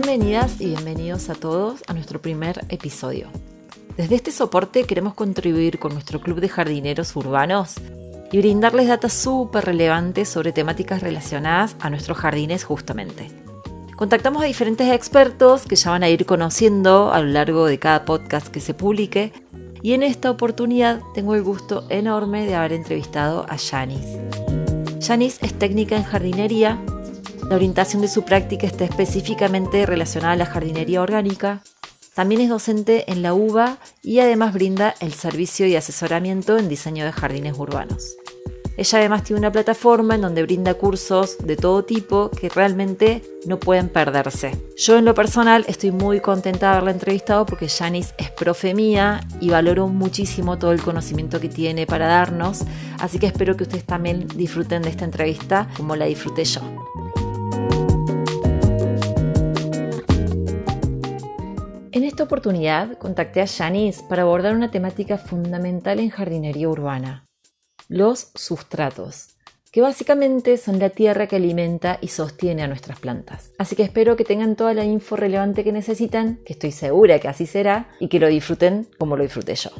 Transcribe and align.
Bienvenidas 0.00 0.60
y 0.60 0.66
bienvenidos 0.66 1.28
a 1.28 1.34
todos 1.34 1.82
a 1.88 1.92
nuestro 1.92 2.22
primer 2.22 2.64
episodio. 2.68 3.26
Desde 3.96 4.14
este 4.14 4.30
soporte 4.30 4.84
queremos 4.84 5.14
contribuir 5.14 5.80
con 5.80 5.92
nuestro 5.92 6.20
club 6.20 6.38
de 6.38 6.48
jardineros 6.48 7.16
urbanos 7.16 7.74
y 8.30 8.38
brindarles 8.38 8.86
datos 8.86 9.12
súper 9.12 9.64
relevantes 9.64 10.28
sobre 10.28 10.52
temáticas 10.52 11.02
relacionadas 11.02 11.74
a 11.80 11.90
nuestros 11.90 12.16
jardines 12.16 12.62
justamente. 12.62 13.28
Contactamos 13.96 14.40
a 14.40 14.46
diferentes 14.46 14.88
expertos 14.88 15.66
que 15.66 15.74
ya 15.74 15.90
van 15.90 16.04
a 16.04 16.08
ir 16.08 16.26
conociendo 16.26 17.12
a 17.12 17.18
lo 17.18 17.26
largo 17.32 17.66
de 17.66 17.80
cada 17.80 18.04
podcast 18.04 18.46
que 18.46 18.60
se 18.60 18.74
publique 18.74 19.32
y 19.82 19.94
en 19.94 20.04
esta 20.04 20.30
oportunidad 20.30 21.00
tengo 21.12 21.34
el 21.34 21.42
gusto 21.42 21.84
enorme 21.88 22.46
de 22.46 22.54
haber 22.54 22.72
entrevistado 22.72 23.46
a 23.48 23.58
Janice. 23.58 24.20
Janice 25.04 25.44
es 25.44 25.54
técnica 25.54 25.96
en 25.96 26.04
jardinería, 26.04 26.78
la 27.48 27.56
orientación 27.56 28.02
de 28.02 28.08
su 28.08 28.24
práctica 28.24 28.66
está 28.66 28.84
específicamente 28.84 29.86
relacionada 29.86 30.34
a 30.34 30.36
la 30.36 30.46
jardinería 30.46 31.00
orgánica, 31.00 31.62
también 32.14 32.42
es 32.42 32.50
docente 32.50 33.10
en 33.10 33.22
la 33.22 33.32
UBA 33.32 33.78
y 34.02 34.18
además 34.18 34.52
brinda 34.52 34.94
el 35.00 35.14
servicio 35.14 35.66
y 35.66 35.76
asesoramiento 35.76 36.58
en 36.58 36.68
diseño 36.68 37.04
de 37.04 37.12
jardines 37.12 37.56
urbanos. 37.58 38.16
Ella 38.76 38.98
además 38.98 39.24
tiene 39.24 39.40
una 39.40 39.50
plataforma 39.50 40.14
en 40.14 40.20
donde 40.20 40.42
brinda 40.42 40.74
cursos 40.74 41.38
de 41.38 41.56
todo 41.56 41.84
tipo 41.84 42.30
que 42.30 42.48
realmente 42.48 43.22
no 43.46 43.58
pueden 43.58 43.88
perderse. 43.88 44.56
Yo 44.76 44.98
en 44.98 45.04
lo 45.04 45.14
personal 45.14 45.64
estoy 45.68 45.90
muy 45.90 46.20
contenta 46.20 46.66
de 46.66 46.72
haberla 46.72 46.92
entrevistado 46.92 47.44
porque 47.44 47.68
Janice 47.68 48.14
es 48.18 48.30
profe 48.30 48.74
mía 48.74 49.26
y 49.40 49.50
valoro 49.50 49.88
muchísimo 49.88 50.58
todo 50.58 50.72
el 50.72 50.82
conocimiento 50.82 51.40
que 51.40 51.48
tiene 51.48 51.86
para 51.86 52.06
darnos, 52.06 52.60
así 53.00 53.18
que 53.18 53.26
espero 53.26 53.56
que 53.56 53.64
ustedes 53.64 53.84
también 53.84 54.28
disfruten 54.36 54.82
de 54.82 54.90
esta 54.90 55.04
entrevista 55.04 55.68
como 55.76 55.96
la 55.96 56.04
disfruté 56.04 56.44
yo. 56.44 56.87
En 61.98 62.04
esta 62.04 62.22
oportunidad 62.22 62.96
contacté 62.96 63.42
a 63.42 63.48
Janice 63.48 64.04
para 64.08 64.22
abordar 64.22 64.54
una 64.54 64.70
temática 64.70 65.18
fundamental 65.18 65.98
en 65.98 66.10
jardinería 66.10 66.68
urbana, 66.68 67.26
los 67.88 68.30
sustratos, 68.36 69.30
que 69.72 69.80
básicamente 69.80 70.58
son 70.58 70.78
la 70.78 70.90
tierra 70.90 71.26
que 71.26 71.34
alimenta 71.34 71.98
y 72.00 72.06
sostiene 72.06 72.62
a 72.62 72.68
nuestras 72.68 73.00
plantas. 73.00 73.50
Así 73.58 73.74
que 73.74 73.82
espero 73.82 74.14
que 74.14 74.22
tengan 74.22 74.54
toda 74.54 74.74
la 74.74 74.84
info 74.84 75.16
relevante 75.16 75.64
que 75.64 75.72
necesitan, 75.72 76.36
que 76.46 76.52
estoy 76.52 76.70
segura 76.70 77.18
que 77.18 77.26
así 77.26 77.46
será, 77.46 77.88
y 77.98 78.06
que 78.06 78.20
lo 78.20 78.28
disfruten 78.28 78.88
como 78.96 79.16
lo 79.16 79.24
disfruté 79.24 79.56
yo. 79.56 79.70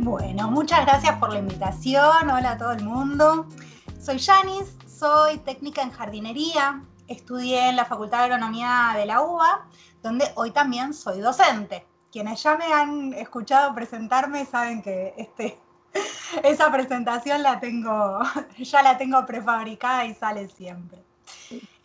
Bueno, 0.00 0.50
muchas 0.50 0.84
gracias 0.84 1.16
por 1.20 1.32
la 1.32 1.38
invitación. 1.38 2.28
Hola 2.28 2.50
a 2.50 2.58
todo 2.58 2.72
el 2.72 2.82
mundo. 2.82 3.46
Soy 4.00 4.18
Janice, 4.18 4.72
soy 5.04 5.36
técnica 5.36 5.82
en 5.82 5.90
jardinería. 5.90 6.82
Estudié 7.08 7.68
en 7.68 7.76
la 7.76 7.84
Facultad 7.84 8.20
de 8.20 8.24
Agronomía 8.24 8.92
de 8.96 9.04
la 9.04 9.20
UBA, 9.20 9.66
donde 10.02 10.24
hoy 10.34 10.50
también 10.50 10.94
soy 10.94 11.20
docente 11.20 11.86
quienes 12.10 12.42
ya 12.42 12.56
me 12.56 12.72
han 12.72 13.12
escuchado 13.12 13.74
presentarme 13.74 14.46
saben 14.46 14.80
que 14.80 15.12
este, 15.18 15.60
esa 16.42 16.72
presentación 16.72 17.42
la 17.42 17.60
tengo, 17.60 18.20
ya 18.58 18.82
la 18.82 18.96
tengo 18.96 19.26
prefabricada 19.26 20.06
y 20.06 20.14
sale 20.14 20.48
siempre. 20.48 21.02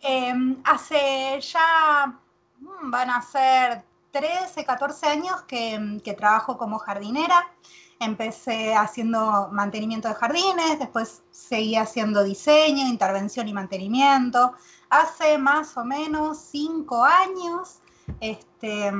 Em, 0.00 0.56
hace 0.64 1.38
ya, 1.42 2.18
mm, 2.58 2.90
van 2.90 3.10
a 3.10 3.20
ser 3.20 3.82
13, 4.12 4.64
14 4.64 5.06
años 5.08 5.42
que, 5.42 6.00
que 6.02 6.14
trabajo 6.14 6.56
como 6.56 6.78
jardinera. 6.78 7.52
Empecé 8.00 8.74
haciendo 8.74 9.48
mantenimiento 9.52 10.08
de 10.08 10.14
jardines, 10.14 10.78
después 10.78 11.22
seguí 11.30 11.76
haciendo 11.76 12.24
diseño, 12.24 12.88
intervención 12.88 13.46
y 13.46 13.52
mantenimiento. 13.52 14.54
Hace 14.88 15.38
más 15.38 15.76
o 15.76 15.84
menos 15.84 16.38
cinco 16.38 17.04
años 17.04 17.80
este, 18.20 18.92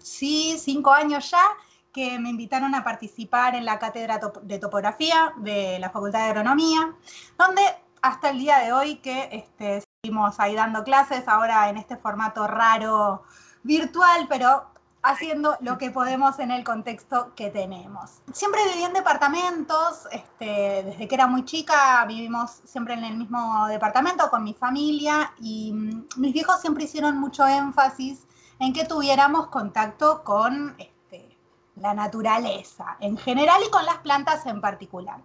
sí, 0.00 0.56
cinco 0.58 0.90
años 0.90 1.30
ya, 1.30 1.44
que 1.92 2.18
me 2.18 2.30
invitaron 2.30 2.74
a 2.74 2.84
participar 2.84 3.54
en 3.54 3.64
la 3.64 3.78
cátedra 3.78 4.20
de 4.42 4.58
topografía 4.58 5.32
de 5.38 5.78
la 5.78 5.90
Facultad 5.90 6.20
de 6.20 6.26
Agronomía, 6.26 6.94
donde 7.38 7.62
hasta 8.02 8.30
el 8.30 8.38
día 8.38 8.58
de 8.58 8.72
hoy 8.72 8.96
que 8.96 9.28
este, 9.32 9.82
seguimos 10.02 10.38
ahí 10.38 10.54
dando 10.54 10.84
clases, 10.84 11.26
ahora 11.26 11.68
en 11.68 11.78
este 11.78 11.96
formato 11.96 12.46
raro 12.46 13.24
virtual, 13.62 14.26
pero 14.28 14.66
haciendo 15.02 15.56
lo 15.60 15.78
que 15.78 15.90
podemos 15.90 16.38
en 16.38 16.50
el 16.50 16.64
contexto 16.64 17.32
que 17.34 17.50
tenemos. 17.50 18.22
Siempre 18.32 18.60
viví 18.68 18.84
en 18.84 18.92
departamentos, 18.92 20.06
este, 20.12 20.82
desde 20.84 21.08
que 21.08 21.14
era 21.14 21.26
muy 21.26 21.44
chica 21.44 22.04
vivimos 22.06 22.60
siempre 22.64 22.94
en 22.94 23.04
el 23.04 23.16
mismo 23.16 23.66
departamento 23.68 24.28
con 24.30 24.44
mi 24.44 24.54
familia 24.54 25.32
y 25.40 25.72
mm, 25.72 26.08
mis 26.16 26.32
viejos 26.32 26.60
siempre 26.60 26.84
hicieron 26.84 27.18
mucho 27.18 27.46
énfasis 27.46 28.26
en 28.58 28.72
que 28.72 28.84
tuviéramos 28.84 29.46
contacto 29.48 30.22
con 30.22 30.76
este, 30.78 31.36
la 31.76 31.94
naturaleza 31.94 32.96
en 33.00 33.16
general 33.16 33.62
y 33.66 33.70
con 33.70 33.84
las 33.86 33.98
plantas 33.98 34.44
en 34.46 34.60
particular. 34.60 35.20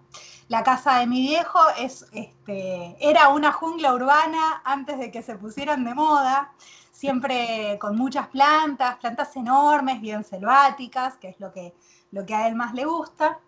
La 0.47 0.63
casa 0.63 1.00
de 1.00 1.07
mi 1.07 1.22
viejo 1.22 1.59
es, 1.78 2.06
este, 2.13 2.96
era 3.00 3.30
una 3.30 3.52
jungla 3.52 3.94
urbana 3.94 4.62
antes 4.63 5.00
de 5.00 5.12
que 5.12 5.22
se 5.22 5.36
pusieran 5.36 5.84
de 5.84 5.94
moda, 5.94 6.53
siempre 6.95 7.78
con 7.78 7.97
muchas 7.97 8.28
plantas, 8.29 8.95
plantas 8.97 9.35
enormes, 9.35 10.00
bien 10.00 10.23
selváticas, 10.23 11.17
que 11.17 11.28
es 11.28 11.39
lo 11.41 11.51
que, 11.51 11.75
lo 12.11 12.25
que 12.25 12.33
a 12.33 12.47
él 12.47 12.56
más 12.56 12.73
le 12.73 12.85
gusta. 12.85 13.39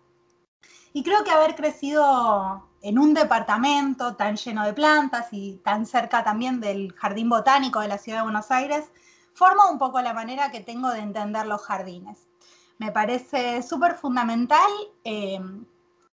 Y 0.92 1.02
creo 1.02 1.24
que 1.24 1.30
haber 1.30 1.54
crecido 1.54 2.68
en 2.82 2.98
un 2.98 3.14
departamento 3.14 4.16
tan 4.16 4.36
lleno 4.36 4.64
de 4.66 4.74
plantas 4.74 5.28
y 5.32 5.56
tan 5.64 5.86
cerca 5.86 6.22
también 6.22 6.60
del 6.60 6.92
jardín 6.92 7.30
botánico 7.30 7.80
de 7.80 7.88
la 7.88 7.96
ciudad 7.96 8.18
de 8.18 8.24
Buenos 8.24 8.50
Aires, 8.50 8.90
forma 9.32 9.70
un 9.70 9.78
poco 9.78 10.02
la 10.02 10.12
manera 10.12 10.50
que 10.50 10.60
tengo 10.60 10.90
de 10.90 11.00
entender 11.00 11.46
los 11.46 11.62
jardines. 11.62 12.28
Me 12.76 12.92
parece 12.92 13.62
súper 13.62 13.94
fundamental 13.94 14.70
eh, 15.04 15.40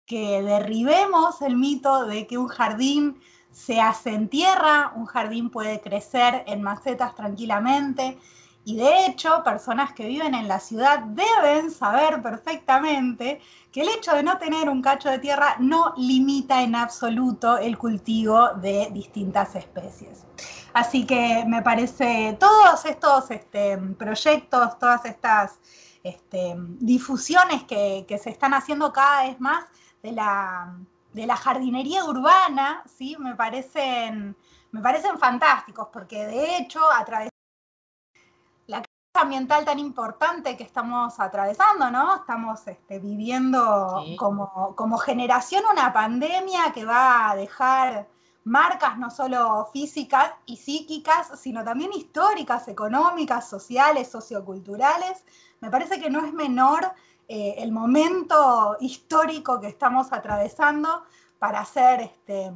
que 0.05 0.41
derribemos 0.41 1.41
el 1.41 1.55
mito 1.55 2.05
de 2.05 2.27
que 2.27 2.37
un 2.37 2.49
jardín 2.49 3.21
se 3.51 3.81
hace 3.81 4.13
en 4.13 4.29
tierra, 4.29 4.93
un 4.95 5.05
jardín 5.05 5.49
puede 5.49 5.81
crecer 5.81 6.43
en 6.47 6.61
macetas 6.61 7.15
tranquilamente. 7.15 8.17
Y 8.63 8.77
de 8.77 9.07
hecho, 9.07 9.43
personas 9.43 9.91
que 9.93 10.05
viven 10.05 10.35
en 10.35 10.47
la 10.47 10.59
ciudad 10.59 10.99
deben 10.99 11.71
saber 11.71 12.21
perfectamente 12.21 13.41
que 13.71 13.81
el 13.81 13.89
hecho 13.89 14.13
de 14.13 14.21
no 14.21 14.37
tener 14.37 14.69
un 14.69 14.81
cacho 14.81 15.09
de 15.09 15.17
tierra 15.17 15.55
no 15.59 15.93
limita 15.97 16.61
en 16.61 16.75
absoluto 16.75 17.57
el 17.57 17.77
cultivo 17.77 18.49
de 18.55 18.89
distintas 18.91 19.55
especies. 19.55 20.25
Así 20.73 21.05
que 21.05 21.43
me 21.47 21.61
parece 21.61 22.37
todos 22.39 22.85
estos 22.85 23.31
este, 23.31 23.77
proyectos, 23.77 24.77
todas 24.77 25.05
estas 25.05 25.59
este, 26.03 26.55
difusiones 26.79 27.63
que, 27.63 28.05
se 28.21 28.29
están 28.29 28.53
haciendo 28.53 28.93
cada 28.93 29.23
vez 29.23 29.39
más 29.39 29.65
de 30.01 30.11
la, 30.11 30.75
jardinería 31.35 32.05
urbana, 32.05 32.83
¿sí? 32.85 33.15
me, 33.19 33.35
parecen, 33.35 34.35
me 34.71 34.81
parecen 34.81 35.17
fantásticos, 35.17 35.87
porque 35.91 36.25
de 36.25 36.57
hecho 36.57 36.79
a 36.91 37.03
través 37.05 37.29
de 37.29 38.71
la 38.71 38.77
crisis 38.77 39.21
ambiental 39.21 39.65
tan 39.65 39.79
importante 39.79 40.55
que 40.55 40.63
estamos 40.63 41.19
atravesando, 41.19 41.91
¿no? 41.91 42.15
Estamos 42.15 42.65
este, 42.67 42.99
viviendo 42.99 44.03
como, 44.17 44.75
como 44.75 44.97
generación 44.97 45.63
una 45.71 45.91
pandemia 45.91 46.71
que 46.73 46.85
va 46.85 47.31
a 47.31 47.35
dejar 47.35 48.07
marcas 48.43 48.97
no 48.97 49.11
solo 49.11 49.69
físicas 49.71 50.31
y 50.45 50.57
psíquicas, 50.57 51.39
sino 51.39 51.63
también 51.63 51.91
históricas, 51.93 52.67
económicas, 52.67 53.47
sociales, 53.47 54.09
socioculturales. 54.09 55.23
Me 55.59 55.69
parece 55.69 55.99
que 55.99 56.09
no 56.09 56.25
es 56.25 56.33
menor 56.33 56.91
eh, 57.33 57.63
el 57.63 57.71
momento 57.71 58.75
histórico 58.81 59.57
que 59.61 59.67
estamos 59.67 60.11
atravesando 60.11 61.03
para 61.39 61.63
ser 61.63 62.01
este, 62.01 62.51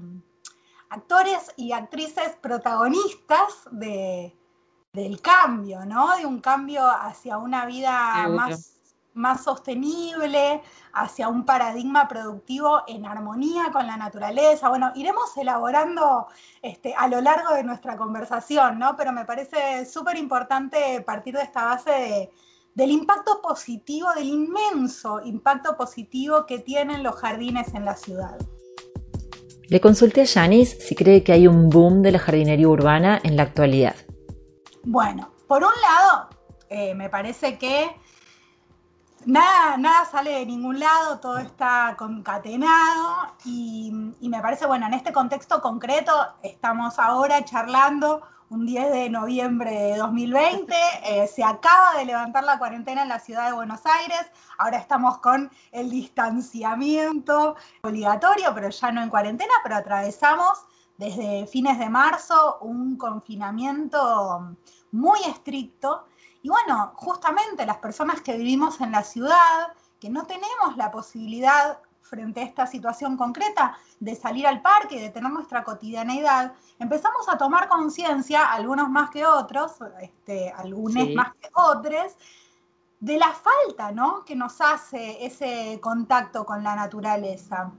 actores 0.89 1.53
y 1.55 1.71
actrices 1.71 2.35
protagonistas 2.41 3.69
del 3.71 5.21
cambio, 5.21 5.85
¿no? 5.85 6.17
De 6.17 6.25
un 6.25 6.41
cambio 6.41 6.85
hacia 6.85 7.37
una 7.37 7.65
vida 7.65 8.27
más 8.27 8.73
más 9.13 9.45
sostenible, 9.45 10.61
hacia 10.91 11.29
un 11.29 11.45
paradigma 11.45 12.05
productivo 12.05 12.83
en 12.85 13.05
armonía 13.05 13.71
con 13.71 13.87
la 13.87 13.95
naturaleza. 13.95 14.67
Bueno, 14.67 14.91
iremos 14.93 15.37
elaborando 15.37 16.27
este, 16.61 16.93
a 16.93 17.07
lo 17.07 17.21
largo 17.21 17.53
de 17.53 17.63
nuestra 17.63 17.95
conversación, 17.95 18.77
¿no? 18.77 18.97
Pero 18.97 19.13
me 19.13 19.23
parece 19.23 19.85
súper 19.85 20.17
importante 20.17 20.99
partir 20.99 21.33
de 21.33 21.43
esta 21.43 21.63
base 21.63 22.29
del 22.75 22.91
impacto 22.91 23.41
positivo, 23.41 24.09
del 24.13 24.27
inmenso 24.27 25.21
impacto 25.23 25.75
positivo 25.77 26.45
que 26.45 26.59
tienen 26.59 27.03
los 27.03 27.15
jardines 27.15 27.73
en 27.73 27.85
la 27.85 27.95
ciudad. 27.95 28.37
Le 29.67 29.81
consulté 29.81 30.21
a 30.21 30.27
Janice 30.27 30.79
si 30.79 30.93
cree 30.93 31.23
que 31.23 31.31
hay 31.31 31.47
un 31.47 31.69
boom 31.69 32.03
de 32.03 32.11
la 32.11 32.19
jardinería 32.19 32.67
urbana 32.67 33.19
en 33.23 33.35
la 33.35 33.43
actualidad. 33.43 33.95
Bueno, 34.83 35.31
por 35.47 35.63
un 35.63 35.71
lado, 35.81 36.29
eh, 36.69 36.93
me 36.93 37.09
parece 37.09 37.57
que 37.57 37.89
nada, 39.25 39.77
nada 39.77 40.05
sale 40.05 40.31
de 40.31 40.45
ningún 40.45 40.79
lado, 40.79 41.19
todo 41.19 41.39
está 41.39 41.95
concatenado 41.97 43.35
y, 43.45 43.91
me 44.21 44.41
parece, 44.41 44.67
bueno, 44.67 44.85
en 44.85 44.93
este 44.93 45.13
contexto 45.13 45.61
concreto 45.61 46.11
estamos 46.43 46.99
ahora 46.99 47.43
charlando 47.45 48.21
un 48.49 48.65
10 48.65 48.91
de 48.91 49.09
noviembre 49.09 49.71
de 49.71 49.97
2020, 49.97 50.73
eh, 51.03 51.27
se 51.27 51.43
acaba 51.43 51.97
de 51.97 52.05
levantar 52.05 52.43
la 52.43 52.57
cuarentena 52.57 53.03
en 53.03 53.09
la 53.09 53.19
ciudad 53.19 53.47
de 53.47 53.53
Buenos 53.53 53.81
Aires, 53.85 54.21
ahora 54.57 54.77
estamos 54.77 55.17
con 55.19 55.51
el 55.71 55.89
distanciamiento 55.89 57.55
obligatorio, 57.81 58.53
pero 58.53 58.69
ya 58.69 58.91
no 58.91 59.01
en 59.01 59.09
cuarentena, 59.09 59.53
pero 59.63 59.75
atravesamos 59.75 60.65
desde 60.97 61.47
fines 61.47 61.79
de 61.79 61.89
marzo 61.89 62.59
un 62.61 62.97
confinamiento 62.97 64.55
muy 64.91 65.19
estricto. 65.27 66.05
Y 66.41 66.49
bueno, 66.49 66.93
justamente 66.95 67.65
las 67.65 67.77
personas 67.77 68.21
que 68.21 68.37
vivimos 68.37 68.79
en 68.79 68.91
la 68.91 69.03
ciudad, 69.03 69.73
que 69.99 70.09
no 70.09 70.25
tenemos 70.25 70.77
la 70.77 70.91
posibilidad 70.91 71.79
frente 72.05 72.39
a 72.39 72.43
esta 72.43 72.67
situación 72.67 73.17
concreta 73.17 73.77
de 73.99 74.15
salir 74.15 74.45
al 74.47 74.61
parque, 74.61 75.01
de 75.01 75.09
tener 75.09 75.31
nuestra 75.31 75.63
cotidianeidad, 75.63 76.53
empezamos 76.79 77.27
a 77.27 77.37
tomar 77.37 77.67
conciencia, 77.67 78.51
algunos 78.51 78.89
más 78.89 79.09
que 79.09 79.25
otros, 79.25 79.73
este, 80.01 80.51
algunos 80.51 81.09
más 81.15 81.33
que 81.35 81.49
otros, 81.53 82.15
de 82.99 83.17
la 83.17 83.31
falta 83.31 83.91
¿no? 83.91 84.23
que 84.23 84.35
nos 84.35 84.61
hace 84.61 85.25
ese 85.25 85.79
contacto 85.81 86.45
con 86.45 86.63
la 86.63 86.75
naturaleza. 86.75 87.71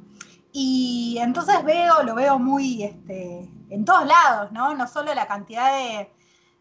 Y 0.52 1.18
entonces 1.20 1.62
veo, 1.64 2.02
lo 2.02 2.14
veo 2.14 2.38
muy 2.38 2.82
este, 2.82 3.50
en 3.68 3.84
todos 3.84 4.06
lados, 4.06 4.52
¿no? 4.52 4.72
No 4.74 4.86
solo 4.88 5.12
la 5.12 5.26
cantidad 5.26 5.70
de, 5.76 6.10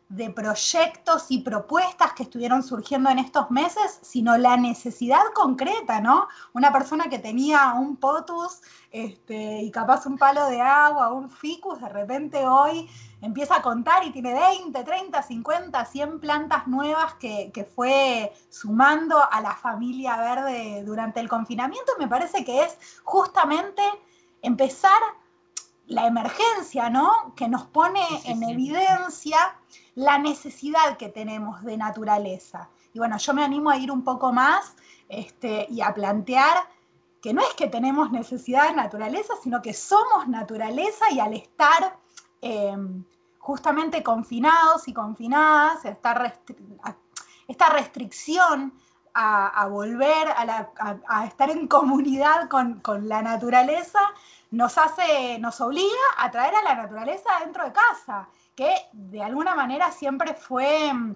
de 0.09 0.29
proyectos 0.29 1.25
y 1.29 1.39
propuestas 1.39 2.13
que 2.13 2.23
estuvieron 2.23 2.61
surgiendo 2.61 3.09
en 3.09 3.19
estos 3.19 3.49
meses, 3.49 3.99
sino 4.01 4.37
la 4.37 4.55
necesidad 4.55 5.23
concreta, 5.33 5.99
¿no? 5.99 6.27
Una 6.53 6.71
persona 6.71 7.05
que 7.09 7.17
tenía 7.17 7.73
un 7.73 7.97
potus 7.97 8.61
este, 8.91 9.61
y 9.61 9.71
capaz 9.71 10.05
un 10.05 10.17
palo 10.17 10.45
de 10.47 10.61
agua, 10.61 11.11
un 11.11 11.29
ficus, 11.29 11.81
de 11.81 11.89
repente 11.89 12.47
hoy 12.47 12.87
empieza 13.21 13.55
a 13.55 13.61
contar 13.63 14.03
y 14.03 14.11
tiene 14.11 14.33
20, 14.33 14.83
30, 14.83 15.21
50, 15.23 15.85
100 15.85 16.19
plantas 16.19 16.67
nuevas 16.67 17.15
que, 17.15 17.51
que 17.51 17.65
fue 17.65 18.31
sumando 18.49 19.17
a 19.31 19.41
la 19.41 19.55
familia 19.55 20.17
verde 20.17 20.83
durante 20.85 21.19
el 21.19 21.27
confinamiento. 21.27 21.93
Me 21.97 22.07
parece 22.07 22.45
que 22.45 22.63
es 22.63 22.77
justamente 23.03 23.81
empezar 24.43 25.01
la 25.87 26.07
emergencia, 26.07 26.89
¿no? 26.89 27.33
Que 27.35 27.47
nos 27.47 27.63
pone 27.65 28.01
en 28.25 28.43
evidencia 28.43 29.55
la 29.95 30.17
necesidad 30.17 30.97
que 30.97 31.09
tenemos 31.09 31.63
de 31.63 31.77
naturaleza. 31.77 32.69
Y 32.93 32.99
bueno, 32.99 33.17
yo 33.17 33.33
me 33.33 33.43
animo 33.43 33.69
a 33.69 33.77
ir 33.77 33.91
un 33.91 34.03
poco 34.03 34.31
más 34.31 34.75
este, 35.09 35.67
y 35.69 35.81
a 35.81 35.93
plantear 35.93 36.57
que 37.21 37.33
no 37.33 37.41
es 37.41 37.53
que 37.55 37.67
tenemos 37.67 38.11
necesidad 38.11 38.69
de 38.69 38.75
naturaleza, 38.75 39.33
sino 39.41 39.61
que 39.61 39.73
somos 39.73 40.27
naturaleza 40.27 41.11
y 41.11 41.19
al 41.19 41.33
estar 41.33 41.97
em, 42.41 43.03
justamente 43.39 44.03
confinados 44.03 44.87
y 44.87 44.93
confinadas, 44.93 45.85
esta, 45.85 46.33
esta 47.47 47.69
restricción 47.69 48.73
a, 49.15 49.67
volver 49.67 50.27
a, 51.07 51.25
estar 51.25 51.49
en 51.49 51.67
comunidad 51.67 52.49
con, 52.49 52.81
con 52.81 53.07
la 53.07 53.21
naturaleza, 53.21 53.99
nos 54.55 54.77
hace, 54.77 55.37
nos 55.39 55.59
obliga 55.59 55.89
a 56.17 56.31
traer 56.31 56.55
a 56.55 56.63
la 56.63 56.75
naturaleza 56.75 57.29
dentro 57.43 57.65
de 57.65 57.73
casa 57.73 58.29
que 58.55 58.73
de 58.93 59.21
alguna 59.21 59.53
manera 59.53 59.91
siempre 59.91 60.33
fue 60.33 60.93
mm, 60.93 61.15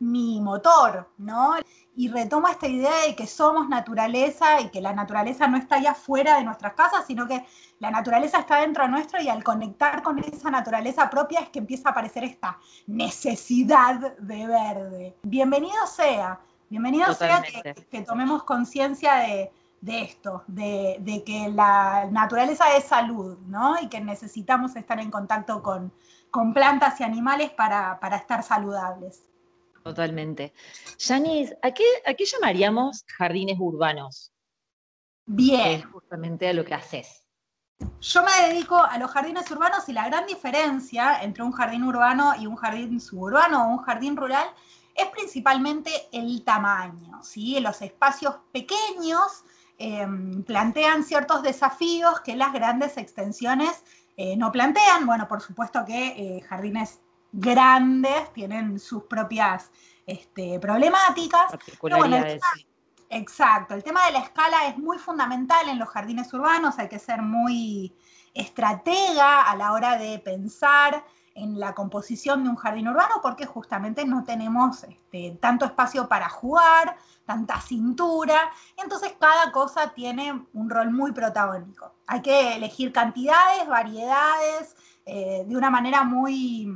mi 0.00 0.40
motor, 0.40 1.08
¿no? 1.18 1.54
Y 1.94 2.08
retomo 2.08 2.48
esta 2.48 2.66
idea 2.66 3.06
de 3.06 3.14
que 3.14 3.28
somos 3.28 3.68
naturaleza 3.68 4.60
y 4.60 4.70
que 4.70 4.80
la 4.80 4.92
naturaleza 4.92 5.46
no 5.46 5.56
está 5.56 5.76
allá 5.76 5.94
fuera 5.94 6.36
de 6.36 6.42
nuestras 6.42 6.74
casas, 6.74 7.06
sino 7.06 7.28
que 7.28 7.46
la 7.78 7.92
naturaleza 7.92 8.40
está 8.40 8.58
dentro 8.58 8.88
nuestro 8.88 9.22
y 9.22 9.28
al 9.28 9.44
conectar 9.44 10.02
con 10.02 10.18
esa 10.18 10.50
naturaleza 10.50 11.08
propia 11.08 11.40
es 11.40 11.50
que 11.50 11.60
empieza 11.60 11.90
a 11.90 11.92
aparecer 11.92 12.24
esta 12.24 12.58
necesidad 12.88 14.16
de 14.18 14.46
verde. 14.48 15.16
Bienvenido 15.22 15.86
sea, 15.86 16.40
bienvenido 16.68 17.14
sea 17.14 17.40
que, 17.88 18.02
tomemos 18.02 18.42
conciencia 18.42 19.14
de, 19.14 19.52
esto, 19.86 20.44
de, 20.46 20.96
de, 21.00 21.22
que 21.24 21.48
la 21.50 22.08
naturaleza 22.10 22.76
es 22.76 22.84
salud, 22.84 23.38
¿no? 23.46 23.80
Y 23.80 23.88
que 23.88 24.00
necesitamos 24.00 24.76
estar 24.76 24.98
en 25.00 25.10
contacto 25.10 25.62
con, 25.62 25.92
con 26.34 26.52
plantas 26.52 26.98
y 27.00 27.04
animales 27.04 27.52
para, 27.52 27.96
estar 28.16 28.42
saludables. 28.42 29.22
Totalmente. 29.84 30.52
Janice, 30.98 31.56
¿a 31.62 31.70
qué, 31.70 31.84
¿a 32.04 32.14
qué 32.14 32.24
llamaríamos 32.24 33.04
jardines 33.06 33.56
urbanos? 33.60 34.32
Bien. 35.26 35.82
justamente 35.92 36.48
a 36.48 36.52
lo 36.52 36.64
que 36.64 36.74
haces. 36.74 37.24
Yo 38.00 38.24
me 38.24 38.48
dedico 38.48 38.82
a 38.82 38.98
los 38.98 39.12
jardines 39.12 39.48
urbanos 39.48 39.88
y 39.88 39.92
la 39.92 40.06
gran 40.06 40.26
diferencia 40.26 41.22
entre 41.22 41.44
un 41.44 41.52
jardín 41.52 41.84
urbano 41.84 42.34
y 42.36 42.48
un 42.48 42.56
jardín 42.56 43.00
suburbano 43.00 43.66
o 43.66 43.68
un 43.68 43.78
jardín 43.84 44.16
rural 44.16 44.48
es 44.92 45.06
principalmente 45.10 45.90
el 46.10 46.42
tamaño. 46.42 47.22
¿sí? 47.22 47.60
Los 47.60 47.80
espacios 47.80 48.34
pequeños 48.52 49.44
em, 49.78 50.42
plantean 50.42 51.04
ciertos 51.04 51.42
desafíos 51.42 52.20
que 52.20 52.36
las 52.36 52.52
grandes 52.52 52.96
extensiones 52.96 53.82
eh, 54.16 54.36
no 54.36 54.52
plantean. 54.52 55.06
Bueno, 55.06 55.26
por 55.28 55.40
supuesto 55.40 55.84
que 55.84 56.08
eh, 56.36 56.40
jardines 56.42 57.00
grandes 57.32 58.32
tienen 58.32 58.78
sus 58.78 59.04
propias 59.04 59.70
este, 60.06 60.58
problemáticas. 60.60 61.52
exacto, 63.10 63.74
el 63.74 63.82
tema 63.82 64.06
de 64.06 64.12
la 64.12 64.20
escala 64.20 64.66
es 64.68 64.78
muy 64.78 64.98
fundamental 64.98 65.68
en 65.68 65.78
los 65.78 65.88
jardines 65.88 66.32
urbanos, 66.32 66.78
hay 66.78 66.88
que 66.88 66.98
ser 66.98 67.22
muy 67.22 67.92
estratega 68.34 69.42
a 69.42 69.56
la 69.56 69.72
hora 69.72 69.96
de 69.96 70.18
pensar 70.18 71.04
en 71.34 71.58
la 71.58 71.74
composición 71.74 72.44
de 72.44 72.50
un 72.50 72.56
jardín 72.56 72.88
urbano 72.88 73.16
porque 73.22 73.46
justamente 73.46 74.04
no 74.04 74.24
tenemos 74.24 74.84
este, 74.84 75.36
tanto 75.40 75.64
espacio 75.64 76.08
para 76.08 76.28
jugar, 76.28 76.96
tanta 77.24 77.60
cintura, 77.60 78.50
entonces 78.76 79.14
cada 79.18 79.50
cosa 79.50 79.92
tiene 79.94 80.46
un 80.52 80.70
rol 80.70 80.90
muy 80.90 81.12
protagónico. 81.12 81.94
Hay 82.06 82.22
que 82.22 82.54
elegir 82.56 82.92
cantidades, 82.92 83.66
variedades, 83.66 84.76
eh, 85.06 85.44
de 85.46 85.56
una 85.56 85.70
manera 85.70 86.04
muy, 86.04 86.72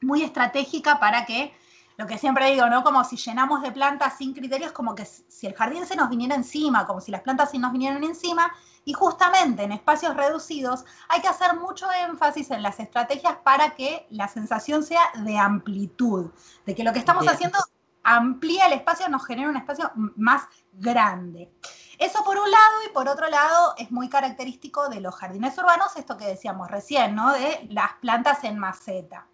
muy 0.00 0.22
estratégica 0.22 0.98
para 0.98 1.24
que, 1.24 1.54
lo 1.96 2.06
que 2.06 2.18
siempre 2.18 2.50
digo, 2.50 2.68
¿no? 2.68 2.82
Como 2.82 3.04
si 3.04 3.16
llenamos 3.16 3.62
de 3.62 3.70
plantas 3.70 4.16
sin 4.18 4.34
criterios, 4.34 4.72
como 4.72 4.94
que 4.94 5.04
si 5.04 5.46
el 5.46 5.54
jardín 5.54 5.86
se 5.86 5.96
nos 5.96 6.08
viniera 6.08 6.34
encima, 6.34 6.86
como 6.86 7.00
si 7.00 7.12
las 7.12 7.22
plantas 7.22 7.50
se 7.50 7.58
nos 7.58 7.72
vinieran 7.72 8.02
encima, 8.02 8.52
y 8.84 8.92
justamente 8.92 9.62
en 9.62 9.72
espacios 9.72 10.16
reducidos 10.16 10.84
hay 11.08 11.20
que 11.22 11.28
hacer 11.28 11.56
mucho 11.56 11.86
énfasis 12.06 12.50
en 12.50 12.62
las 12.62 12.80
estrategias 12.80 13.36
para 13.44 13.74
que 13.74 14.06
la 14.10 14.28
sensación 14.28 14.82
sea 14.82 15.02
de 15.14 15.38
amplitud, 15.38 16.30
de 16.66 16.74
que 16.74 16.84
lo 16.84 16.92
que 16.92 16.98
estamos 16.98 17.26
haciendo 17.26 17.58
amplía 18.02 18.66
el 18.66 18.74
espacio, 18.74 19.08
nos 19.08 19.24
genera 19.24 19.48
un 19.48 19.56
espacio 19.56 19.90
más 20.16 20.42
grande. 20.72 21.50
Eso 21.98 22.22
por 22.24 22.36
un 22.36 22.50
lado 22.50 22.74
y 22.86 22.92
por 22.92 23.08
otro 23.08 23.28
lado 23.30 23.74
es 23.78 23.90
muy 23.90 24.08
característico 24.08 24.88
de 24.88 25.00
los 25.00 25.14
jardines 25.14 25.56
urbanos, 25.56 25.96
esto 25.96 26.16
que 26.16 26.26
decíamos 26.26 26.70
recién, 26.70 27.14
¿no? 27.14 27.32
De 27.32 27.66
las 27.70 27.94
plantas 28.00 28.44
en 28.44 28.58
maceta. 28.58 29.26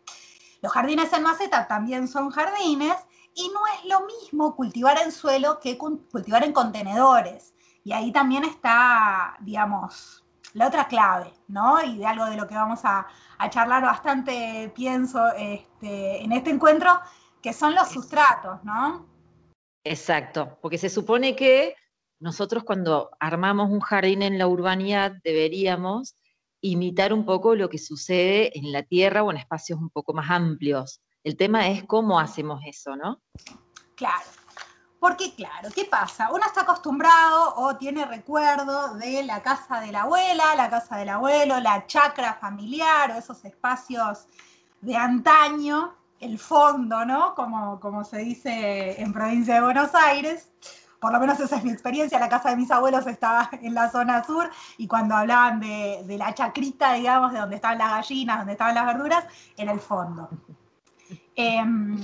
Los 0.63 0.73
jardines 0.73 1.13
en 1.13 1.23
maceta 1.23 1.67
también 1.67 2.09
son 2.09 2.31
jardines 2.31 2.97
y 3.35 3.49
no 3.49 3.61
es 3.67 3.85
lo 3.85 4.07
mismo 4.07 4.55
cultivar 4.57 4.99
en 5.03 5.13
suelo 5.13 5.61
que 5.61 5.79
cultivar 5.79 6.45
en 6.45 6.53
contenedores. 6.53 7.55
Y 7.85 7.93
ahí 7.93 8.13
también 8.13 8.45
está, 8.45 9.37
digamos, 9.41 10.25
la 10.55 10.67
otra 10.67 10.87
clave, 10.89 11.33
¿no? 11.49 11.83
Y 11.83 11.99
de 11.99 12.07
algo 12.07 12.27
de 12.27 12.37
lo 12.37 12.47
que 12.47 12.55
vamos 12.55 12.81
a, 12.85 13.07
charlar 13.49 13.83
bastante, 13.83 14.71
pienso, 14.75 15.29
este, 15.35 16.23
en 16.23 16.33
este 16.33 16.51
encuentro, 16.51 16.91
que 17.41 17.55
son 17.55 17.75
los 17.75 17.89
sustratos, 17.89 18.63
¿no? 18.65 19.07
Exacto, 19.83 20.59
porque 20.61 20.77
se 20.77 20.91
supone 20.91 21.35
que 21.35 21.75
nosotros 22.19 22.65
cuando 22.65 23.11
armamos 23.19 23.71
un 23.71 23.81
jardín 23.81 24.21
en 24.21 24.37
la 24.37 24.47
urbanidad 24.47 25.13
deberíamos 25.25 26.17
imitar 26.61 27.13
un 27.13 27.25
poco 27.25 27.55
lo 27.55 27.69
que 27.69 27.79
sucede 27.79 28.57
en 28.59 28.73
la 28.73 28.83
tierra 28.83 29.23
o 29.23 29.31
en 29.31 29.39
espacios 29.39 29.79
un 29.79 29.91
poco 29.91 30.13
más 30.13 30.31
amplios. 30.31 31.01
El 31.25 31.37
tema 31.37 31.69
es 31.69 31.85
cómo 31.85 32.19
hacemos 32.19 32.61
eso, 32.67 32.97
¿no? 32.97 33.21
Claro. 33.95 34.25
Porque 34.99 35.35
claro, 35.35 35.71
¿qué 35.75 35.87
pasa? 35.87 36.29
Uno 36.31 36.45
está 36.45 36.61
acostumbrado 36.61 37.55
o 37.57 37.77
tiene 37.77 38.05
recuerdo 38.05 38.95
de 38.95 39.23
la 39.23 39.43
casa 39.43 39.81
de 39.81 39.93
la 39.93 40.03
abuela, 40.03 40.55
la 40.55 40.69
casa 40.69 40.99
del 40.99 41.09
abuelo, 41.09 41.59
la 41.59 41.87
chacra 41.87 42.35
familiar 42.35 43.11
o 43.11 43.15
esos 43.15 43.43
espacios 43.47 44.27
de 44.83 44.97
antaño, 44.97 45.95
el 46.21 46.39
fondo, 46.39 47.07
¿no? 47.07 47.35
Como, 47.35 47.81
como 47.81 48.05
se 48.05 48.19
dice 48.19 49.01
en 49.01 49.15
provincia 49.15 49.55
de 49.55 49.63
Buenos 49.63 49.95
Aires. 49.95 50.51
Por 51.01 51.13
lo 51.13 51.19
menos 51.19 51.41
esa 51.41 51.57
es 51.57 51.65
mi 51.65 51.71
experiencia. 51.71 52.19
La 52.19 52.29
casa 52.29 52.51
de 52.51 52.57
mis 52.57 52.71
abuelos 52.71 53.07
estaba 53.07 53.49
en 53.63 53.75
la 53.75 53.91
zona 53.91 54.25
sur 54.25 54.51
y 54.77 54.87
cuando 54.87 55.17
hablaban 55.17 55.61
de, 55.61 56.05
la 56.19 56.35
chacrita, 56.35 56.93
digamos, 56.93 57.33
de 57.33 57.39
donde 57.39 57.57
estaban 57.57 57.79
las 57.79 57.91
gallinas, 57.91 58.39
donde 58.39 58.53
estaban 58.53 58.75
las 58.75 58.87
verduras, 58.87 59.25
era 59.57 59.73
el 59.73 59.81
fondo. 59.81 60.29
Em, 61.35 61.99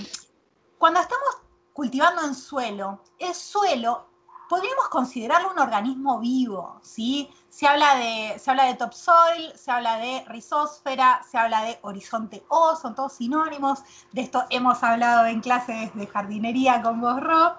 cuando 0.78 0.98
estamos 0.98 1.42
cultivando 1.72 2.22
en 2.24 2.34
suelo, 2.34 3.02
el 3.18 3.34
suelo 3.34 4.08
podríamos 4.48 4.88
considerarlo 4.88 5.52
un 5.52 5.58
organismo 5.58 6.18
vivo, 6.20 6.78
¿sí? 6.82 7.30
Se 7.48 7.66
habla, 7.66 7.96
de, 7.96 8.38
se 8.38 8.50
habla 8.50 8.64
de 8.64 8.74
topsoil, 8.74 9.52
se 9.56 9.70
habla 9.70 9.96
de 9.98 10.24
rizósfera, 10.28 11.22
se 11.28 11.38
habla 11.38 11.62
de 11.62 11.78
horizonte 11.82 12.44
O, 12.48 12.76
son 12.76 12.94
todos 12.94 13.14
sinónimos. 13.14 13.80
De 14.12 14.22
esto 14.22 14.44
hemos 14.50 14.82
hablado 14.82 15.26
en 15.26 15.40
clases 15.40 15.94
de 15.94 16.06
jardinería 16.06 16.82
con 16.82 17.00
vos, 17.00 17.20
Ro. 17.20 17.56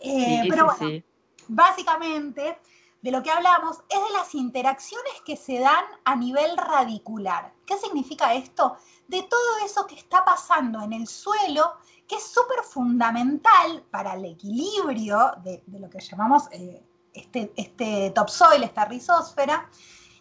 Eh, 0.00 0.44
pero 0.48 0.66
bueno, 0.66 1.02
básicamente 1.48 2.58
de 3.02 3.10
lo 3.10 3.22
que 3.22 3.30
hablamos 3.30 3.78
es 3.88 3.98
de 3.98 4.10
las 4.12 4.34
interacciones 4.34 5.12
que 5.24 5.36
se 5.36 5.58
dan 5.58 5.84
a 6.04 6.16
nivel 6.16 6.56
radicular. 6.56 7.52
¿Qué 7.66 7.76
significa 7.78 8.34
esto? 8.34 8.76
De 9.08 9.22
todo 9.22 9.58
eso 9.64 9.86
que 9.86 9.94
está 9.94 10.24
pasando 10.24 10.82
en 10.82 10.92
el 10.92 11.06
suelo 11.06 11.76
que 12.06 12.16
es 12.16 12.24
súper 12.24 12.64
fundamental 12.64 13.84
para 13.90 14.14
el 14.14 14.24
equilibrio 14.24 15.32
de, 15.44 15.62
lo 15.68 15.88
que 15.88 16.00
llamamos 16.00 16.48
eh, 16.50 16.84
este, 17.14 17.52
este 17.56 18.10
topsoil, 18.10 18.64
esta 18.64 18.84
rizósfera, 18.84 19.70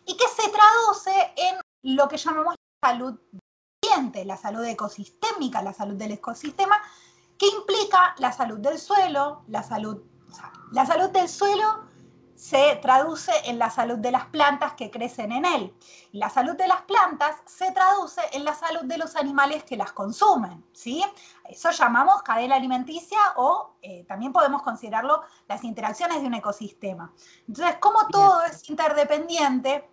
y 0.06 0.16
que 0.16 0.28
se 0.28 0.50
traduce 0.50 1.34
en 1.36 1.96
lo 1.96 2.08
que 2.08 2.18
llamamos 2.18 2.56
la 2.82 2.90
salud 2.90 3.20
ambiente, 3.82 4.24
la 4.24 4.38
salud 4.38 4.64
ecosistémica, 4.66 5.64
la 5.64 5.74
salud 5.74 5.96
del 5.96 6.12
ecosistema, 6.12 6.80
que 7.40 7.48
implica 7.48 8.14
la 8.20 8.32
salud 8.34 8.60
del 8.60 8.78
suelo, 8.78 9.44
la 9.48 9.64
salud, 9.64 10.04
la 10.72 10.86
salud 10.86 11.10
del 11.10 11.30
suelo 11.30 11.90
se 12.36 12.78
traduce 12.82 13.34
en 13.46 13.60
la 13.60 13.70
salud 13.70 13.98
de 13.98 14.12
las 14.12 14.26
plantas 14.28 14.74
que 14.74 14.90
crecen 14.90 15.34
en 15.34 15.46
él. 15.46 15.76
Y 16.14 16.20
la 16.20 16.30
salud 16.30 16.56
de 16.56 16.70
las 16.70 16.82
plantas 16.84 17.36
se 17.46 17.70
traduce 17.74 18.22
en 18.32 18.46
la 18.46 18.56
salud 18.56 18.84
de 18.84 18.98
los 18.98 19.18
animales 19.18 19.66
que 19.66 19.76
las 19.76 19.92
consumen. 19.92 20.66
¿sí? 20.72 21.04
Eso 21.50 21.72
llamamos 21.72 22.22
cadena 22.24 22.56
alimenticia 22.56 23.18
o 23.36 23.76
eh, 23.82 24.06
también 24.06 24.32
podemos 24.32 24.62
considerarlo 24.62 25.22
las 25.50 25.66
interacciones 25.66 26.22
de 26.22 26.28
un 26.28 26.34
ecosistema. 26.34 27.14
Entonces, 27.46 27.76
como 27.82 28.08
todo 28.08 28.42
es 28.44 28.70
interdependiente 28.70 29.90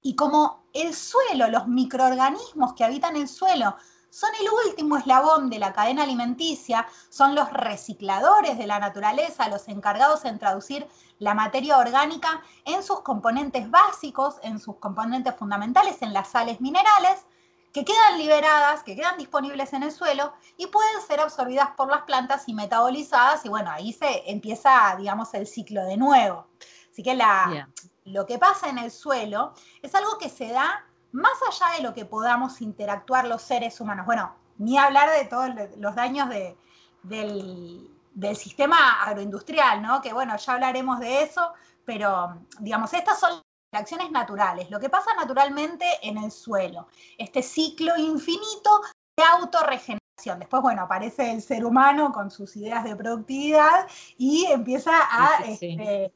y 0.00 0.14
como 0.14 0.68
el 0.72 0.94
suelo, 0.94 1.48
los 1.48 1.66
microorganismos 1.66 2.74
que 2.74 2.84
habitan 2.84 3.16
el 3.16 3.26
suelo, 3.26 3.74
son 4.14 4.30
el 4.40 4.46
último 4.68 4.96
eslabón 4.96 5.50
de 5.50 5.58
la 5.58 5.72
cadena 5.72 6.04
alimenticia, 6.04 6.86
son 7.08 7.34
los 7.34 7.52
recicladores 7.52 8.56
de 8.56 8.68
la 8.68 8.78
naturaleza, 8.78 9.48
los 9.48 9.66
encargados 9.66 10.24
en 10.24 10.38
traducir 10.38 10.86
la 11.18 11.34
materia 11.34 11.78
orgánica 11.78 12.40
en 12.64 12.84
sus 12.84 13.00
componentes 13.00 13.68
básicos, 13.68 14.36
en 14.44 14.60
sus 14.60 14.76
componentes 14.76 15.34
fundamentales, 15.34 16.00
en 16.00 16.12
las 16.12 16.28
sales 16.28 16.60
minerales, 16.60 17.26
que 17.72 17.84
quedan 17.84 18.16
liberadas, 18.16 18.84
que 18.84 18.94
quedan 18.94 19.18
disponibles 19.18 19.72
en 19.72 19.82
el 19.82 19.90
suelo 19.90 20.32
y 20.56 20.68
pueden 20.68 21.02
ser 21.04 21.18
absorbidas 21.18 21.70
por 21.76 21.90
las 21.90 22.02
plantas 22.02 22.48
y 22.48 22.54
metabolizadas 22.54 23.44
y 23.44 23.48
bueno, 23.48 23.68
ahí 23.72 23.92
se 23.92 24.30
empieza, 24.30 24.94
digamos, 24.96 25.34
el 25.34 25.48
ciclo 25.48 25.84
de 25.86 25.96
nuevo. 25.96 26.46
Así 26.88 27.02
que 27.02 27.16
la, 27.16 27.68
lo 28.04 28.26
que 28.26 28.38
pasa 28.38 28.68
en 28.68 28.78
el 28.78 28.92
suelo 28.92 29.54
es 29.82 29.92
algo 29.96 30.18
que 30.18 30.28
se 30.28 30.52
da 30.52 30.84
más 31.14 31.38
allá 31.48 31.76
de 31.76 31.82
lo 31.82 31.94
que 31.94 32.04
podamos 32.04 32.60
interactuar 32.60 33.26
los 33.26 33.40
seres 33.40 33.80
humanos, 33.80 34.04
bueno, 34.04 34.34
ni 34.58 34.76
hablar 34.76 35.10
de 35.16 35.24
todos 35.26 35.48
los 35.78 35.94
daños 35.94 36.28
del, 36.28 37.88
sistema 38.34 39.04
agroindustrial, 39.04 39.80
¿no? 39.80 40.02
Que 40.02 40.12
bueno, 40.12 40.36
ya 40.36 40.54
hablaremos 40.54 40.98
de 40.98 41.22
eso, 41.22 41.52
pero 41.84 42.40
digamos, 42.58 42.92
estas 42.94 43.20
son 43.20 43.40
acciones 43.72 44.10
naturales, 44.10 44.70
lo 44.70 44.80
que 44.80 44.88
pasa 44.88 45.14
naturalmente 45.14 45.84
en 46.02 46.18
el 46.18 46.32
suelo, 46.32 46.88
este 47.16 47.42
ciclo 47.42 47.96
infinito 47.96 48.80
de 49.16 49.22
autorregeneración. 49.24 50.40
Después, 50.40 50.62
bueno, 50.62 50.82
aparece 50.82 51.30
el 51.30 51.42
ser 51.42 51.64
humano 51.64 52.12
con 52.12 52.30
sus 52.30 52.56
ideas 52.56 52.82
de 52.82 52.96
productividad 52.96 53.86
y 54.18 54.46
empieza 54.46 54.92
a 54.96 55.44
este, 55.44 56.12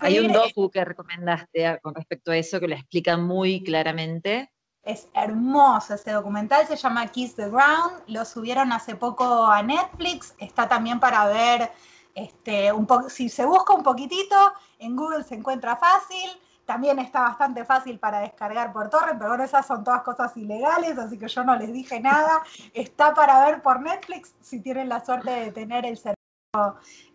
hay 0.00 0.18
un 0.18 0.32
docu 0.32 0.70
que 0.70 0.84
recomendaste 0.84 1.78
con 1.82 1.94
respecto 1.94 2.30
a 2.30 2.36
eso 2.36 2.60
que 2.60 2.68
lo 2.68 2.74
explica 2.74 3.16
muy 3.16 3.62
claramente. 3.62 4.52
Es 4.82 5.08
hermoso 5.14 5.94
ese 5.94 6.12
documental, 6.12 6.66
se 6.66 6.76
llama 6.76 7.06
Kiss 7.08 7.34
the 7.34 7.48
Ground, 7.48 8.02
lo 8.06 8.24
subieron 8.24 8.72
hace 8.72 8.96
poco 8.96 9.46
a 9.46 9.62
Netflix, 9.62 10.34
está 10.38 10.68
también 10.68 10.98
para 10.98 11.26
ver, 11.26 11.70
este, 12.14 12.72
un 12.72 12.88
si 13.08 13.28
se 13.28 13.44
busca 13.44 13.74
un 13.74 13.82
poquitito, 13.82 14.36
en 14.78 14.96
Google 14.96 15.22
se 15.22 15.34
encuentra 15.34 15.76
fácil, 15.76 16.30
también 16.64 16.98
está 16.98 17.22
bastante 17.22 17.64
fácil 17.64 17.98
para 17.98 18.20
descargar 18.20 18.72
por 18.72 18.88
torrent, 18.88 19.18
pero 19.18 19.30
bueno, 19.30 19.44
esas 19.44 19.66
son 19.66 19.84
todas 19.84 20.02
cosas 20.02 20.34
ilegales, 20.36 20.96
así 20.98 21.18
que 21.18 21.28
yo 21.28 21.44
no 21.44 21.56
les 21.56 21.72
dije 21.72 22.00
nada, 22.00 22.42
está 22.74 23.12
para 23.12 23.44
ver 23.44 23.60
por 23.60 23.80
Netflix 23.80 24.34
si 24.40 24.60
tienen 24.60 24.88
la 24.88 25.04
suerte 25.04 25.30
de 25.30 25.52
tener 25.52 25.84
el 25.84 25.98
servicio 25.98 26.16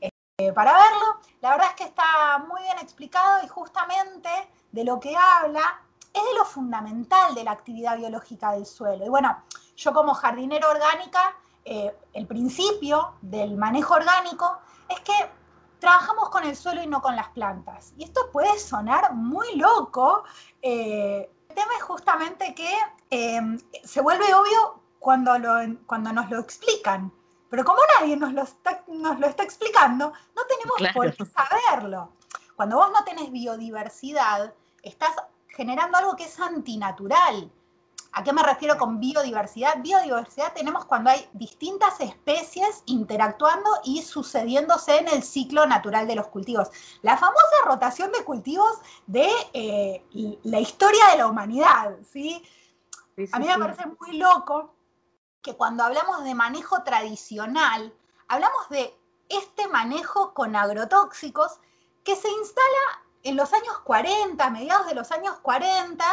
eh, 0.02 0.10
para 0.54 0.74
verlo. 0.74 1.20
La 1.40 1.52
verdad 1.52 1.68
es 1.70 1.76
que 1.76 1.84
está 1.86 2.44
muy 2.48 2.62
bien 2.62 2.78
explicado 2.80 3.42
y 3.44 3.48
justamente 3.48 4.30
de 4.72 4.84
lo 4.84 5.00
que 5.00 5.16
habla 5.16 5.82
es 6.14 6.22
de 6.24 6.36
lo 6.36 6.44
fundamental 6.44 7.34
de 7.34 7.46
la 7.46 7.52
actividad 7.52 7.98
biológica 7.98 8.52
del 8.52 8.66
suelo. 8.66 9.06
Y 9.06 9.10
bueno, 9.10 9.44
yo 9.78 9.94
como 9.94 10.14
jardinera 10.14 10.70
orgánica, 10.70 11.36
eh, 11.64 11.96
el 12.12 12.28
principio 12.28 13.14
del 13.22 13.56
manejo 13.56 13.94
orgánico 13.94 14.60
es 14.90 15.00
que 15.02 15.14
trabajamos 15.80 16.30
con 16.30 16.44
el 16.44 16.56
suelo 16.58 16.84
y 16.84 16.88
no 16.88 17.02
con 17.02 17.16
las 17.16 17.30
plantas. 17.30 17.94
Y 17.98 18.04
esto 18.04 18.30
puede 18.34 18.60
sonar 18.60 19.14
muy 19.14 19.56
loco. 19.56 20.26
Eh, 20.62 21.32
el 21.48 21.56
tema 21.56 21.72
es 21.78 21.84
justamente 21.84 22.54
que 22.54 22.78
se 23.86 24.02
vuelve 24.02 24.34
obvio 24.34 24.82
cuando, 25.00 25.34
cuando 25.86 26.12
nos 26.12 26.30
lo 26.30 26.40
explican. 26.40 27.14
Pero 27.50 27.64
como 27.64 27.80
nadie 28.00 28.18
nos 28.18 28.34
lo 28.34 28.44
está, 28.44 28.84
nos 28.88 29.20
lo 29.20 29.28
está 29.28 29.44
explicando, 29.44 30.12
no 30.36 30.42
tenemos 30.46 30.94
por 30.94 31.16
qué 31.16 31.26
saberlo. 31.26 32.12
Cuando 32.56 32.78
vos 32.78 32.92
no 32.92 33.04
tenés 33.04 33.32
biodiversidad, 33.32 34.54
estás 34.82 35.16
generando 35.48 35.98
algo 35.98 36.16
que 36.16 36.26
es 36.26 36.40
antinatural. 36.40 37.52
¿A 38.14 38.24
qué 38.24 38.32
me 38.32 38.44
refiero 38.44 38.78
con 38.78 39.02
biodiversidad? 39.02 39.82
Biodiversidad 39.82 40.54
tenemos 40.54 40.86
cuando 40.86 41.10
hay 41.10 41.28
distintas 41.34 42.00
especies 42.00 42.82
interactuando 42.86 43.70
y 43.84 44.02
sucediéndose 44.04 45.00
en 45.00 45.10
el 45.10 45.22
ciclo 45.22 45.66
natural 45.66 46.08
de 46.08 46.16
los 46.16 46.28
cultivos. 46.28 46.70
La 47.02 47.18
famosa 47.18 47.56
rotación 47.66 48.14
de 48.14 48.24
cultivos 48.24 48.80
de 49.06 49.30
eh, 49.52 50.40
la 50.44 50.62
historia 50.62 51.08
de 51.12 51.18
la 51.18 51.28
humanidad, 51.28 51.98
¿sí? 52.10 52.42
A 53.34 53.40
mí 53.40 53.48
me 53.48 53.58
parece 53.58 53.84
muy 54.00 54.18
loco 54.18 54.75
que 55.46 55.56
cuando 55.56 55.84
hablamos 55.84 56.24
de 56.24 56.34
manejo 56.34 56.82
tradicional, 56.82 57.94
hablamos 58.28 58.68
de 58.70 58.98
este 59.30 59.68
manejo 59.68 60.34
con 60.34 60.56
agrotóxicos 60.56 61.60
que 62.04 62.16
se 62.16 62.30
instala 62.32 63.04
en 63.22 63.36
los 63.36 63.54
años 63.54 63.78
40, 63.84 64.50
mediados 64.50 64.88
de 64.88 64.96
los 64.96 65.12
años 65.12 65.36
40, 65.44 66.04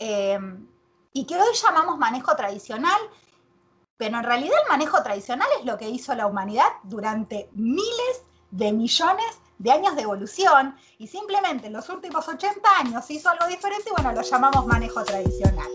em, 0.00 0.66
y 1.12 1.24
que 1.26 1.36
hoy 1.36 1.54
llamamos 1.54 1.96
manejo 1.96 2.34
tradicional, 2.34 3.00
pero 3.96 4.16
en 4.16 4.24
realidad 4.24 4.58
el 4.64 4.68
manejo 4.68 5.00
tradicional 5.00 5.48
es 5.60 5.64
lo 5.64 5.78
que 5.78 5.88
hizo 5.88 6.12
la 6.16 6.26
humanidad 6.26 6.66
durante 6.82 7.50
miles 7.52 8.24
de 8.50 8.72
millones 8.72 9.38
de 9.58 9.70
años 9.70 9.94
de 9.94 10.02
evolución, 10.02 10.76
y 10.98 11.06
simplemente 11.06 11.68
en 11.68 11.72
los 11.72 11.88
últimos 11.88 12.26
80 12.26 12.68
años 12.78 13.08
hizo 13.12 13.30
algo 13.30 13.46
diferente 13.46 13.90
y 13.90 13.92
bueno, 13.92 14.10
lo 14.10 14.22
llamamos 14.22 14.66
manejo 14.66 15.04
tradicional. 15.04 15.70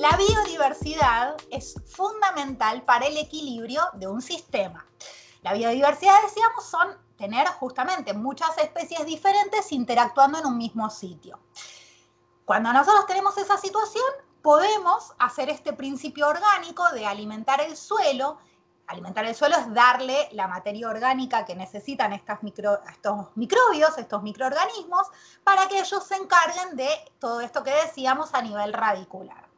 La 0.00 0.16
biodiversidad 0.16 1.36
es 1.50 1.74
fundamental 1.84 2.80
para 2.84 3.04
el 3.04 3.18
equilibrio 3.18 3.82
de 3.92 4.06
un 4.06 4.22
sistema. 4.22 4.86
La 5.42 5.52
biodiversidad, 5.52 6.22
decíamos, 6.22 6.64
son 6.64 6.96
tener 7.18 7.46
justamente 7.48 8.14
muchas 8.14 8.56
especies 8.56 9.04
diferentes 9.04 9.70
interactuando 9.72 10.38
en 10.38 10.46
un 10.46 10.56
mismo 10.56 10.88
sitio. 10.88 11.38
Cuando 12.46 12.72
nosotros 12.72 13.04
tenemos 13.06 13.36
esa 13.36 13.58
situación, 13.58 14.06
podemos 14.40 15.12
hacer 15.18 15.50
este 15.50 15.74
principio 15.74 16.28
orgánico 16.28 16.88
de 16.92 17.04
alimentar 17.04 17.60
el 17.60 17.76
suelo. 17.76 18.38
Alimentar 18.86 19.26
el 19.26 19.34
suelo 19.34 19.58
es 19.58 19.70
darle 19.74 20.30
la 20.32 20.48
materia 20.48 20.88
orgánica 20.88 21.44
que 21.44 21.54
necesitan 21.54 22.14
estos 22.14 22.38
microbios, 23.34 23.98
estos 23.98 24.22
microorganismos, 24.22 25.08
para 25.44 25.68
que 25.68 25.78
ellos 25.78 26.02
se 26.04 26.14
encarguen 26.14 26.74
de 26.74 26.88
todo 27.18 27.42
esto 27.42 27.62
que 27.62 27.74
decíamos 27.84 28.32
a 28.32 28.40
nivel 28.40 28.72
radicular. 28.72 29.49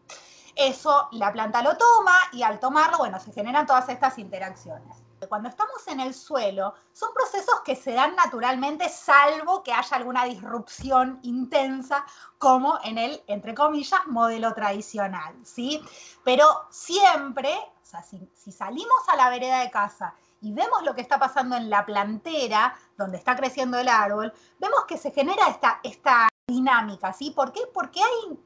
Eso 0.54 1.08
la 1.12 1.32
planta 1.32 1.62
lo 1.62 1.76
toma 1.76 2.16
y 2.32 2.42
al 2.42 2.60
tomarlo, 2.60 2.98
bueno, 2.98 3.18
se 3.18 3.32
generan 3.32 3.66
todas 3.66 3.88
estas 3.88 4.18
interacciones. 4.18 5.02
Cuando 5.28 5.48
estamos 5.48 5.86
en 5.86 6.00
el 6.00 6.14
suelo, 6.14 6.74
son 6.92 7.14
procesos 7.14 7.60
que 7.64 7.76
se 7.76 7.92
dan 7.92 8.16
naturalmente, 8.16 8.88
salvo 8.88 9.62
que 9.62 9.72
haya 9.72 9.96
alguna 9.96 10.24
disrupción 10.24 11.20
intensa, 11.22 12.04
como 12.38 12.78
en 12.82 12.98
el, 12.98 13.22
entre 13.28 13.54
comillas, 13.54 14.00
modelo 14.06 14.52
tradicional, 14.52 15.34
¿sí? 15.44 15.82
Pero 16.24 16.66
siempre, 16.70 17.54
o 17.54 17.84
sea, 17.84 18.02
si, 18.02 18.52
salimos 18.52 19.08
a 19.08 19.16
la 19.16 19.30
vereda 19.30 19.60
de 19.60 19.70
casa 19.70 20.14
y 20.40 20.52
vemos 20.52 20.82
lo 20.82 20.94
que 20.94 21.02
está 21.02 21.18
pasando 21.18 21.56
en 21.56 21.70
la 21.70 21.86
plantera, 21.86 22.74
donde 22.96 23.16
está 23.16 23.36
creciendo 23.36 23.78
el 23.78 23.88
árbol, 23.88 24.32
vemos 24.58 24.84
que 24.86 24.98
se 24.98 25.12
genera 25.12 25.46
esta, 25.48 25.78
esta 25.84 26.28
dinámica, 26.48 27.12
¿sí? 27.12 27.30
¿Por 27.30 27.52
qué? 27.52 27.60
Porque 27.72 28.00
hay 28.02 28.38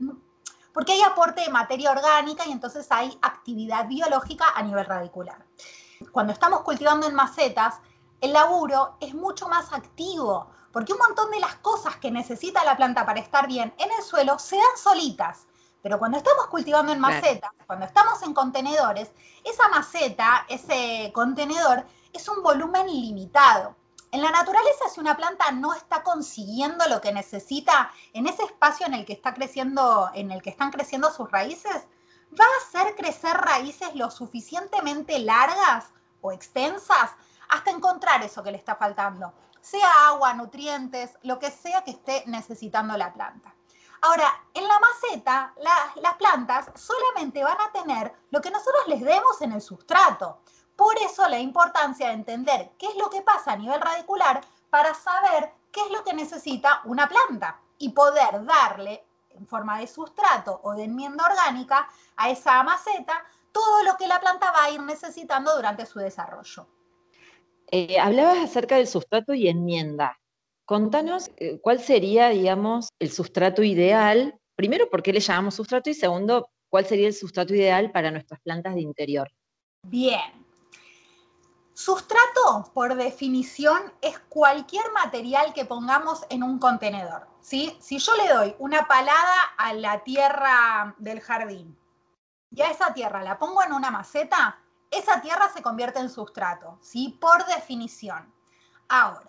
porque 0.76 0.92
hay 0.92 1.00
aporte 1.00 1.40
de 1.40 1.48
materia 1.48 1.90
orgánica 1.90 2.44
y 2.46 2.52
entonces 2.52 2.86
hay 2.90 3.18
actividad 3.22 3.88
biológica 3.88 4.44
a 4.54 4.60
nivel 4.60 4.84
radicular. 4.84 5.42
Cuando 6.12 6.34
estamos 6.34 6.60
cultivando 6.60 7.06
en 7.06 7.14
macetas, 7.14 7.76
el 8.20 8.34
laburo 8.34 8.98
es 9.00 9.14
mucho 9.14 9.48
más 9.48 9.72
activo, 9.72 10.50
porque 10.72 10.92
un 10.92 10.98
montón 10.98 11.30
de 11.30 11.40
las 11.40 11.54
cosas 11.54 11.96
que 11.96 12.10
necesita 12.10 12.62
la 12.62 12.76
planta 12.76 13.06
para 13.06 13.20
estar 13.20 13.46
bien 13.46 13.72
en 13.78 13.88
el 13.90 14.04
suelo 14.04 14.38
se 14.38 14.56
dan 14.56 14.76
solitas. 14.76 15.46
Pero 15.82 15.98
cuando 15.98 16.18
estamos 16.18 16.46
cultivando 16.48 16.92
en 16.92 17.00
macetas, 17.00 17.52
cuando 17.66 17.86
estamos 17.86 18.22
en 18.22 18.34
contenedores, 18.34 19.10
esa 19.44 19.68
maceta, 19.68 20.44
ese 20.46 21.10
contenedor, 21.14 21.86
es 22.12 22.28
un 22.28 22.42
volumen 22.42 22.86
limitado. 22.86 23.74
En 24.12 24.22
la 24.22 24.30
naturaleza, 24.30 24.88
si 24.92 25.00
una 25.00 25.16
planta 25.16 25.50
no 25.50 25.74
está 25.74 26.02
consiguiendo 26.02 26.86
lo 26.88 27.00
que 27.00 27.12
necesita 27.12 27.90
en 28.12 28.26
ese 28.26 28.44
espacio 28.44 28.86
en 28.86 28.94
el 28.94 29.04
que 29.04 29.12
está 29.12 29.34
creciendo, 29.34 30.10
en 30.14 30.30
el 30.30 30.42
que 30.42 30.50
están 30.50 30.70
creciendo 30.70 31.10
sus 31.10 31.30
raíces, 31.30 31.86
va 32.38 32.44
a 32.44 32.62
hacer 32.62 32.94
crecer 32.94 33.36
raíces 33.36 33.94
lo 33.94 34.10
suficientemente 34.10 35.18
largas 35.18 35.86
o 36.20 36.32
extensas 36.32 37.10
hasta 37.48 37.70
encontrar 37.70 38.22
eso 38.22 38.42
que 38.42 38.50
le 38.50 38.58
está 38.58 38.76
faltando 38.76 39.32
sea 39.66 40.08
agua, 40.08 40.32
nutrientes, 40.34 41.18
lo 41.22 41.40
que 41.40 41.50
sea 41.50 41.82
que 41.82 41.90
esté 41.90 42.22
necesitando 42.26 42.96
la 42.96 43.12
planta. 43.12 43.52
Ahora, 44.02 44.32
en 44.54 44.68
la 44.68 44.78
maceta, 44.78 45.54
las 45.96 46.14
plantas 46.14 46.70
solamente 46.76 47.42
van 47.42 47.60
a 47.60 47.72
tener 47.72 48.14
lo 48.30 48.40
que 48.40 48.50
nosotros 48.50 48.86
les 48.86 49.00
demos 49.00 49.40
en 49.40 49.52
el 49.52 49.60
sustrato. 49.60 50.38
Por 50.76 50.96
eso 50.98 51.28
la 51.28 51.38
importancia 51.38 52.08
de 52.08 52.14
entender 52.14 52.70
qué 52.78 52.86
es 52.86 52.96
lo 52.96 53.08
que 53.10 53.22
pasa 53.22 53.52
a 53.52 53.56
nivel 53.56 53.80
radicular 53.80 54.42
para 54.70 54.94
saber 54.94 55.52
qué 55.72 55.80
es 55.80 55.90
lo 55.90 56.04
que 56.04 56.14
necesita 56.14 56.82
una 56.84 57.08
planta 57.08 57.60
y 57.78 57.90
poder 57.90 58.44
darle 58.44 59.04
en 59.30 59.46
forma 59.46 59.78
de 59.78 59.86
sustrato 59.86 60.60
o 60.62 60.72
de 60.72 60.84
enmienda 60.84 61.24
orgánica 61.24 61.88
a 62.16 62.30
esa 62.30 62.62
maceta 62.62 63.24
todo 63.52 63.82
lo 63.84 63.96
que 63.96 64.06
la 64.06 64.20
planta 64.20 64.52
va 64.52 64.64
a 64.64 64.70
ir 64.70 64.82
necesitando 64.82 65.54
durante 65.56 65.86
su 65.86 65.98
desarrollo. 65.98 66.66
Eh, 67.70 67.98
hablabas 67.98 68.38
acerca 68.38 68.76
del 68.76 68.86
sustrato 68.86 69.34
y 69.34 69.48
enmienda. 69.48 70.20
Contanos 70.66 71.30
eh, 71.36 71.58
cuál 71.60 71.80
sería, 71.80 72.28
digamos, 72.28 72.88
el 72.98 73.10
sustrato 73.10 73.62
ideal. 73.62 74.38
Primero, 74.56 74.90
¿por 74.90 75.02
qué 75.02 75.12
le 75.12 75.20
llamamos 75.20 75.54
sustrato? 75.54 75.88
Y 75.88 75.94
segundo, 75.94 76.50
¿cuál 76.68 76.86
sería 76.86 77.06
el 77.06 77.14
sustrato 77.14 77.54
ideal 77.54 77.90
para 77.92 78.10
nuestras 78.10 78.40
plantas 78.40 78.74
de 78.74 78.82
interior? 78.82 79.30
Bien. 79.84 80.45
Sustrato, 81.76 82.70
por 82.72 82.94
definición, 82.94 83.92
es 84.00 84.18
cualquier 84.30 84.90
material 84.92 85.52
que 85.52 85.66
pongamos 85.66 86.24
en 86.30 86.42
un 86.42 86.58
contenedor. 86.58 87.28
¿sí? 87.42 87.76
Si 87.82 87.98
yo 87.98 88.16
le 88.16 88.32
doy 88.32 88.56
una 88.58 88.88
palada 88.88 89.42
a 89.58 89.74
la 89.74 90.02
tierra 90.02 90.94
del 90.96 91.20
jardín 91.20 91.78
y 92.50 92.62
a 92.62 92.70
esa 92.70 92.94
tierra 92.94 93.22
la 93.22 93.38
pongo 93.38 93.62
en 93.62 93.74
una 93.74 93.90
maceta, 93.90 94.58
esa 94.90 95.20
tierra 95.20 95.50
se 95.52 95.60
convierte 95.60 95.98
en 95.98 96.08
sustrato, 96.08 96.78
¿sí? 96.80 97.18
Por 97.20 97.44
definición. 97.44 98.32
Ahora, 98.88 99.28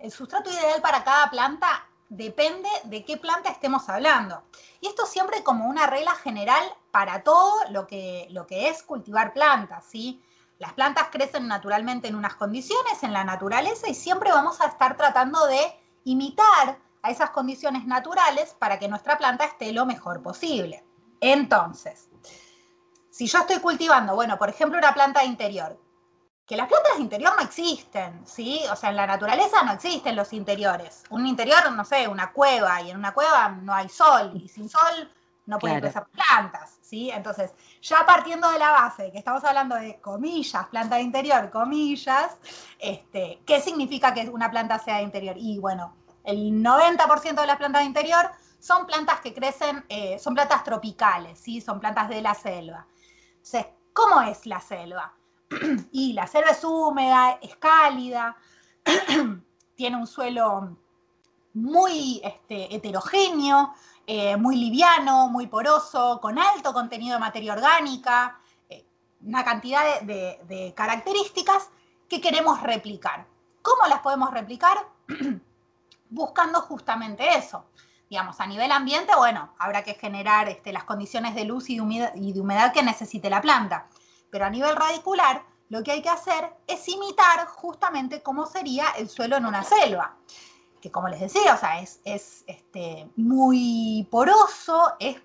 el 0.00 0.10
sustrato 0.10 0.50
ideal 0.50 0.82
para 0.82 1.04
cada 1.04 1.30
planta 1.30 1.86
depende 2.08 2.68
de 2.82 3.04
qué 3.04 3.16
planta 3.16 3.50
estemos 3.50 3.88
hablando. 3.88 4.42
Y 4.80 4.88
esto 4.88 5.06
siempre 5.06 5.44
como 5.44 5.66
una 5.68 5.86
regla 5.86 6.16
general 6.16 6.64
para 6.90 7.22
todo 7.22 7.60
lo 7.70 7.86
que, 7.86 8.26
lo 8.30 8.44
que 8.48 8.70
es 8.70 8.82
cultivar 8.82 9.32
plantas, 9.32 9.84
¿sí? 9.84 10.20
Las 10.58 10.72
plantas 10.72 11.08
crecen 11.10 11.46
naturalmente 11.46 12.08
en 12.08 12.16
unas 12.16 12.34
condiciones, 12.34 13.02
en 13.02 13.12
la 13.12 13.24
naturaleza, 13.24 13.88
y 13.88 13.94
siempre 13.94 14.32
vamos 14.32 14.60
a 14.60 14.66
estar 14.66 14.96
tratando 14.96 15.46
de 15.46 15.60
imitar 16.04 16.78
a 17.02 17.10
esas 17.10 17.30
condiciones 17.30 17.86
naturales 17.86 18.56
para 18.58 18.78
que 18.78 18.88
nuestra 18.88 19.16
planta 19.18 19.44
esté 19.44 19.72
lo 19.72 19.86
mejor 19.86 20.20
posible. 20.20 20.84
Entonces, 21.20 22.08
si 23.10 23.26
yo 23.26 23.38
estoy 23.38 23.60
cultivando, 23.60 24.16
bueno, 24.16 24.36
por 24.36 24.48
ejemplo, 24.48 24.78
una 24.78 24.94
planta 24.94 25.20
de 25.20 25.26
interior, 25.26 25.80
que 26.44 26.56
las 26.56 26.66
plantas 26.66 26.96
de 26.96 27.02
interior 27.02 27.34
no 27.36 27.42
existen, 27.42 28.26
¿sí? 28.26 28.60
O 28.72 28.74
sea, 28.74 28.90
en 28.90 28.96
la 28.96 29.06
naturaleza 29.06 29.62
no 29.62 29.72
existen 29.72 30.16
los 30.16 30.32
interiores. 30.32 31.04
Un 31.10 31.26
interior, 31.26 31.70
no 31.72 31.84
sé, 31.84 32.08
una 32.08 32.32
cueva, 32.32 32.82
y 32.82 32.90
en 32.90 32.96
una 32.96 33.12
cueva 33.12 33.50
no 33.50 33.74
hay 33.74 33.88
sol, 33.88 34.32
y 34.34 34.48
sin 34.48 34.68
sol 34.68 35.12
no 35.48 35.58
pueden 35.58 35.80
crecer 35.80 36.04
plantas, 36.12 36.78
¿sí? 36.82 37.10
Entonces, 37.10 37.54
ya 37.80 38.04
partiendo 38.04 38.50
de 38.50 38.58
la 38.58 38.70
base 38.70 39.10
que 39.10 39.16
estamos 39.16 39.42
hablando 39.44 39.76
de 39.76 39.98
comillas, 39.98 40.66
planta 40.66 40.96
de 40.96 41.02
interior, 41.02 41.50
comillas, 41.50 42.36
este, 42.78 43.40
¿qué 43.46 43.58
significa 43.58 44.12
que 44.12 44.28
una 44.28 44.50
planta 44.50 44.78
sea 44.78 44.98
de 44.98 45.04
interior? 45.04 45.36
Y 45.38 45.58
bueno, 45.58 45.96
el 46.22 46.62
90% 46.62 47.40
de 47.40 47.46
las 47.46 47.56
plantas 47.56 47.80
de 47.80 47.86
interior 47.86 48.30
son 48.58 48.86
plantas 48.86 49.20
que 49.20 49.32
crecen, 49.32 49.86
eh, 49.88 50.18
son 50.18 50.34
plantas 50.34 50.62
tropicales, 50.64 51.38
¿sí? 51.38 51.62
Son 51.62 51.80
plantas 51.80 52.10
de 52.10 52.20
la 52.20 52.34
selva. 52.34 52.86
Entonces, 53.30 53.66
¿cómo 53.94 54.20
es 54.20 54.44
la 54.44 54.60
selva? 54.60 55.14
y 55.92 56.12
la 56.12 56.26
selva 56.26 56.50
es 56.50 56.62
húmeda, 56.62 57.38
es 57.40 57.56
cálida, 57.56 58.36
tiene 59.74 59.96
un 59.96 60.06
suelo 60.06 60.76
muy 61.54 62.20
este, 62.22 62.74
heterogéneo, 62.74 63.72
eh, 64.08 64.36
muy 64.36 64.56
liviano, 64.56 65.28
muy 65.28 65.46
poroso, 65.46 66.18
con 66.20 66.38
alto 66.38 66.72
contenido 66.72 67.14
de 67.14 67.20
materia 67.20 67.52
orgánica, 67.52 68.40
eh, 68.68 68.84
una 69.20 69.44
cantidad 69.44 70.00
de 70.00 70.72
características 70.74 71.70
que 72.08 72.20
queremos 72.20 72.60
replicar. 72.62 73.26
¿Cómo 73.62 73.86
las 73.86 74.00
podemos 74.00 74.32
replicar? 74.32 74.78
Buscando 76.10 76.62
justamente 76.62 77.36
eso 77.36 77.64
digamos, 78.08 78.40
a 78.40 78.46
nivel 78.46 78.72
ambiente, 78.72 79.12
bueno, 79.16 79.50
habrá 79.58 79.82
que 79.82 79.94
generar 79.94 80.48
este, 80.48 80.72
las 80.72 80.84
condiciones 80.84 81.34
de 81.34 81.44
luz 81.44 81.68
y 81.68 81.78
humedad, 81.78 82.14
y 82.14 82.32
de 82.32 82.40
humedad 82.40 82.72
que 82.72 82.82
necesite 82.82 83.28
la 83.28 83.40
planta. 83.40 83.86
Pero 84.30 84.46
a 84.46 84.50
nivel 84.50 84.76
radicular, 84.76 85.44
lo 85.68 85.82
que 85.82 85.92
hay 85.92 86.02
que 86.02 86.08
hacer 86.08 86.50
es 86.66 86.88
imitar 86.88 87.46
justamente 87.46 88.22
cómo 88.22 88.46
sería 88.46 88.88
el 88.96 89.08
suelo 89.08 89.36
en 89.36 89.44
una 89.44 89.62
selva. 89.62 90.16
Que 90.80 90.90
como 90.90 91.08
les 91.08 91.20
decía, 91.20 91.54
o 91.54 91.58
sea, 91.58 91.80
es, 91.80 92.00
es 92.04 92.44
este, 92.46 93.10
muy 93.16 94.06
poroso, 94.10 94.94
es 94.98 95.20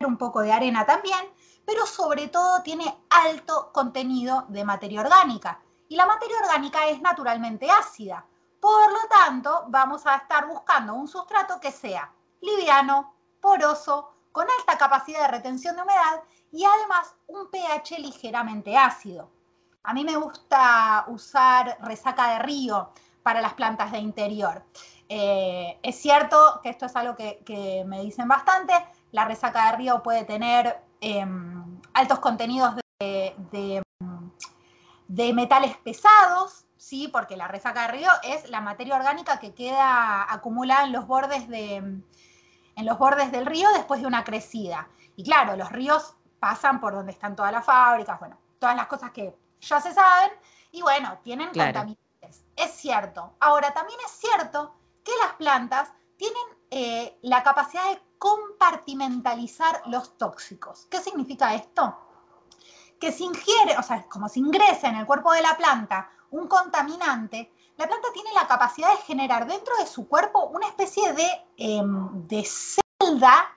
un 0.00 0.18
poco 0.18 0.40
de 0.40 0.52
arena 0.52 0.84
también, 0.84 1.26
pero 1.64 1.86
sobre 1.86 2.28
todo 2.28 2.62
tiene 2.62 2.94
alto 3.10 3.70
contenido 3.72 4.44
de 4.48 4.64
materia 4.64 5.00
orgánica. 5.00 5.60
Y 5.88 5.96
la 5.96 6.06
materia 6.06 6.38
orgánica 6.38 6.86
es 6.88 7.00
naturalmente 7.00 7.70
ácida. 7.70 8.26
Por 8.60 8.90
lo 8.92 9.08
tanto, 9.08 9.64
vamos 9.68 10.06
a 10.06 10.16
estar 10.16 10.46
buscando 10.46 10.94
un 10.94 11.08
sustrato 11.08 11.60
que 11.60 11.72
sea 11.72 12.12
liviano, 12.40 13.14
poroso, 13.40 14.14
con 14.32 14.46
alta 14.58 14.76
capacidad 14.76 15.22
de 15.22 15.36
retención 15.36 15.76
de 15.76 15.82
humedad 15.82 16.22
y 16.50 16.64
además 16.64 17.14
un 17.26 17.50
pH 17.50 17.98
ligeramente 17.98 18.76
ácido. 18.76 19.30
A 19.82 19.92
mí 19.92 20.04
me 20.04 20.16
gusta 20.16 21.04
usar 21.08 21.76
resaca 21.82 22.30
de 22.30 22.38
río 22.38 22.90
para 23.24 23.40
las 23.40 23.54
plantas 23.54 23.90
de 23.90 23.98
interior. 23.98 24.62
Eh, 25.08 25.78
es 25.82 26.00
cierto 26.00 26.60
que 26.62 26.68
esto 26.68 26.86
es 26.86 26.94
algo 26.94 27.16
que, 27.16 27.82
me 27.86 28.02
dicen 28.02 28.28
bastante. 28.28 28.74
La 29.10 29.24
resaca 29.24 29.70
de 29.70 29.78
río 29.78 30.02
puede 30.02 30.24
tener 30.24 30.78
em, 31.00 31.80
altos 31.94 32.20
contenidos 32.20 32.76
de 32.98 33.82
metales 35.32 35.76
pesados, 35.78 36.66
¿sí? 36.76 37.08
Porque 37.08 37.36
la 37.36 37.48
resaca 37.48 37.82
de 37.82 37.88
río 37.88 38.10
es 38.22 38.48
la 38.50 38.60
materia 38.60 38.94
orgánica 38.94 39.38
que 39.38 39.54
queda 39.54 40.30
acumulada 40.30 40.84
en 40.84 40.92
los 40.92 41.06
bordes, 41.06 41.48
de, 41.48 41.76
en 41.76 42.86
los 42.86 42.98
bordes 42.98 43.32
del 43.32 43.46
río 43.46 43.68
después 43.72 44.02
de 44.02 44.06
una 44.06 44.22
crecida. 44.22 44.88
Y 45.16 45.24
claro, 45.24 45.56
los 45.56 45.72
ríos 45.72 46.14
pasan 46.38 46.80
por 46.80 46.92
donde 46.92 47.12
están 47.12 47.36
todas 47.36 47.52
las 47.52 47.64
fábricas, 47.64 48.20
bueno, 48.20 48.38
todas 48.58 48.76
las 48.76 48.86
cosas 48.86 49.12
que 49.12 49.34
ya 49.60 49.80
se 49.80 49.94
saben, 49.94 50.30
y 50.72 50.82
bueno, 50.82 51.18
tienen 51.22 51.46
contaminantes. 51.46 52.03
Es 52.56 52.72
cierto. 52.72 53.34
Ahora, 53.40 53.72
también 53.72 53.98
es 54.04 54.12
cierto 54.12 54.74
que 55.02 55.12
las 55.22 55.34
plantas 55.34 55.92
tienen 56.16 56.42
eh, 56.70 57.18
la 57.22 57.42
capacidad 57.42 57.90
de 57.90 58.00
compartimentalizar 58.18 59.82
los 59.86 60.16
tóxicos. 60.16 60.86
¿Qué 60.90 61.00
significa 61.00 61.54
esto? 61.54 61.98
Que 62.98 63.12
si 63.12 63.24
ingiere, 63.24 63.76
o 63.76 63.82
sea, 63.82 64.02
como 64.08 64.28
si 64.28 64.40
ingresa 64.40 64.88
en 64.88 64.96
el 64.96 65.06
cuerpo 65.06 65.32
de 65.32 65.42
la 65.42 65.56
planta 65.56 66.08
un 66.30 66.48
contaminante, 66.48 67.52
la 67.76 67.86
planta 67.86 68.08
tiene 68.12 68.32
la 68.32 68.46
capacidad 68.46 68.90
de 68.90 69.02
generar 69.02 69.46
dentro 69.46 69.76
de 69.76 69.86
su 69.86 70.08
cuerpo 70.08 70.46
una 70.46 70.68
especie 70.68 71.12
de, 71.12 71.28
em, 71.56 72.26
celda 72.28 73.54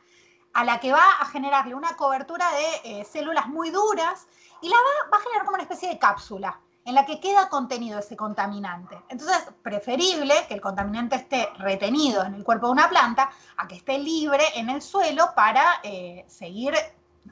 a 0.54 0.64
la 0.64 0.80
que 0.80 0.92
va 0.92 1.12
a 1.20 1.26
generarle 1.26 1.76
una 1.76 1.96
cobertura 1.96 2.52
de 2.52 3.00
eh, 3.00 3.06
células 3.06 3.48
muy 3.48 3.70
duras 3.70 4.28
y 4.62 4.70
la 4.70 4.76
va, 4.76 5.18
a 5.18 5.22
generar 5.22 5.46
como 5.46 5.56
una 5.56 5.64
especie 5.64 5.90
de 5.90 6.00
cápsula 6.00 6.60
en 6.88 6.96
la 6.96 7.06
que 7.06 7.20
queda 7.20 7.50
contenido 7.50 8.00
ese 8.00 8.16
contaminante. 8.16 8.98
Entonces, 9.10 9.38
preferible 9.62 10.34
que 10.48 10.54
el 10.54 10.62
contaminante 10.62 11.18
esté 11.18 11.50
retenido 11.58 12.24
en 12.24 12.36
el 12.36 12.46
cuerpo 12.46 12.68
de 12.68 12.72
una 12.72 12.88
planta 12.88 13.30
a 13.58 13.68
que 13.68 13.76
esté 13.76 14.00
libre 14.00 14.42
en 14.56 14.70
el 14.70 14.82
suelo 14.82 15.34
para 15.36 15.82
eh, 15.84 16.24
seguir, 16.30 16.74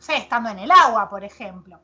estando 0.10 0.50
en 0.50 0.60
el 0.60 0.70
agua, 0.72 1.10
por 1.10 1.24
ejemplo. 1.24 1.80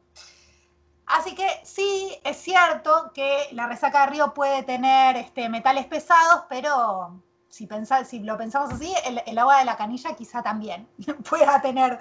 Así 1.06 1.34
que 1.34 1.48
sí, 1.64 2.14
es 2.26 2.36
cierto 2.36 3.10
que 3.14 3.48
la 3.54 3.68
resaca 3.68 4.02
de 4.02 4.08
río 4.08 4.34
puede 4.34 4.64
tener 4.64 5.16
este, 5.16 5.48
metales 5.48 5.86
pesados, 5.86 6.44
pero 6.50 7.22
si, 7.48 7.70
si 8.06 8.20
lo 8.20 8.38
pensamos 8.38 8.74
así, 8.74 8.94
el, 9.26 9.38
agua 9.38 9.60
de 9.60 9.66
la 9.66 9.78
canilla 9.78 10.14
quizá 10.14 10.44
también 10.44 10.90
pueda 11.30 11.62
tener 11.62 12.00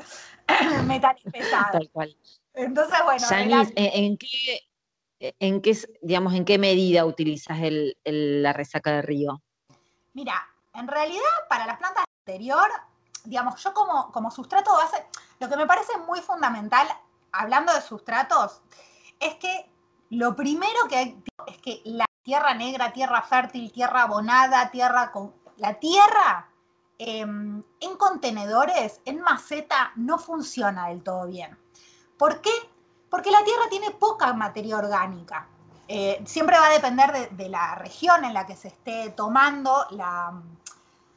metales 0.85 1.23
pesados. 1.31 1.71
Tal 1.71 1.91
cual. 1.91 2.17
Entonces, 2.55 2.99
bueno. 3.05 3.27
¿en, 3.77 4.19
qué, 4.19 4.70
en 5.21 5.61
qué, 5.61 5.77
digamos, 6.01 6.35
en 6.35 6.45
qué 6.45 6.59
medida 6.59 7.05
utilizas 7.05 7.59
la 8.05 8.53
resaca 8.53 8.93
de 8.93 9.03
río? 9.03 9.43
Mira, 10.15 10.35
en 10.75 10.89
realidad 10.89 11.23
para 11.49 11.67
las 11.67 11.79
plantas 11.79 12.05
exterior, 12.19 12.69
digamos, 13.25 13.63
yo 13.63 13.75
como, 13.75 14.11
como 14.13 14.31
sustrato 14.31 14.73
base, 14.73 15.07
lo 15.39 15.49
que 15.49 15.57
me 15.57 15.67
parece 15.67 15.97
muy 15.99 16.21
fundamental, 16.21 16.89
hablando 17.33 17.73
de 17.75 17.81
sustratos, 17.83 18.63
es 19.21 19.35
que 19.37 19.71
lo 20.11 20.35
primero 20.35 20.89
que 20.89 20.97
hay 20.97 21.23
es 21.47 21.59
que 21.59 21.81
la 21.85 22.07
tierra 22.23 22.55
negra, 22.55 22.93
tierra 22.93 23.23
fértil, 23.23 23.73
tierra 23.73 24.03
abonada, 24.03 24.71
tierra 24.71 25.13
con... 25.13 25.35
La 25.57 25.79
tierra 25.79 26.49
em, 26.99 27.63
en 27.81 27.97
contenedores, 27.97 29.01
en 29.05 29.21
maceta, 29.21 29.93
no 29.97 30.19
funciona 30.19 30.89
del 30.89 31.03
todo 31.03 31.27
bien. 31.27 31.59
¿Por 32.17 32.41
qué? 32.41 32.51
Porque 33.11 33.31
la 33.31 33.45
tierra 33.45 33.65
tiene 33.69 33.91
poca 33.91 34.33
materia 34.33 34.79
orgánica. 34.79 35.47
Eh, 35.89 36.23
siempre 36.25 36.57
va 36.57 36.67
a 36.67 36.73
depender 36.73 37.31
de, 37.31 37.49
la 37.49 37.75
región 37.75 38.25
en 38.25 38.33
la 38.33 38.47
que 38.47 38.55
se 38.55 38.69
esté 38.69 39.11
tomando 39.11 39.87
la, 39.91 40.41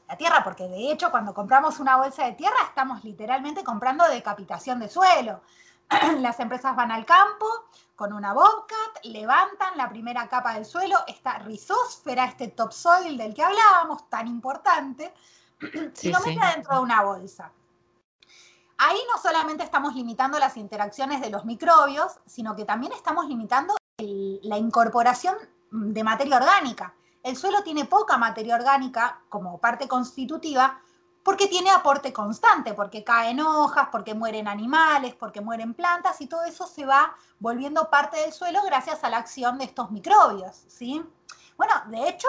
la, 0.07 0.17
tierra, 0.17 0.43
porque 0.43 0.67
de 0.67 0.91
hecho 0.91 1.11
cuando 1.11 1.31
compramos 1.31 1.79
una 1.79 1.97
bolsa 1.97 2.25
de 2.25 2.31
tierra 2.31 2.55
estamos 2.67 3.03
literalmente 3.03 3.63
comprando 3.63 4.03
decapitación 4.09 4.79
de 4.79 4.89
suelo. 4.89 5.41
Las 6.19 6.39
empresas 6.39 6.75
van 6.75 6.91
al 6.91 7.05
campo 7.05 7.45
con 7.95 8.13
una 8.13 8.33
Bobcat, 8.33 9.03
levantan 9.03 9.77
la 9.77 9.87
primera 9.89 10.27
capa 10.27 10.55
del 10.55 10.65
suelo, 10.65 10.97
esta 11.07 11.37
rizósfera, 11.37 12.25
este 12.25 12.47
topsoil 12.47 13.15
del 13.15 13.33
que 13.35 13.43
hablábamos, 13.43 14.09
tan 14.09 14.27
importante, 14.27 15.13
y 16.01 16.09
lo 16.11 16.19
meten 16.21 16.39
dentro 16.55 16.75
de 16.75 16.81
una 16.81 17.03
bolsa. 17.03 17.51
Ahí 18.77 18.99
no 19.11 19.21
solamente 19.21 19.63
estamos 19.63 19.95
limitando 19.95 20.39
las 20.39 20.57
interacciones 20.57 21.21
de 21.21 21.29
los 21.29 21.45
microbios, 21.45 22.19
sino 22.25 22.55
que 22.55 22.65
también 22.65 22.91
estamos 22.93 23.27
limitando 23.27 23.75
la 23.97 24.57
incorporación 24.57 25.35
de 25.71 26.03
materia 26.03 26.37
orgánica. 26.37 26.93
El 27.21 27.37
suelo 27.37 27.63
tiene 27.63 27.85
poca 27.85 28.17
materia 28.17 28.55
orgánica 28.55 29.21
como 29.29 29.59
parte 29.59 29.87
constitutiva 29.87 30.81
porque 31.23 31.47
tiene 31.47 31.71
aporte 31.71 32.11
constante, 32.11 32.73
porque 32.73 33.03
caen 33.03 33.39
hojas, 33.39 33.87
porque 33.91 34.13
mueren 34.13 34.47
animales, 34.47 35.15
porque 35.15 35.39
mueren 35.39 35.73
plantas 35.73 36.19
y 36.19 36.27
todo 36.27 36.43
eso 36.43 36.67
se 36.67 36.85
va 36.85 37.15
volviendo 37.39 37.89
parte 37.89 38.19
del 38.19 38.33
suelo 38.33 38.61
gracias 38.65 39.03
a 39.03 39.09
la 39.09 39.17
acción 39.17 39.57
de 39.57 39.65
estos 39.65 39.89
microbios, 39.89 40.63
¿sí? 40.67 41.01
Bueno, 41.55 41.73
de 41.87 42.09
hecho, 42.09 42.27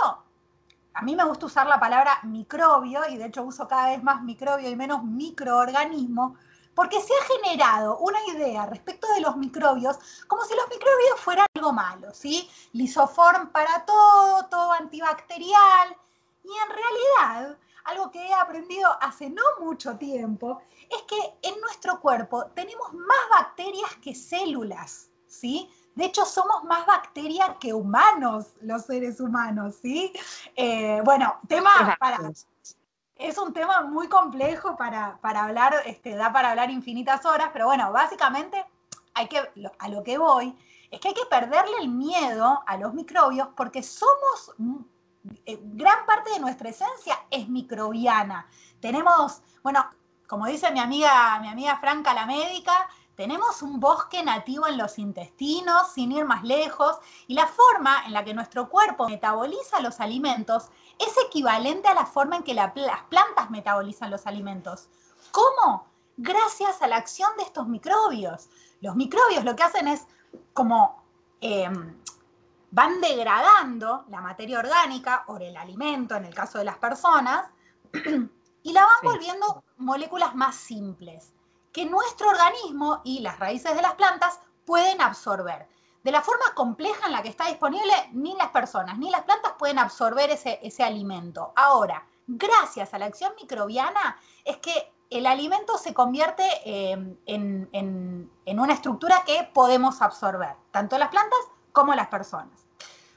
a 0.95 1.03
mí 1.03 1.17
me 1.17 1.25
gusta 1.25 1.47
usar 1.47 1.67
la 1.67 1.81
palabra 1.81 2.21
microbio 2.23 3.03
y 3.09 3.17
de 3.17 3.27
hecho 3.27 3.43
uso 3.43 3.67
cada 3.67 3.89
vez 3.89 4.03
más 4.03 4.23
microbio 4.23 4.71
y 4.71 4.77
menos 4.77 5.03
microorganismo, 5.05 6.37
porque 6.75 7.01
se 7.01 7.13
ha 7.13 7.41
generado 7.41 7.99
una 7.99 8.19
idea 8.27 8.67
respecto 8.67 9.07
de 9.15 9.21
los 9.21 9.37
microbios 9.37 9.99
como 10.27 10.45
si 10.45 10.55
los 10.55 10.69
microbios 10.69 11.21
fueran 11.21 11.47
algo 11.55 11.73
malo, 11.73 12.13
¿sí? 12.13 12.49
Lisoform 12.73 13.51
para 13.51 13.85
todo, 13.85 14.47
todo 14.47 14.73
antibacterial, 14.73 15.97
y 16.45 16.49
en 16.49 16.69
realidad 16.69 17.59
algo 17.85 18.11
que 18.11 18.27
he 18.27 18.35
aprendido 18.35 18.91
hace 19.01 19.31
no 19.31 19.43
mucho 19.61 19.97
tiempo 19.97 20.63
es 20.91 21.03
que 21.03 21.49
en 21.49 21.61
nuestro 21.61 22.01
cuerpo 22.01 22.47
tenemos 22.55 22.93
más 22.93 23.29
bacterias 23.31 23.97
que 24.03 24.15
células, 24.15 25.11
¿sí? 25.27 25.71
De 25.95 26.07
hecho, 26.07 26.25
somos 26.25 26.65
más 26.65 26.87
bacterias 26.87 27.51
que 27.61 27.73
humanos, 27.73 28.55
los 28.61 28.83
seres 28.83 29.21
humanos, 29.21 29.77
¿sí? 29.81 30.13
Eh, 30.57 31.01
bueno, 31.05 31.39
tema 31.49 31.97
para... 31.99 32.19
Es 33.17 33.39
un 33.39 33.53
tema 33.53 33.83
muy 33.83 34.09
complejo 34.09 34.77
para, 34.77 35.19
hablar, 35.23 35.75
este, 35.87 36.17
da 36.17 36.33
para 36.33 36.51
hablar 36.51 36.71
infinitas 36.71 37.25
horas, 37.25 37.51
pero 37.53 37.67
bueno, 37.67 37.93
básicamente 37.93 38.65
hay 39.15 39.29
que, 39.29 39.41
a 39.79 39.89
lo 39.89 40.03
que 40.03 40.19
voy 40.19 40.57
es 40.95 41.01
que 41.01 41.09
hay 41.09 41.15
que 41.15 41.27
perderle 41.29 41.77
el 41.81 41.89
miedo 41.89 42.63
a 42.67 42.77
los 42.77 42.95
microbios 42.95 43.49
porque 43.57 43.83
somos, 43.83 44.53
eh, 45.47 45.59
gran 45.63 46.07
parte 46.07 46.31
de 46.31 46.41
nuestra 46.41 46.71
esencia 46.71 47.19
es 47.31 47.49
microbiana. 47.49 48.47
Tenemos, 48.81 49.43
bueno, 49.63 49.85
como 50.29 50.47
dice 50.47 50.71
mi 50.71 50.81
amiga, 50.81 51.39
mi 51.41 51.49
amiga 51.49 51.79
Franca, 51.79 52.15
la 52.15 52.27
médica, 52.27 52.89
tenemos 53.17 53.63
un 53.63 53.79
bosque 53.79 54.23
nativo 54.25 54.67
en 54.67 54.77
los 54.77 54.99
intestinos, 54.99 55.93
sin 55.93 56.13
ir 56.13 56.25
más 56.25 56.43
lejos, 56.43 56.99
y 57.27 57.35
la 57.35 57.47
forma 57.47 58.05
en 58.07 58.13
la 58.13 58.25
que 58.25 58.35
nuestro 58.35 58.69
cuerpo 58.69 59.09
metaboliza 59.09 59.81
los 59.81 60.01
alimentos 60.01 60.71
es 60.99 61.15
equivalente 61.27 61.89
a 61.89 61.95
la 61.95 62.07
forma 62.07 62.37
en 62.37 62.43
que 62.43 62.55
las 62.55 62.73
plantas 62.73 63.51
metabolizan 63.51 64.11
los 64.11 64.27
alimentos. 64.27 64.89
¿Cómo? 65.31 65.87
Gracias 66.17 66.83
a 66.83 66.89
la 66.89 66.97
acción 66.97 67.31
de 67.37 67.45
estos 67.45 67.69
microbios. 67.69 68.49
Los 68.81 68.97
microbios 68.97 69.45
lo 69.45 69.55
que 69.55 69.63
hacen 69.63 69.89
es 69.89 70.07
como 70.53 71.05
em, 71.41 72.01
van 72.71 73.01
degradando 73.01 74.05
la 74.09 74.21
materia 74.21 74.59
orgánica 74.59 75.25
o 75.29 75.39
el 75.39 75.57
alimento, 75.57 76.17
en 76.17 76.25
el 76.25 76.35
caso 76.35 76.59
de 76.59 76.65
las 76.65 76.79
personas, 76.79 77.49
y 78.63 78.73
la 78.73 78.85
van 78.85 78.97
volviendo 79.03 79.63
moléculas 79.77 80.35
más 80.35 80.57
simples 80.57 81.35
que 81.75 81.85
nuestro 81.85 82.29
organismo 82.29 83.03
y 83.05 83.19
las 83.19 83.39
raíces 83.41 83.75
de 83.75 83.83
las 83.83 83.95
plantas 83.95 84.39
pueden 84.65 85.01
absorber. 85.03 85.69
De 86.05 86.13
la 86.13 86.23
forma 86.23 86.55
compleja 86.55 87.07
en 87.07 87.13
la 87.13 87.21
que 87.21 87.31
está 87.31 87.49
disponible, 87.49 87.93
ni 88.13 88.37
las 88.37 88.51
personas 88.51 88.97
ni 88.97 89.11
las 89.11 89.25
plantas 89.25 89.55
pueden 89.59 89.81
absorber 89.81 90.31
ese, 90.31 90.61
ese 90.63 90.85
alimento. 90.85 91.53
Ahora, 91.57 92.07
gracias 92.29 92.95
a 92.95 92.99
la 92.99 93.07
acción 93.07 93.33
microbiana, 93.41 94.17
es 94.45 94.59
que 94.59 94.93
el 95.11 95.27
alimento 95.27 95.77
se 95.77 95.93
convierte 95.93 96.45
eh, 96.65 96.93
en, 97.27 97.69
en, 97.73 98.61
una 98.61 98.73
estructura 98.73 99.25
que 99.27 99.43
podemos 99.53 100.01
absorber, 100.01 100.55
tanto 100.71 100.97
las 100.97 101.09
plantas 101.09 101.41
como 101.73 101.93
las 101.95 102.07
personas. 102.07 102.67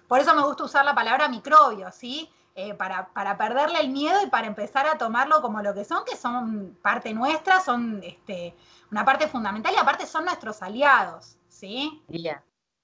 Por 0.07 0.19
eso 0.19 0.33
me 0.33 0.41
gusta 0.41 0.63
usar 0.63 0.83
la 0.83 0.95
palabra 0.95 1.27
microbio, 1.27 1.91
¿sí? 1.91 2.31
Eh, 2.59 2.73
para, 2.73 3.37
perderle 3.37 3.81
el 3.81 3.89
miedo 3.89 4.19
y 4.25 4.31
para 4.31 4.47
empezar 4.47 4.87
a 4.87 4.97
tomarlo 4.97 5.43
como 5.43 5.61
lo 5.61 5.75
que 5.75 5.85
son, 5.85 6.03
que 6.03 6.17
son 6.17 6.75
parte 6.81 7.13
nuestra, 7.13 7.61
son 7.61 8.01
este, 8.03 8.55
una 8.89 9.05
parte 9.05 9.27
fundamental 9.27 9.75
y 9.75 9.77
aparte 9.77 10.07
son 10.07 10.25
nuestros 10.25 10.63
aliados, 10.63 11.37
¿sí? 11.47 12.03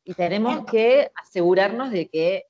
Y 0.04 0.14
tenemos 0.14 0.64
que 0.68 1.12
asegurarnos 1.16 1.90
de 1.90 2.08
que 2.08 2.46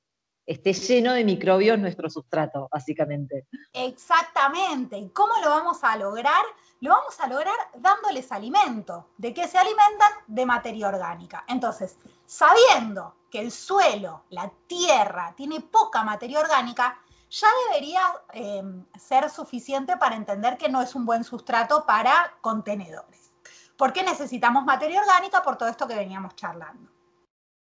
esté 0.45 0.73
lleno 0.73 1.13
de 1.13 1.23
microbios 1.23 1.79
nuestro 1.79 2.09
sustrato, 2.09 2.67
básicamente. 2.69 3.47
Exactamente. 3.71 4.97
¿Y 4.97 5.07
cómo 5.11 5.33
lo 5.41 5.49
vamos 5.49 5.81
a 5.83 5.95
lograr? 5.95 6.43
Lo 6.81 6.89
vamos 6.89 7.17
a 7.21 7.27
lograr 7.27 7.55
dándoles 7.77 8.33
alimento. 8.33 9.11
¿De 9.17 9.33
qué 9.33 9.47
se 9.47 9.57
alimentan? 9.57 10.11
De 10.27 10.45
materia 10.45 10.89
orgánica. 10.89 11.45
Entonces, 11.47 11.97
sabiendo 12.25 13.15
que 13.31 13.39
el 13.39 13.51
suelo, 13.51 14.25
la 14.29 14.51
tierra, 14.67 15.33
tiene 15.35 15.61
poca 15.61 16.03
materia 16.03 16.39
orgánica, 16.39 16.99
ya 17.33 17.47
debería 17.67 18.01
em, 18.33 18.85
ser 18.95 19.29
suficiente 19.29 19.97
para 19.97 20.15
entender 20.15 20.57
que 20.57 20.69
no 20.69 20.81
es 20.81 20.93
un 20.93 21.05
buen 21.05 21.23
sustrato 21.23 21.83
para 21.85 22.35
contenedores. 22.41 23.33
¿Por 23.75 23.91
qué 23.91 24.03
necesitamos 24.03 24.65
materia 24.65 25.01
orgánica? 25.01 25.41
Por 25.41 25.57
todo 25.57 25.67
esto 25.67 25.87
que 25.87 25.95
veníamos 25.95 26.35
charlando. 26.35 26.91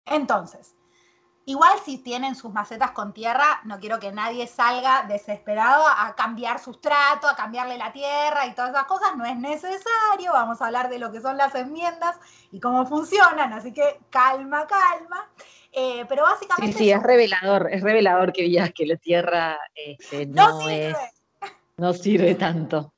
Entonces, 0.06 0.76
igual 1.46 1.80
si 1.86 2.00
tienen 2.00 2.36
sus 2.36 2.52
macetas 2.52 2.92
con 2.92 3.14
tierra, 3.14 3.62
no 3.64 3.80
quiero 3.80 3.98
que 3.98 4.12
nadie 4.12 4.46
salga 4.46 5.04
desesperado 5.04 5.86
a 5.88 6.14
cambiar 6.16 6.60
sustrato, 6.60 7.28
a 7.30 7.36
cambiarle 7.38 7.78
la 7.78 7.94
tierra 7.94 8.46
y 8.48 8.54
todas 8.54 8.72
esas 8.72 8.86
cosas, 8.86 9.16
no 9.16 9.26
es 9.26 9.38
necesario. 9.38 10.34
Vamos 10.34 10.62
a 10.62 10.66
hablar 10.66 10.90
de 10.90 11.00
lo 11.00 11.14
que 11.14 11.22
son 11.22 11.38
las 11.38 11.56
enmiendas 11.56 12.20
y 12.52 12.60
cómo 12.60 12.86
funcionan, 12.86 13.54
así 13.54 13.72
que 13.72 14.02
calma, 14.10 14.68
calma. 14.68 15.30
Eh, 15.78 16.06
pero 16.08 16.24
básicamente. 16.24 16.78
Sí, 16.78 16.86
sí, 16.86 16.92
es 16.92 17.04
revelador, 17.04 17.68
es 17.70 17.84
revelador 17.84 18.32
que 18.32 18.44
veas 18.44 18.72
que 18.72 18.86
la 18.86 18.96
tierra 18.96 19.60
este, 19.76 20.26
no, 20.26 20.62
sirve. 20.62 20.96
no 21.76 21.94
sirve 21.94 22.36
tanto. 22.36 22.94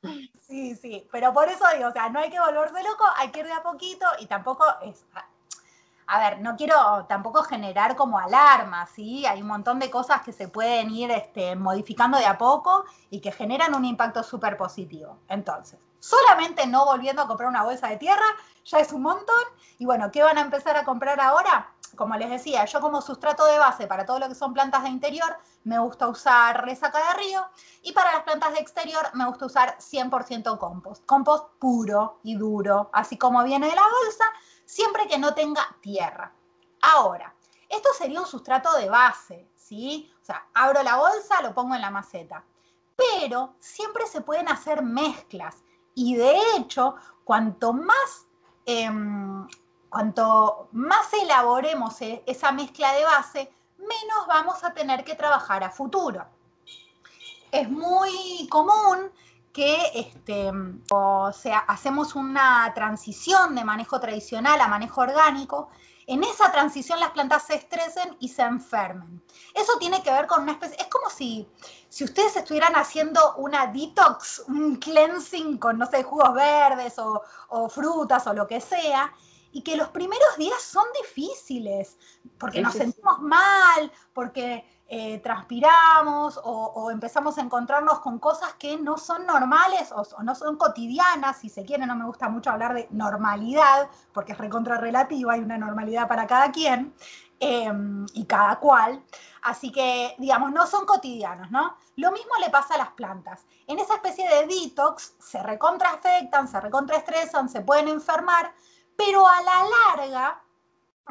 Sí, 0.48 0.76
sí, 0.76 1.08
pero 1.12 1.34
por 1.34 1.50
eso 1.50 1.66
digo, 1.76 1.90
o 1.90 1.92
sea, 1.92 2.10
no 2.10 2.20
hay 2.20 2.30
que 2.30 2.40
volverse 2.40 2.84
loco, 2.84 3.04
hay 3.18 3.32
que 3.32 3.40
ir 3.40 3.48
de 3.48 3.54
a 3.54 3.64
poquito 3.64 4.06
y 4.20 4.28
tampoco 4.28 4.64
es. 4.84 5.04
A 6.10 6.20
ver, 6.20 6.40
no 6.40 6.56
quiero 6.56 7.06
tampoco 7.10 7.42
generar 7.42 7.96
como 7.96 8.20
alarma, 8.20 8.86
¿sí? 8.86 9.26
Hay 9.26 9.42
un 9.42 9.48
montón 9.48 9.80
de 9.80 9.90
cosas 9.90 10.22
que 10.22 10.32
se 10.32 10.48
pueden 10.48 10.92
ir 10.92 11.10
este, 11.10 11.56
modificando 11.56 12.18
de 12.18 12.28
a 12.28 12.38
poco 12.38 12.86
y 13.10 13.20
que 13.20 13.32
generan 13.32 13.76
un 13.76 13.86
impacto 13.86 14.24
súper 14.24 14.56
positivo. 14.56 15.18
Entonces, 15.28 15.80
solamente 16.00 16.68
no 16.68 16.86
volviendo 16.86 17.22
a 17.22 17.28
comprar 17.28 17.50
una 17.50 17.64
bolsa 17.64 17.88
de 17.88 17.98
tierra 17.98 18.26
ya 18.66 18.80
es 18.80 18.92
un 18.92 19.02
montón. 19.02 19.44
Y 19.78 19.86
bueno, 19.86 20.12
¿qué 20.12 20.24
van 20.24 20.38
a 20.38 20.42
empezar 20.42 20.76
a 20.78 20.84
comprar 20.84 21.20
ahora? 21.20 21.74
como 21.96 22.16
les 22.16 22.30
decía, 22.30 22.66
yo 22.66 22.80
como 22.80 23.02
sustrato 23.02 23.46
de 23.46 23.58
base 23.58 23.88
para 23.88 24.06
todo 24.06 24.20
lo 24.20 24.28
que 24.28 24.36
son 24.36 24.54
plantas 24.54 24.84
de 24.84 24.90
interior, 24.90 25.38
me 25.64 25.80
gusta 25.80 26.08
usar 26.08 26.64
resaca 26.64 27.00
de 27.00 27.20
río 27.20 27.46
y 27.82 27.92
para 27.94 28.14
las 28.14 28.24
plantas 28.24 28.54
de 28.54 28.60
exterior 28.60 29.10
me 29.14 29.26
gusta 29.26 29.46
usar 29.46 29.78
100% 29.80 30.58
compost. 30.58 31.06
Compost 31.06 31.50
puro 31.60 32.20
y 32.24 32.36
duro, 32.36 32.90
así 32.94 33.18
como 33.18 33.44
viene 33.44 33.68
de 33.68 33.76
la 33.76 33.82
bolsa, 33.82 34.26
siempre 34.66 35.08
que 35.08 35.18
no 35.18 35.34
tenga 35.34 35.76
tierra. 35.82 36.32
Ahora, 36.82 37.34
esto 37.68 37.90
sería 37.98 38.22
un 38.22 38.28
sustrato 38.28 38.78
de 38.78 38.90
base, 38.90 39.50
¿sí? 39.56 40.14
O 40.22 40.26
sea, 40.26 40.48
abro 40.54 40.84
la 40.84 40.98
bolsa, 40.98 41.42
lo 41.42 41.54
pongo 41.54 41.76
en 41.76 41.82
la 41.82 41.90
maceta. 41.90 42.44
Pero 42.96 43.56
siempre 43.60 44.06
se 44.08 44.22
pueden 44.22 44.50
hacer 44.50 44.82
mezclas 44.84 45.64
y 45.98 46.16
de 46.16 46.38
hecho, 46.56 46.96
cuanto 47.24 47.74
más... 47.74 48.28
Em, 48.66 49.48
cuanto 49.90 50.68
más 50.74 51.12
elaboremos 51.14 52.02
e, 52.02 52.22
esa 52.28 52.52
mezcla 52.52 52.92
de 52.94 53.04
base, 53.04 53.54
menos 53.78 54.28
vamos 54.28 54.64
a 54.64 54.74
tener 54.74 55.04
que 55.04 55.16
trabajar 55.16 55.64
a 55.64 55.72
futuro. 55.72 56.26
Es 57.52 57.70
muy 57.70 58.48
común 58.50 59.10
que 59.54 59.76
este, 59.96 60.52
o 60.92 61.32
sea, 61.32 61.60
hacemos 61.60 62.14
una 62.14 62.72
transición 62.76 63.56
de 63.56 63.64
manejo 63.64 64.00
tradicional 64.00 64.62
a 64.62 64.68
manejo 64.68 65.02
orgánico, 65.02 65.70
en 66.06 66.24
esa 66.24 66.52
transición 66.52 67.00
las 67.00 67.12
plantas 67.12 67.48
se 67.48 67.56
estresen 67.56 68.16
y 68.20 68.30
se 68.30 68.44
enfermen. 68.44 69.22
Eso 69.54 69.74
tiene 69.80 70.02
que 70.04 70.12
ver 70.12 70.28
con 70.28 70.44
una 70.44 70.54
especie, 70.54 70.78
es 70.80 70.88
como 70.88 71.10
si, 71.10 71.48
si 71.90 72.04
ustedes 72.04 72.36
estuvieran 72.36 72.76
haciendo 72.76 73.36
una 73.38 73.68
detox, 73.68 74.44
un 74.48 74.76
cleansing 74.76 75.58
con, 75.58 75.78
no 75.78 75.86
sé, 75.86 76.04
jugos 76.04 76.34
verdes 76.34 77.00
o, 77.00 77.22
o 77.50 77.70
frutas 77.70 78.28
o 78.28 78.34
lo 78.34 78.48
que 78.48 78.60
sea, 78.62 79.14
y 79.52 79.62
que 79.62 79.78
los 79.78 79.90
primeros 79.90 80.38
días 80.38 80.62
son 80.62 80.86
difíciles, 81.02 81.98
porque 82.38 82.62
nos 82.62 82.74
sentimos 82.74 83.20
mal, 83.20 83.92
porque 84.14 84.64
eh, 84.90 85.20
transpiramos 85.20 86.40
o, 86.46 86.90
empezamos 86.92 87.38
a 87.38 87.42
encontrarnos 87.42 88.00
con 88.00 88.20
cosas 88.20 88.54
que 88.54 88.78
no 88.78 88.98
son 88.98 89.26
normales 89.26 89.92
o, 89.92 90.24
no 90.24 90.34
son 90.34 90.56
cotidianas, 90.56 91.40
si 91.40 91.50
se 91.50 91.66
quiere, 91.66 91.86
no 91.86 91.94
me 91.94 92.06
gusta 92.06 92.30
mucho 92.30 92.52
hablar 92.52 92.74
de 92.74 92.88
normalidad, 92.92 93.90
porque 94.14 94.32
es 94.32 94.38
recontra 94.38 94.78
relativa, 94.78 95.34
hay 95.34 95.42
una 95.42 95.58
normalidad 95.58 96.08
para 96.08 96.26
cada 96.26 96.54
quien 96.54 96.94
em, 97.42 98.06
y 98.14 98.26
cada 98.26 98.60
cual. 98.60 99.04
Así 99.42 99.74
que, 99.74 100.16
digamos, 100.20 100.54
no 100.54 100.66
son 100.66 100.86
cotidianos, 100.86 101.52
¿no? 101.52 101.76
Lo 101.98 102.12
mismo 102.14 102.32
le 102.40 102.50
pasa 102.50 102.76
a 102.76 102.78
las 102.78 102.92
plantas. 102.92 103.46
En 103.68 103.80
esa 103.80 103.96
especie 103.96 104.26
de 104.30 104.48
detox 104.48 105.16
se 105.20 105.44
recontraafectan, 105.44 106.48
se 106.48 106.62
recontraestresan, 106.62 107.50
se 107.50 107.60
pueden 107.60 107.90
enfermar, 107.90 108.54
pero 108.96 109.28
a 109.28 109.42
la 109.42 109.66
larga, 109.98 110.44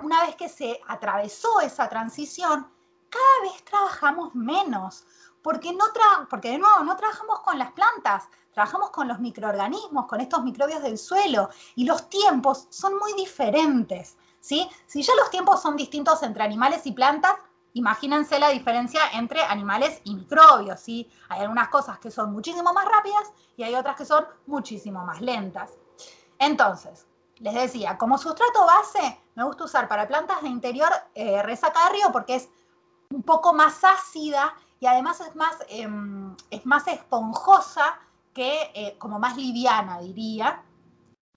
una 0.03 0.25
vez 0.25 0.35
que 0.35 0.49
se 0.49 0.81
atravesó 0.89 1.61
esa 1.61 1.91
transición, 1.91 2.75
cada 3.17 3.53
vez 3.53 3.65
trabajamos 3.65 4.35
menos, 4.35 5.07
porque, 5.43 5.73
no 5.73 5.85
porque 6.29 6.51
de 6.51 6.59
nuevo 6.59 6.83
no 6.85 6.97
trabajamos 6.97 7.41
con 7.41 7.59
las 7.59 7.73
plantas, 7.73 8.29
trabajamos 8.53 8.91
con 8.91 9.09
los 9.09 9.21
microorganismos, 9.21 10.07
con 10.07 10.21
estos 10.21 10.43
microbios 10.43 10.83
del 10.83 10.99
suelo, 10.99 11.49
y 11.75 11.85
los 11.85 12.09
tiempos 12.09 12.67
son 12.71 12.99
muy 12.99 13.13
diferentes. 13.15 14.17
¿sí? 14.41 14.69
Si 14.87 15.03
ya 15.03 15.15
los 15.15 15.31
tiempos 15.31 15.63
son 15.63 15.77
distintos 15.77 16.23
entre 16.23 16.43
animales 16.43 16.87
y 16.87 16.93
plantas, 16.93 17.35
imagínense 17.75 18.39
la 18.39 18.49
diferencia 18.49 19.01
entre 19.13 19.43
animales 19.43 20.01
y 20.05 20.15
microbios. 20.15 20.81
¿sí? 20.81 21.11
Hay 21.29 21.41
algunas 21.43 21.69
cosas 21.69 21.99
que 21.99 22.11
son 22.11 22.33
muchísimo 22.33 22.73
más 22.73 22.87
rápidas 22.87 23.33
y 23.57 23.63
hay 23.63 23.75
otras 23.75 23.97
que 23.97 24.05
son 24.05 24.27
muchísimo 24.47 25.05
más 25.05 25.21
lentas. 25.21 25.73
Entonces, 26.39 27.07
les 27.39 27.55
decía, 27.55 27.99
como 27.99 28.19
sustrato 28.19 28.65
base, 28.67 29.21
me 29.35 29.45
gusta 29.45 29.65
usar 29.65 29.89
para 29.89 30.09
plantas 30.09 30.43
de 30.43 30.49
interior 30.49 30.91
eh, 31.15 31.43
resaca 31.43 31.85
de 31.85 31.93
río 31.93 32.13
porque 32.13 32.37
es 32.37 32.49
un 33.11 33.23
poco 33.23 33.53
más 33.53 33.85
ácida 33.85 34.55
y 34.81 34.87
además 34.87 35.21
es 35.21 35.35
más, 35.35 35.57
em, 35.69 36.37
es 36.51 36.67
más 36.67 36.87
esponjosa 36.89 37.99
que, 38.35 38.71
eh, 38.75 38.97
como 38.99 39.19
más 39.19 39.37
liviana, 39.37 40.01
diría, 40.01 40.63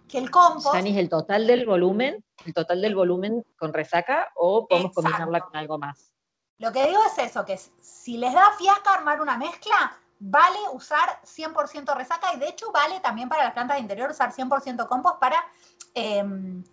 que 0.07 0.17
el 0.17 0.29
compost. 0.31 0.73
¿Janis, 0.73 0.97
el 0.97 1.07
total 1.07 1.47
del 1.47 1.65
volumen, 1.65 2.25
el 2.45 2.53
total 2.53 2.81
del 2.81 2.95
volumen 2.95 3.45
con 3.57 3.73
resaca 3.73 4.31
o 4.35 4.67
podemos 4.67 4.93
combinarla 4.93 5.41
con 5.41 5.55
algo 5.55 5.77
más? 5.77 6.13
Lo 6.57 6.73
que 6.73 6.87
digo 6.87 6.99
es 7.05 7.17
eso, 7.19 7.45
que 7.45 7.57
si 7.57 8.17
les 8.17 8.33
da 8.33 8.51
fiasca 8.57 8.93
armar 8.93 9.21
una 9.21 9.37
mezcla, 9.37 9.97
vale 10.19 10.59
usar 10.73 11.21
100% 11.23 11.95
resaca 11.95 12.33
y 12.33 12.39
de 12.39 12.49
hecho 12.49 12.71
vale 12.73 12.99
también 12.99 13.29
para 13.29 13.45
las 13.45 13.53
plantas 13.53 13.77
de 13.77 13.81
interior 13.81 14.11
usar 14.11 14.33
100% 14.33 14.87
compost 14.87 15.19
para... 15.19 15.41
Em, 15.93 16.63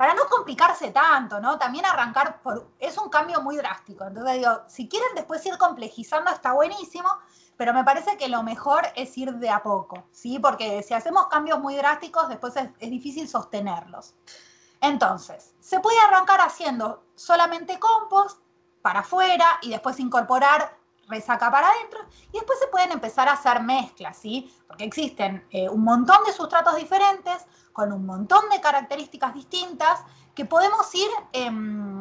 para 0.00 0.14
no 0.14 0.22
complicarse 0.30 0.92
tanto, 0.92 1.42
¿no? 1.42 1.58
También 1.58 1.84
arrancar 1.84 2.40
es 2.78 2.96
un 2.96 3.10
cambio 3.10 3.42
muy 3.42 3.58
drástico. 3.58 4.06
Entonces 4.06 4.36
digo, 4.36 4.62
si 4.66 4.88
quieren 4.88 5.10
después 5.14 5.44
ir 5.44 5.58
complejizando 5.58 6.30
está 6.30 6.54
buenísimo, 6.54 7.10
pero 7.58 7.74
me 7.74 7.84
parece 7.84 8.16
que 8.16 8.28
lo 8.28 8.42
mejor 8.42 8.86
es 8.96 9.18
ir 9.18 9.34
de 9.34 9.50
a 9.50 9.62
poco, 9.62 10.04
¿sí? 10.10 10.38
Porque 10.38 10.82
si 10.82 10.94
hacemos 10.94 11.26
cambios 11.26 11.60
muy 11.60 11.76
drásticos, 11.76 12.30
después 12.30 12.56
es, 12.56 12.70
es 12.78 12.90
difícil 12.90 13.28
sostenerlos. 13.28 14.14
Entonces, 14.80 15.54
se 15.60 15.80
puede 15.80 16.00
arrancar 16.00 16.40
haciendo 16.40 17.04
solamente 17.14 17.78
compost 17.78 18.40
para 18.80 19.00
afuera 19.00 19.58
y 19.60 19.68
después 19.68 20.00
incorporar 20.00 20.78
resaca 21.10 21.50
para 21.50 21.68
adentro 21.68 22.00
y 22.28 22.32
después 22.32 22.58
se 22.58 22.68
pueden 22.68 22.92
empezar 22.92 23.28
a 23.28 23.32
hacer 23.32 23.62
mezclas, 23.62 24.16
¿sí? 24.16 24.54
Porque 24.66 24.84
existen 24.84 25.46
eh, 25.50 25.68
un 25.68 25.82
montón 25.82 26.24
de 26.24 26.32
sustratos 26.32 26.76
diferentes 26.76 27.44
con 27.72 27.92
un 27.92 28.06
montón 28.06 28.48
de 28.50 28.60
características 28.60 29.34
distintas 29.34 30.00
que 30.34 30.44
podemos 30.44 30.94
ir, 30.94 31.10
em, 31.32 32.00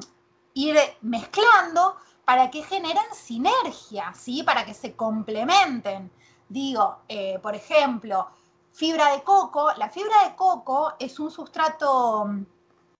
ir 0.53 0.77
mezclando 1.01 1.97
para 2.25 2.49
que 2.51 2.63
generen 2.63 3.13
sinergia, 3.13 4.13
¿sí? 4.13 4.43
Para 4.43 4.65
que 4.65 4.73
se 4.73 4.95
complementen. 4.95 6.11
Digo, 6.47 6.99
eh, 7.07 7.39
por 7.41 7.55
ejemplo, 7.55 8.29
fibra 8.71 9.11
de 9.11 9.23
coco. 9.23 9.71
La 9.77 9.89
fibra 9.89 10.23
de 10.25 10.35
coco 10.35 10.93
es 10.99 11.19
un 11.19 11.31
sustrato 11.31 12.29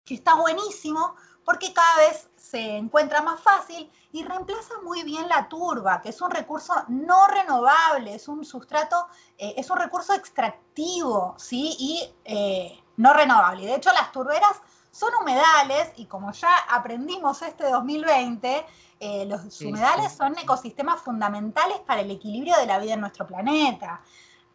que 0.03 0.15
está 0.15 0.35
buenísimo 0.35 1.15
porque 1.45 1.73
cada 1.73 1.97
vez 1.97 2.28
se 2.49 2.77
encuentra 2.77 3.21
más 3.21 3.39
fácil 3.41 3.91
y 4.11 4.23
reemplaza 4.23 4.73
muy 4.83 5.03
bien 5.03 5.27
la 5.29 5.47
turba, 5.47 6.01
que 6.01 6.09
es 6.09 6.19
un 6.19 6.31
recurso 6.31 6.73
no 6.87 7.27
renovable, 7.27 8.15
es 8.15 8.27
un 8.27 8.43
sustrato, 8.43 9.07
eh, 9.37 9.53
es 9.55 9.69
un 9.69 9.77
recurso 9.77 10.13
extractivo, 10.13 11.35
¿sí? 11.37 11.75
Y 11.77 12.11
eh, 12.25 12.83
no 12.97 13.13
renovable. 13.13 13.67
De 13.67 13.75
hecho, 13.75 13.91
las 13.93 14.11
turberas 14.11 14.61
son 14.89 15.11
humedales 15.21 15.91
y 15.97 16.05
como 16.07 16.31
ya 16.31 16.49
aprendimos 16.69 17.39
este 17.43 17.69
2020, 17.69 18.65
eh, 18.99 19.25
los 19.25 19.61
humedales 19.61 20.11
son 20.13 20.35
ecosistemas 20.39 21.01
fundamentales 21.01 21.79
para 21.81 22.01
el 22.01 22.09
equilibrio 22.09 22.57
de 22.57 22.65
la 22.65 22.79
vida 22.79 22.95
en 22.95 23.01
nuestro 23.01 23.27
planeta. 23.27 24.01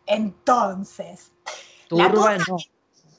Entonces, 0.04 1.30
turba, 1.88 2.04
la 2.04 2.12
turba 2.12 2.36
no. 2.48 2.56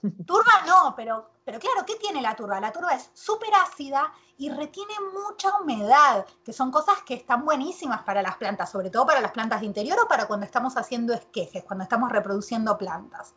Turba 0.25 0.51
no, 0.67 0.93
pero 0.95 1.35
pero 1.45 1.59
claro, 1.59 1.85
¿qué 1.85 1.95
tiene 1.95 2.21
la 2.21 2.35
turba? 2.35 2.59
La 2.59 2.71
turba 2.71 2.95
es 2.95 3.11
súper 3.13 3.53
ácida 3.53 4.11
y 4.37 4.49
retiene 4.49 4.93
mucha 5.13 5.57
humedad, 5.59 6.25
que 6.43 6.51
son 6.51 6.71
cosas 6.71 7.01
que 7.05 7.13
están 7.13 7.45
buenísimas 7.45 8.03
para 8.03 8.21
las 8.21 8.35
plantas, 8.35 8.69
sobre 8.69 8.89
todo 8.89 9.05
para 9.05 9.21
las 9.21 9.31
plantas 9.31 9.61
de 9.61 9.67
interior 9.67 9.97
o 10.03 10.07
para 10.07 10.27
cuando 10.27 10.45
estamos 10.45 10.75
haciendo 10.75 11.13
esquejes, 11.13 11.63
cuando 11.63 11.83
estamos 11.83 12.11
reproduciendo 12.11 12.77
plantas. 12.77 13.33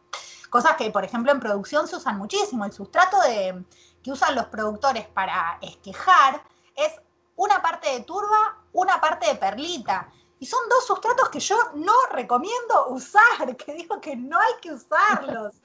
Cosas 0.50 0.76
que, 0.76 0.90
por 0.90 1.04
ejemplo, 1.04 1.30
en 1.30 1.40
producción 1.40 1.86
se 1.86 1.96
usan 1.96 2.18
muchísimo. 2.18 2.64
El 2.64 2.72
sustrato 2.72 3.20
de, 3.20 3.64
que 4.02 4.10
usan 4.10 4.34
los 4.34 4.46
productores 4.46 5.06
para 5.06 5.58
esquejar 5.60 6.42
es 6.74 6.92
una 7.36 7.62
parte 7.62 7.90
de 7.90 8.00
turba, 8.00 8.56
una 8.72 9.00
parte 9.00 9.26
de 9.28 9.34
perlita. 9.36 10.10
Y 10.40 10.46
son 10.46 10.60
dos 10.68 10.86
sustratos 10.86 11.28
que 11.28 11.40
yo 11.40 11.56
no 11.74 11.92
recomiendo 12.12 12.88
usar, 12.88 13.56
que 13.56 13.74
digo 13.74 14.00
que 14.00 14.16
no 14.16 14.38
hay 14.38 14.54
que 14.60 14.72
usarlos. 14.72 15.54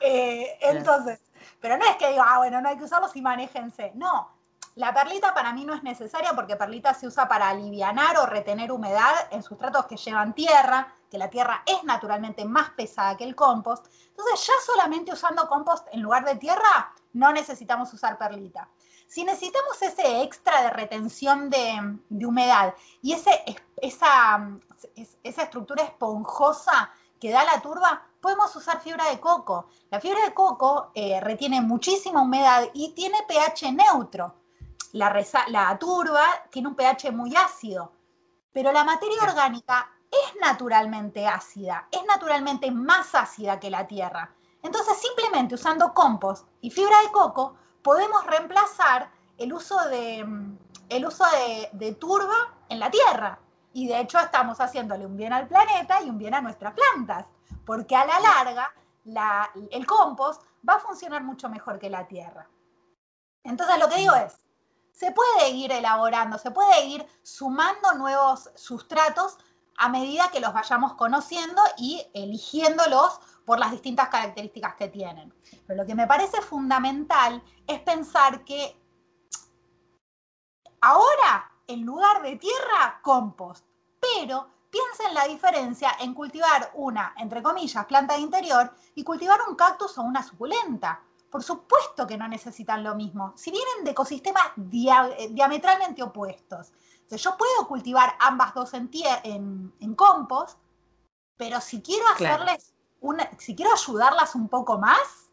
Eh, 0.00 0.58
entonces, 0.60 1.20
pero 1.60 1.76
no 1.76 1.84
es 1.86 1.96
que 1.96 2.08
diga, 2.08 2.24
ah, 2.26 2.38
bueno, 2.38 2.60
no 2.60 2.68
hay 2.68 2.76
que 2.76 2.84
usarlos 2.84 3.14
y 3.16 3.22
manéjense. 3.22 3.92
No, 3.94 4.30
la 4.76 4.92
perlita 4.92 5.32
para 5.34 5.52
mí 5.52 5.64
no 5.64 5.72
es 5.72 5.84
necesaria 5.84 6.32
porque 6.34 6.56
perlita 6.56 6.94
se 6.94 7.06
usa 7.06 7.28
para 7.28 7.48
aliviar 7.48 7.94
o 8.18 8.26
retener 8.26 8.72
humedad 8.72 9.14
en 9.30 9.42
sustratos 9.42 9.86
que 9.86 9.96
llevan 9.96 10.34
tierra, 10.34 10.92
que 11.08 11.16
la 11.16 11.30
tierra 11.30 11.62
es 11.64 11.84
naturalmente 11.84 12.44
más 12.44 12.70
pesada 12.70 13.16
que 13.16 13.22
el 13.22 13.36
compost. 13.36 13.86
Entonces 14.08 14.44
ya 14.44 14.52
solamente 14.66 15.12
usando 15.12 15.46
compost 15.48 15.86
en 15.92 16.02
lugar 16.02 16.24
de 16.24 16.34
tierra 16.36 16.92
no 17.12 17.32
necesitamos 17.32 17.92
usar 17.94 18.18
perlita. 18.18 18.68
Si 19.06 19.22
necesitamos 19.22 19.80
ese 19.80 20.22
extra 20.22 20.62
de 20.62 20.70
retención 20.70 21.50
de, 21.50 22.26
humedad 22.26 22.74
y 23.00 23.12
ese, 23.12 23.44
esa, 23.76 24.58
esa 25.22 25.42
estructura 25.42 25.84
esponjosa 25.84 26.90
que 27.20 27.30
da 27.30 27.44
la 27.44 27.62
turba, 27.62 28.02
podemos 28.20 28.54
usar 28.56 28.80
fibra 28.80 29.08
de 29.10 29.20
coco. 29.20 29.68
La 29.90 30.00
fibra 30.00 30.20
de 30.24 30.34
coco 30.34 30.90
eh, 30.94 31.20
retiene 31.20 31.60
muchísima 31.60 32.22
humedad 32.22 32.64
y 32.72 32.92
tiene 32.92 33.18
pH 33.28 33.70
neutro. 33.72 34.34
La, 34.94 35.76
turba 35.78 36.24
tiene 36.50 36.68
un 36.68 36.74
pH 36.74 37.10
muy 37.12 37.34
ácido, 37.36 37.92
pero 38.52 38.72
la 38.72 38.84
materia 38.84 39.22
orgánica 39.22 39.90
es 40.10 40.40
naturalmente 40.40 41.26
ácida, 41.26 41.88
es 41.90 42.04
naturalmente 42.06 42.70
más 42.70 43.14
ácida 43.14 43.58
que 43.58 43.70
la 43.70 43.86
tierra. 43.86 44.34
Entonces, 44.62 44.96
simplemente 44.98 45.56
usando 45.56 45.92
compost 45.92 46.48
y 46.60 46.70
fibra 46.70 47.00
de 47.02 47.10
coco, 47.10 47.56
podemos 47.82 48.24
reemplazar 48.26 49.10
el 49.36 49.52
uso 49.52 49.76
de, 49.88 50.24
el 50.88 51.06
uso 51.06 51.24
de 51.72 51.92
turba 51.94 52.54
en 52.68 52.78
la 52.78 52.90
tierra. 52.90 53.38
Y 53.72 53.88
de 53.88 54.00
hecho 54.00 54.18
estamos 54.18 54.60
haciéndole 54.60 55.04
un 55.04 55.16
bien 55.16 55.32
al 55.32 55.48
planeta 55.48 56.00
y 56.00 56.08
un 56.08 56.16
bien 56.16 56.34
a 56.34 56.40
nuestras 56.40 56.72
plantas 56.72 57.26
porque 57.64 57.96
a 57.96 58.06
la 58.06 58.20
larga 58.20 58.72
el 59.70 59.86
compost 59.86 60.42
va 60.66 60.74
a 60.74 60.80
funcionar 60.80 61.22
mucho 61.22 61.48
mejor 61.48 61.78
que 61.78 61.90
la 61.90 62.06
tierra. 62.06 62.48
Entonces 63.42 63.78
lo 63.78 63.88
que 63.88 63.96
digo 63.96 64.14
es, 64.14 64.43
se 64.94 65.10
puede 65.10 65.50
ir 65.50 65.72
elaborando, 65.72 66.38
se 66.38 66.52
puede 66.52 66.84
ir 66.86 67.06
sumando 67.22 67.94
nuevos 67.94 68.50
sustratos 68.54 69.38
a 69.76 69.88
medida 69.88 70.30
que 70.30 70.38
los 70.38 70.54
vayamos 70.54 70.94
conociendo 70.94 71.60
y 71.76 72.06
eligiéndolos 72.14 73.18
por 73.44 73.58
las 73.58 73.72
distintas 73.72 74.08
características 74.08 74.76
que 74.76 74.88
tienen. 74.88 75.34
Pero 75.66 75.82
lo 75.82 75.86
que 75.86 75.96
me 75.96 76.06
parece 76.06 76.40
fundamental 76.40 77.42
es 77.66 77.80
pensar 77.80 78.44
que 78.44 78.80
ahora, 80.80 81.52
en 81.66 81.84
lugar 81.84 82.22
de 82.22 82.36
tierra, 82.36 83.00
compost. 83.02 83.66
Pero 84.00 84.48
piensa 84.70 85.08
en 85.08 85.14
la 85.14 85.26
diferencia 85.26 85.90
en 86.00 86.14
cultivar 86.14 86.70
una, 86.74 87.14
entre 87.18 87.42
comillas, 87.42 87.84
planta 87.86 88.14
de 88.14 88.20
interior 88.20 88.72
y 88.94 89.02
cultivar 89.02 89.40
un 89.48 89.56
cactus 89.56 89.98
o 89.98 90.02
una 90.02 90.22
suculenta. 90.22 91.02
Por 91.34 91.42
supuesto 91.42 92.06
que 92.06 92.16
no 92.16 92.28
necesitan 92.28 92.84
lo 92.84 92.94
mismo, 92.94 93.32
si 93.34 93.50
vienen 93.50 93.82
de 93.82 93.90
ecosistemas 93.90 94.52
diametralmente 94.54 96.00
opuestos. 96.00 96.70
yo 97.10 97.36
puedo 97.36 97.66
cultivar 97.66 98.14
ambas 98.20 98.54
dos 98.54 98.72
en, 98.72 98.88
en, 99.80 99.94
compost, 99.96 100.60
pero 101.36 101.60
si 101.60 101.82
quiero 101.82 102.06
hacerles 102.06 102.72
una, 103.00 103.28
si 103.36 103.56
quiero 103.56 103.72
ayudarlas 103.72 104.36
un 104.36 104.48
poco 104.48 104.78
más, 104.78 105.28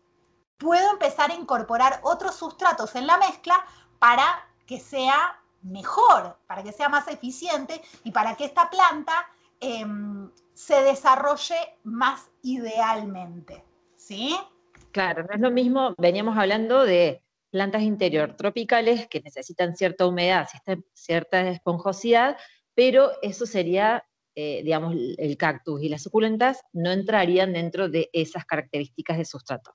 puedo 0.58 0.90
empezar 0.90 1.30
a 1.30 1.36
incorporar 1.36 2.00
otros 2.02 2.34
sustratos 2.34 2.96
en 2.96 3.06
la 3.06 3.20
mezcla 3.20 3.64
para 4.00 4.26
que 4.66 4.80
sea 4.80 5.40
mejor, 5.62 6.36
para 6.48 6.64
que 6.64 6.74
sea 6.74 6.90
más 6.90 7.08
eficiente 7.10 7.80
y 8.04 8.10
para 8.10 8.36
que 8.36 8.46
esta 8.46 8.72
planta 8.72 9.28
em, 9.60 10.32
se 10.56 10.82
desarrolle 10.82 11.78
más 11.84 12.32
idealmente. 12.42 13.64
¿Sí? 13.98 14.36
Claro, 14.91 15.23
no 15.23 15.34
es 15.34 15.39
lo 15.39 15.51
mismo, 15.51 15.95
veníamos 15.97 16.38
hablando 16.38 16.84
de 16.84 17.23
plantas 17.49 17.82
interior 17.84 18.36
tropicales 18.36 19.08
que 19.08 19.21
necesitan 19.21 19.75
cierta 19.75 20.06
humedad, 20.06 20.47
cierta 20.93 21.49
esponjosidad, 21.49 22.38
pero 22.73 23.12
eso 23.21 23.45
sería, 23.45 24.04
eh, 24.36 24.62
digamos, 24.63 24.95
el 25.17 25.38
cactus 25.38 25.82
y 25.82 25.89
las 25.89 26.04
suculentas 26.04 26.62
no 26.73 26.91
entrarían 26.91 27.54
dentro 27.54 27.89
de 27.89 28.10
esas 28.12 28.45
características 28.45 29.17
de 29.17 29.25
sustrato. 29.25 29.71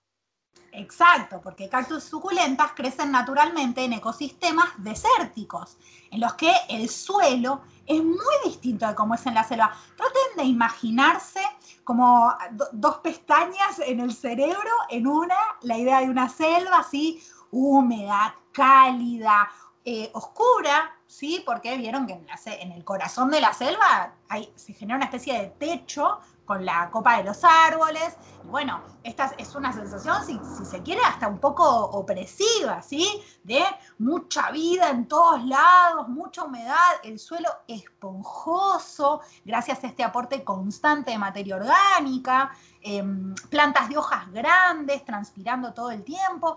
Exacto, 0.77 1.41
porque 1.41 1.71
cactus 1.71 2.05
suculentas 2.05 2.73
crecen 2.73 3.11
naturalmente 3.11 3.83
en 3.83 3.95
ecosistemas 3.95 4.67
desérticos, 4.77 5.79
en 6.11 6.21
los 6.21 6.35
que 6.35 6.53
el 6.69 6.91
suelo 6.91 7.62
es 7.87 8.05
muy 8.05 8.37
distinto 8.45 8.87
de 8.87 8.95
cómo 8.95 9.15
es 9.15 9.25
en 9.25 9.33
la 9.33 9.43
selva. 9.43 9.75
Traten 9.97 10.37
de 10.37 10.45
imaginarse 10.45 11.41
como 11.83 12.31
dos 12.73 12.99
pestañas 12.99 13.79
en 13.79 14.01
el 14.01 14.12
cerebro, 14.12 14.71
en 14.91 15.07
una, 15.07 15.37
la 15.62 15.79
idea 15.79 16.01
de 16.01 16.11
una 16.11 16.29
selva 16.29 16.81
así, 16.81 17.23
húmeda, 17.51 18.37
cálida, 18.53 19.51
eh, 19.83 20.11
oscura, 20.12 20.95
¿sí? 21.07 21.43
Porque 21.47 21.79
vieron 21.79 22.07
que 22.07 22.12
en, 22.12 22.27
en, 22.61 22.73
el 22.73 22.85
corazón 22.85 23.31
de 23.31 23.41
la 23.41 23.55
selva 23.55 24.12
hay, 24.29 24.53
se 24.57 24.75
genera 24.75 24.97
una 24.97 25.07
especie 25.07 25.33
de 25.41 25.47
techo 25.47 26.19
con 26.46 26.64
la 26.64 26.90
copa 26.90 27.18
de 27.18 27.24
los 27.24 27.44
árboles. 27.44 28.16
bueno, 28.44 28.80
esta 29.02 29.32
es 29.37 29.54
una 29.56 29.72
sensación, 29.72 30.24
si, 30.24 30.38
se 30.64 30.80
quiere, 30.82 31.02
hasta 31.02 31.26
un 31.26 31.38
poco 31.38 31.64
opresiva, 31.68 32.80
¿sí? 32.80 33.20
De 33.42 33.62
mucha 33.98 34.52
vida 34.52 34.88
en 34.90 35.09
todos 35.09 35.44
lados, 35.44 36.09
mucha 36.09 36.44
humedad, 36.44 36.92
el 37.02 37.18
suelo 37.18 37.48
esponjoso, 37.66 39.20
gracias 39.44 39.82
a 39.82 39.88
este 39.88 40.04
aporte 40.04 40.44
constante 40.44 41.11
de 41.11 41.18
materia 41.18 41.56
orgánica, 41.56 42.52
em, 42.80 43.35
plantas 43.50 43.88
de 43.88 43.98
hojas 43.98 44.30
grandes, 44.30 45.04
transpirando 45.04 45.74
todo 45.74 45.90
el 45.90 46.04
tiempo. 46.04 46.56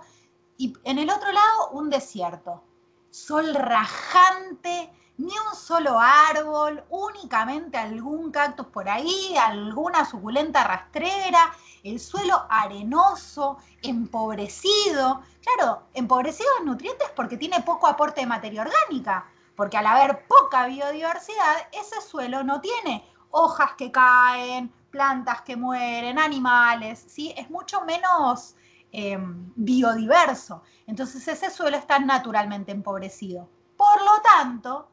Y 0.57 0.73
en 0.83 0.99
el 0.99 1.09
otro 1.09 1.31
lado, 1.31 1.71
un 1.71 1.89
desierto. 1.89 2.63
Sol 3.09 3.55
rajante, 3.55 4.91
ni 5.19 5.33
un 5.33 5.53
solo 5.53 5.99
árbol, 5.99 6.81
únicamente 6.89 7.77
algún 7.77 8.31
cactus 8.31 8.67
por 8.67 8.87
ahí, 8.87 9.35
alguna 9.37 10.05
suculenta 10.05 10.63
rastrera, 10.63 11.53
el 11.83 11.99
suelo 11.99 12.45
arenoso, 12.49 13.57
empobrecido. 13.81 15.21
Claro, 15.43 15.83
empobrecido 15.93 16.49
en 16.59 16.65
nutrientes 16.67 17.09
porque 17.17 17.35
tiene 17.35 17.61
poco 17.61 17.87
aporte 17.87 18.21
de 18.21 18.27
materia 18.27 18.61
orgánica, 18.61 19.29
porque 19.57 19.75
al 19.75 19.87
haber 19.87 20.25
poca 20.25 20.67
biodiversidad, 20.67 21.67
ese 21.73 21.99
suelo 21.99 22.41
no 22.45 22.61
tiene 22.61 23.05
hojas 23.31 23.73
que 23.73 23.91
caen, 23.91 24.71
plantas 24.89 25.41
que 25.41 25.57
mueren, 25.57 26.17
animales, 26.17 27.03
¿sí? 27.07 27.33
Es 27.35 27.49
mucho 27.49 27.81
menos 27.81 28.55
em, 28.93 29.51
biodiverso. 29.55 30.63
Entonces 30.87 31.27
ese 31.27 31.49
suelo 31.51 31.75
está 31.75 31.99
naturalmente 31.99 32.71
empobrecido. 32.71 33.49
Por 33.75 34.01
lo 34.01 34.21
tanto, 34.21 34.89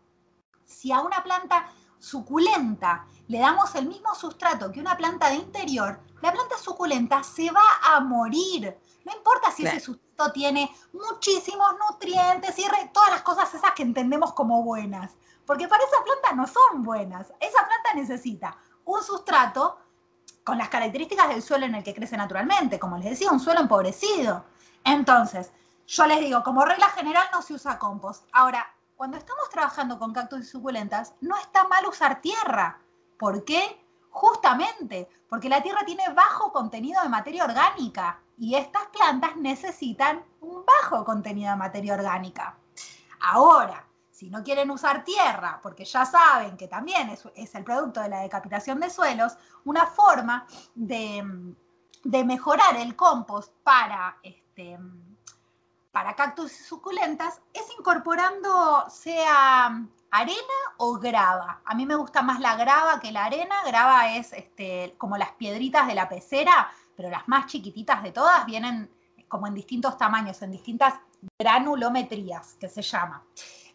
si 0.67 0.93
a 0.93 1.01
una 1.01 1.23
planta 1.23 1.69
suculenta 1.99 3.07
le 3.29 3.39
damos 3.39 3.75
el 3.75 3.87
mismo 3.87 4.15
sustrato 4.15 4.71
que 4.71 4.81
una 4.81 4.97
planta 4.97 5.31
de 5.31 5.37
interior, 5.37 6.01
la 6.21 6.33
planta 6.33 6.59
suculenta 6.59 7.23
se 7.23 7.51
va 7.51 7.65
a 7.83 8.01
morir. 8.01 8.77
No 9.05 9.13
importa 9.17 9.51
si 9.51 9.67
ese 9.67 9.81
sustrato 9.81 10.33
tiene 10.33 10.71
muchísimos 10.93 11.75
nutrientes 11.79 12.59
y 12.59 12.65
todas 12.93 13.11
las 13.11 13.23
cosas 13.23 13.53
esas 13.55 13.73
que 13.73 13.83
entendemos 13.83 14.33
como 14.33 14.63
buenas, 14.63 15.13
porque 15.47 15.69
para 15.69 15.85
esa 15.85 16.03
planta 16.05 16.33
no 16.35 16.47
son 16.47 16.83
buenas. 16.83 17.33
Esa 17.41 17.67
planta 17.67 17.95
necesita 17.95 18.57
un 18.85 19.03
sustrato 19.03 19.79
con 20.45 20.59
las 20.59 20.69
características 20.69 21.29
del 21.29 21.43
suelo 21.43 21.67
en 21.67 21.75
el 21.75 21.83
que 21.85 21.95
crece 21.95 22.17
naturalmente, 22.17 22.79
como 22.79 22.97
les 22.99 23.11
decía, 23.11 23.33
un 23.33 23.41
suelo 23.41 23.61
empobrecido. 23.61 24.45
Entonces, 24.85 25.53
yo 25.87 26.07
les 26.07 26.21
digo, 26.21 26.43
como 26.43 26.65
regla 26.65 26.89
general 26.91 27.27
no 27.33 27.43
se 27.43 27.55
usa 27.55 27.79
compost. 27.79 28.25
Ahora, 28.33 28.76
cuando 28.97 29.19
estamos 29.19 29.49
trabajando 29.51 29.99
con 29.99 30.13
cactus 30.13 30.41
y 30.41 30.45
suculentas, 30.45 31.15
no 31.21 31.37
está 31.37 31.69
mal 31.69 31.87
usar 31.87 32.21
tierra. 32.21 32.81
¿Por 33.19 33.45
qué? 33.45 33.81
Justamente 34.11 35.09
porque 35.29 35.49
la 35.49 35.63
tierra 35.63 35.85
tiene 35.85 36.09
bajo 36.15 36.53
contenido 36.53 37.03
de 37.03 37.09
materia 37.09 37.45
orgánica 37.45 38.21
y 38.39 38.55
estas 38.55 38.87
plantas 38.87 39.37
necesitan 39.37 40.25
un 40.41 40.65
bajo 40.65 41.05
contenido 41.05 41.51
de 41.51 41.57
materia 41.57 41.95
orgánica. 41.95 42.57
Ahora, 43.21 43.87
si 44.11 44.31
no 44.31 44.43
quieren 44.43 44.71
usar 44.71 45.05
tierra, 45.05 45.61
porque 45.63 45.85
ya 45.85 46.07
saben 46.07 46.57
que 46.57 46.69
también 46.69 47.11
es, 47.11 47.55
el 47.55 47.65
producto 47.65 48.01
de 48.01 48.09
la 48.09 48.21
decapitación 48.21 48.81
de 48.81 48.89
suelos, 48.89 49.37
una 49.65 49.87
forma 49.87 50.47
de, 50.75 51.55
de 52.03 52.25
mejorar 52.25 52.77
el 52.77 52.97
compost 52.97 53.53
para 53.63 54.17
este, 54.23 54.79
para 55.97 56.15
cactus 56.15 56.53
y 56.61 56.63
suculentas 56.63 57.41
es 57.55 57.65
incorporando 57.79 58.85
sea 58.91 59.83
arena 60.11 60.59
o 60.77 60.99
grava. 60.99 61.63
A 61.65 61.75
mí 61.75 61.87
me 61.87 61.95
gusta 61.95 62.21
más 62.21 62.39
la 62.39 62.55
grava 62.55 63.01
que 63.01 63.11
la 63.11 63.25
arena. 63.25 63.55
Grava 63.65 64.15
es 64.15 64.35
este, 64.35 64.95
como 64.99 65.17
las 65.17 65.31
piedritas 65.33 65.87
de 65.87 65.95
la 65.95 66.07
pecera, 66.07 66.71
pero 66.95 67.09
las 67.09 67.27
más 67.29 67.47
chiquititas 67.47 68.03
de 68.03 68.13
todas 68.13 68.45
vienen 68.45 68.91
como 69.27 69.47
en 69.47 69.55
distintos 69.55 69.97
tamaños, 69.97 70.43
en 70.43 70.51
distintas 70.51 70.93
granulometrías, 71.39 72.57
que 72.61 72.69
se 72.69 72.83
llama. 72.83 73.25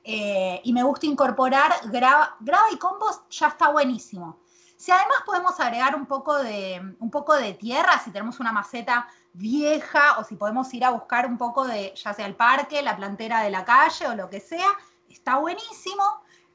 Eh, 0.04 0.62
y 0.64 0.74
me 0.74 0.84
gusta 0.84 1.08
incorporar 1.08 1.74
grava, 1.86 2.36
grava 2.40 2.72
y 2.72 2.78
compost, 2.78 3.32
ya 3.32 3.48
está 3.48 3.70
buenísimo. 3.70 4.38
Si 4.78 4.92
además 4.92 5.24
podemos 5.26 5.60
agregar 5.60 5.96
un 5.96 6.06
poco 6.06 6.38
de, 6.38 6.96
un 7.00 7.10
poco 7.10 7.36
de 7.36 7.56
tierra, 7.56 7.98
si 7.98 8.12
tenemos 8.12 8.40
una 8.40 8.52
maceta 8.52 9.08
vieja 9.34 10.20
o 10.20 10.24
si 10.24 10.36
podemos 10.36 10.74
ir 10.74 10.84
a 10.86 10.92
buscar 10.92 11.26
un 11.26 11.38
poco 11.38 11.66
de, 11.66 11.94
ya 11.96 12.14
sea 12.14 12.26
el 12.26 12.36
parque, 12.36 12.82
la 12.82 12.96
plantera 12.96 13.42
de 13.42 13.52
la 13.52 13.64
calle 13.66 14.08
o 14.08 14.16
lo 14.16 14.30
que 14.30 14.40
sea, 14.40 14.70
está 15.10 15.38
buenísimo. 15.38 16.04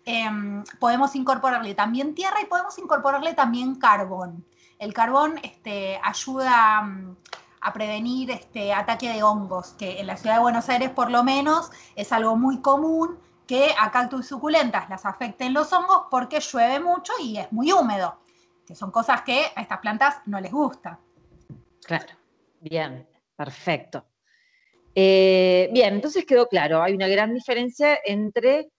Em, 0.04 0.62
podemos 0.78 1.16
incorporarle 1.16 1.74
también 1.74 2.14
tierra 2.14 2.40
y 2.40 2.46
podemos 2.46 2.78
incorporarle 2.78 3.34
también 3.34 3.74
carbón. 3.76 4.44
El 4.78 4.92
carbón 4.92 5.38
este, 5.42 6.00
ayuda 6.02 6.82
mm, 6.82 7.16
a 7.60 7.72
prevenir 7.72 8.30
este 8.30 8.72
ataque 8.72 9.12
de 9.12 9.22
hongos, 9.22 9.74
que 9.78 10.00
en 10.00 10.06
la 10.06 10.16
ciudad 10.16 10.36
de 10.36 10.42
Buenos 10.42 10.68
Aires 10.68 10.90
por 10.90 11.10
lo 11.10 11.24
menos 11.24 11.70
es 11.96 12.12
algo 12.12 12.36
muy 12.36 12.60
común 12.60 13.18
que 13.46 13.74
a 13.78 13.90
cactus 13.90 14.26
suculentas 14.26 14.88
las 14.88 15.06
afecten 15.06 15.54
los 15.54 15.72
hongos 15.72 16.04
porque 16.10 16.40
llueve 16.40 16.80
mucho 16.80 17.12
y 17.20 17.38
es 17.38 17.50
muy 17.52 17.72
húmedo, 17.72 18.18
que 18.66 18.74
son 18.74 18.90
cosas 18.90 19.22
que 19.22 19.46
a 19.54 19.62
estas 19.62 19.78
plantas 19.78 20.16
no 20.26 20.40
les 20.40 20.52
gusta. 20.52 20.98
Claro. 21.84 22.25
Bien, 22.68 23.06
perfecto. 23.36 24.06
Eh, 24.92 25.68
bien, 25.72 25.94
entonces 25.94 26.24
quedó 26.24 26.48
claro, 26.48 26.82
hay 26.82 26.94
una 26.94 27.06
gran 27.06 27.32
diferencia 27.32 27.98
entre 28.04 28.70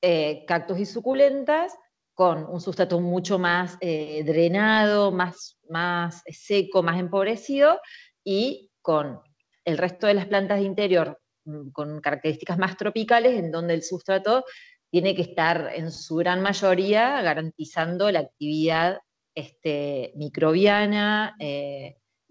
eh, 0.00 0.44
cactus 0.46 0.78
y 0.78 0.86
suculentas 0.86 1.76
con 2.14 2.44
un 2.44 2.60
sustrato 2.60 3.00
mucho 3.00 3.40
más 3.40 3.78
eh, 3.80 4.22
drenado, 4.24 5.10
más, 5.10 5.58
más 5.68 6.22
seco, 6.28 6.84
más 6.84 7.00
empobrecido, 7.00 7.80
y 8.22 8.70
con 8.80 9.20
el 9.64 9.76
resto 9.76 10.06
de 10.06 10.14
las 10.14 10.26
plantas 10.26 10.60
de 10.60 10.66
interior 10.66 11.18
mm, 11.44 11.70
con 11.70 12.00
características 12.00 12.58
más 12.58 12.76
tropicales, 12.76 13.36
en 13.40 13.50
donde 13.50 13.74
el 13.74 13.82
sustrato 13.82 14.44
tiene 14.88 15.16
que 15.16 15.22
estar 15.22 15.72
en 15.74 15.90
su 15.90 16.14
gran 16.16 16.42
mayoría 16.42 17.20
garantizando 17.22 18.08
la 18.12 18.20
actividad 18.20 19.00
este, 19.34 20.12
microbiana, 20.14 21.34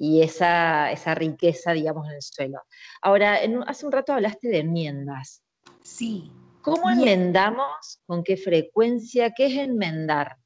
y 0.03 0.23
esa, 0.23 1.13
riqueza, 1.13 1.73
digamos, 1.73 2.07
en 2.07 2.15
el 2.15 2.23
suelo. 2.23 2.63
Ahora, 3.03 3.37
hace 3.67 3.85
un 3.85 3.91
rato 3.91 4.13
hablaste 4.13 4.47
de 4.47 4.61
enmiendas. 4.61 5.43
Sí. 5.83 6.31
¿Cómo 6.63 6.89
enmendamos? 6.89 8.01
¿Con 8.07 8.23
qué 8.23 8.35
frecuencia? 8.35 9.31
¿Qué 9.31 9.45
es 9.45 9.59
enmendar? 9.59 10.37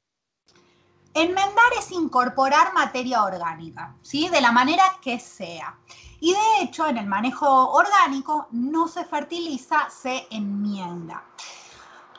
Enmendar 1.14 1.72
es 1.78 1.90
incorporar 1.90 2.74
materia 2.74 3.24
orgánica, 3.24 3.96
¿sí? 4.02 4.28
De 4.28 4.42
la 4.42 4.52
manera 4.52 4.82
que 5.00 5.18
sea. 5.18 5.78
Y 6.20 6.34
de 6.34 6.62
hecho, 6.62 6.86
en 6.86 6.98
el 6.98 7.06
manejo 7.06 7.70
orgánico 7.70 8.48
no 8.50 8.88
se 8.88 9.06
fertiliza, 9.06 9.88
se 9.88 10.26
enmienda. 10.30 11.24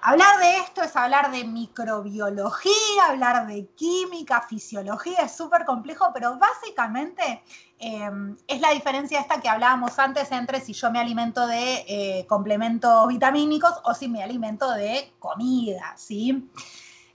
Hablar 0.10 0.40
de 0.40 0.58
esto 0.60 0.82
es 0.84 0.96
hablar 0.96 1.32
de 1.32 1.44
microbiología, 1.44 3.08
hablar 3.10 3.46
de 3.46 3.68
química, 3.76 4.42
fisiología, 4.42 5.18
es 5.18 5.36
súper 5.36 5.66
complejo, 5.66 6.12
pero 6.14 6.38
básicamente 6.38 7.44
eh, 7.78 8.10
es 8.48 8.62
la 8.62 8.70
diferencia 8.72 9.20
esta 9.20 9.42
que 9.42 9.50
hablábamos 9.50 10.00
antes 10.00 10.32
entre 10.32 10.62
si 10.62 10.72
yo 10.72 10.90
me 10.92 11.02
alimento 11.02 11.46
de 11.46 11.84
eh, 11.90 12.26
complementos 12.26 13.06
vitamínicos 13.10 13.74
o 13.84 13.94
si 13.94 14.08
me 14.08 14.24
alimento 14.24 14.72
de 14.72 15.12
comida, 15.20 15.94
¿sí? 15.98 16.50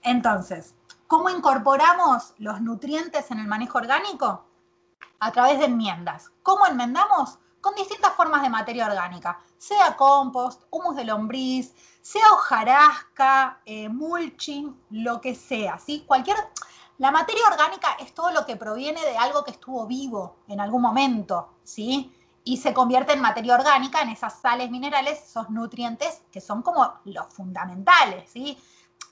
Entonces, 0.03 0.75
¿Cómo 1.07 1.29
incorporamos 1.29 2.33
los 2.39 2.61
nutrientes 2.61 3.29
en 3.29 3.37
el 3.39 3.45
manejo 3.45 3.77
orgánico? 3.77 4.45
A 5.19 5.31
través 5.31 5.59
de 5.59 5.65
enmiendas. 5.65 6.31
¿Cómo 6.41 6.65
enmendamos? 6.65 7.37
Con 7.63 7.75
distintas 7.75 8.13
formas 8.15 8.41
de 8.41 8.49
materia 8.49 8.87
orgánica, 8.87 9.39
sea 9.57 9.95
compost, 9.95 10.63
humus 10.69 10.97
de 10.97 11.05
lombriz, 11.05 11.73
sea 12.01 12.29
hojarasca, 12.33 13.61
eh, 13.65 13.87
mulching, 13.87 14.77
lo 14.89 15.21
que 15.21 15.33
sea, 15.33 15.79
¿sí? 15.79 16.03
Cualquier... 16.05 16.35
La 16.97 17.09
materia 17.09 17.47
orgánica 17.49 17.95
es 18.01 18.13
todo 18.13 18.31
lo 18.31 18.45
que 18.45 18.57
proviene 18.57 18.99
de 18.99 19.15
algo 19.15 19.45
que 19.45 19.51
estuvo 19.51 19.87
vivo 19.87 20.39
en 20.49 20.59
algún 20.59 20.81
momento, 20.81 21.53
¿sí? 21.63 22.13
Y 22.43 22.57
se 22.57 22.73
convierte 22.73 23.13
en 23.13 23.21
materia 23.21 23.55
orgánica, 23.55 24.01
en 24.01 24.09
esas 24.09 24.41
sales 24.41 24.69
minerales, 24.69 25.23
esos 25.23 25.49
nutrientes 25.49 26.21
que 26.33 26.41
son 26.41 26.63
como 26.63 26.95
los 27.05 27.33
fundamentales, 27.33 28.29
¿sí? 28.29 28.61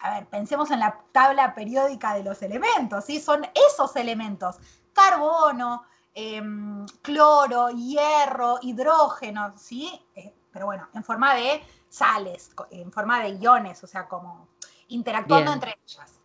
a 0.02 0.16
ver, 0.16 0.28
pensemos 0.28 0.72
en 0.72 0.80
la 0.80 1.00
tabla 1.14 1.56
periódica 1.56 2.16
de 2.16 2.24
los 2.24 2.42
elementos, 2.42 3.06
¿sí? 3.06 3.22
Son 3.22 3.48
esos 3.70 3.96
elementos, 3.96 4.58
carbono, 4.92 5.84
em, 6.14 6.86
cloro, 7.02 7.70
hierro, 7.70 8.60
hidrógeno, 8.62 9.54
¿sí? 9.58 9.90
Eh, 10.16 10.34
pero 10.52 10.66
bueno, 10.66 10.88
en 10.94 11.04
forma 11.04 11.34
de 11.36 11.64
sales, 11.90 12.52
en 12.72 12.92
forma 12.92 13.22
de 13.22 13.38
iones, 13.38 13.84
o 13.84 13.88
sea, 13.88 14.08
como 14.08 14.50
interactuando 14.88 15.54
entre 15.54 15.78
ellas. 15.86 16.20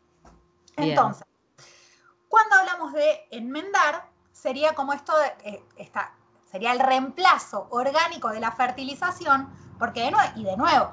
Entonces, 0.76 1.26
cuando 2.28 2.56
hablamos 2.56 2.92
de 2.92 3.26
enmendar, 3.30 4.08
sería 4.32 4.74
como 4.74 4.92
esto, 4.92 5.12
de, 5.18 5.64
eh, 5.76 5.92
sería 6.50 6.72
el 6.72 6.80
reemplazo 6.80 7.66
orgánico 7.70 8.28
de 8.30 8.40
la 8.40 8.52
fertilización, 8.52 9.48
porque 9.78 10.02
de 10.02 10.10
nuevo, 10.10 10.32
y 10.36 10.44
de 10.44 10.56
nuevo, 10.56 10.92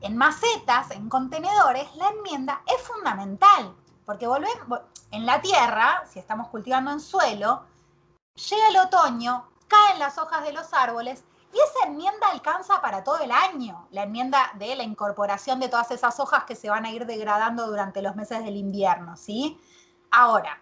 en 0.00 0.16
macetas, 0.16 0.90
en 0.90 1.08
contenedores, 1.08 1.94
la 1.96 2.08
enmienda 2.08 2.62
es 2.66 2.82
fundamental, 2.82 3.74
porque 4.04 4.26
volvemos, 4.26 4.80
en 5.10 5.26
la 5.26 5.40
tierra, 5.40 6.04
si 6.06 6.18
estamos 6.18 6.48
cultivando 6.48 6.90
en 6.90 7.00
suelo, 7.00 7.64
llega 8.34 8.68
el 8.68 8.76
otoño, 8.76 9.48
caen 9.68 9.98
las 9.98 10.18
hojas 10.18 10.44
de 10.44 10.52
los 10.52 10.72
árboles 10.74 11.24
y 11.52 11.56
esa 11.56 11.86
enmienda 11.86 12.28
alcanza 12.30 12.80
para 12.80 13.04
todo 13.04 13.18
el 13.18 13.30
año, 13.30 13.86
la 13.92 14.02
enmienda 14.02 14.50
de 14.54 14.74
la 14.74 14.82
incorporación 14.82 15.60
de 15.60 15.68
todas 15.68 15.90
esas 15.92 16.18
hojas 16.18 16.44
que 16.44 16.56
se 16.56 16.68
van 16.68 16.84
a 16.84 16.90
ir 16.90 17.06
degradando 17.06 17.66
durante 17.68 18.02
los 18.02 18.16
meses 18.16 18.44
del 18.44 18.56
invierno, 18.56 19.16
¿sí? 19.16 19.60
Ahora, 20.10 20.60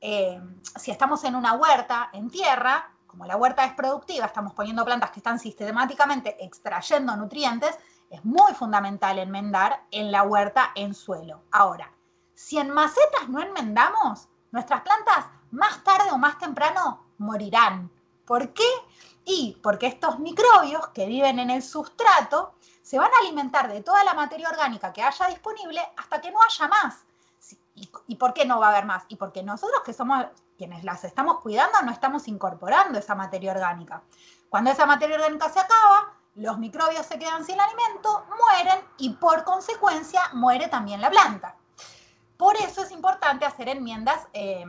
eh, 0.00 0.40
si 0.76 0.92
estamos 0.92 1.24
en 1.24 1.34
una 1.34 1.54
huerta, 1.54 2.10
en 2.12 2.30
tierra, 2.30 2.92
como 3.08 3.26
la 3.26 3.36
huerta 3.36 3.64
es 3.64 3.72
productiva, 3.74 4.26
estamos 4.26 4.54
poniendo 4.54 4.84
plantas 4.84 5.10
que 5.10 5.18
están 5.18 5.40
sistemáticamente 5.40 6.44
extrayendo 6.44 7.16
nutrientes, 7.16 7.76
es 8.08 8.24
muy 8.24 8.54
fundamental 8.54 9.18
enmendar 9.18 9.82
en 9.90 10.12
la 10.12 10.22
huerta 10.22 10.70
en 10.76 10.94
suelo. 10.94 11.42
Ahora, 11.50 11.92
si 12.34 12.58
en 12.58 12.70
macetas 12.70 13.28
no 13.28 13.42
enmendamos, 13.42 14.28
nuestras 14.52 14.82
plantas 14.82 15.26
más 15.54 15.82
tarde 15.84 16.10
o 16.10 16.18
más 16.18 16.38
temprano 16.38 17.04
morirán. 17.18 17.90
¿Por 18.26 18.52
qué? 18.52 18.68
Y 19.24 19.58
porque 19.62 19.86
estos 19.86 20.18
microbios 20.18 20.88
que 20.88 21.06
viven 21.06 21.38
en 21.38 21.50
el 21.50 21.62
sustrato 21.62 22.54
se 22.82 22.98
van 22.98 23.10
a 23.10 23.20
alimentar 23.22 23.72
de 23.72 23.82
toda 23.82 24.04
la 24.04 24.14
materia 24.14 24.48
orgánica 24.48 24.92
que 24.92 25.02
haya 25.02 25.26
disponible 25.28 25.80
hasta 25.96 26.20
que 26.20 26.30
no 26.30 26.38
haya 26.42 26.68
más. 26.68 27.04
¿Y, 28.06 28.16
por 28.16 28.32
qué 28.34 28.44
no 28.44 28.60
va 28.60 28.68
a 28.68 28.70
haber 28.70 28.84
más? 28.84 29.04
Y 29.08 29.16
porque 29.16 29.42
nosotros 29.42 29.82
que 29.84 29.92
somos 29.92 30.26
quienes 30.56 30.84
las 30.84 31.02
estamos 31.02 31.40
cuidando 31.40 31.82
no 31.82 31.90
estamos 31.90 32.28
incorporando 32.28 32.98
esa 32.98 33.16
materia 33.16 33.50
orgánica. 33.50 34.02
Cuando 34.48 34.70
esa 34.70 34.86
materia 34.86 35.16
orgánica 35.16 35.48
se 35.48 35.58
acaba, 35.58 36.14
los 36.36 36.58
microbios 36.58 37.04
se 37.06 37.18
quedan 37.18 37.44
sin 37.44 37.60
alimento, 37.60 38.26
mueren 38.38 38.84
y 38.98 39.10
por 39.10 39.42
consecuencia 39.42 40.20
muere 40.34 40.68
también 40.68 41.00
la 41.00 41.10
planta. 41.10 41.56
Por 42.36 42.56
eso 42.56 42.82
es 42.82 42.92
importante 42.92 43.44
hacer 43.44 43.68
enmiendas 43.68 44.28
eh, 44.32 44.64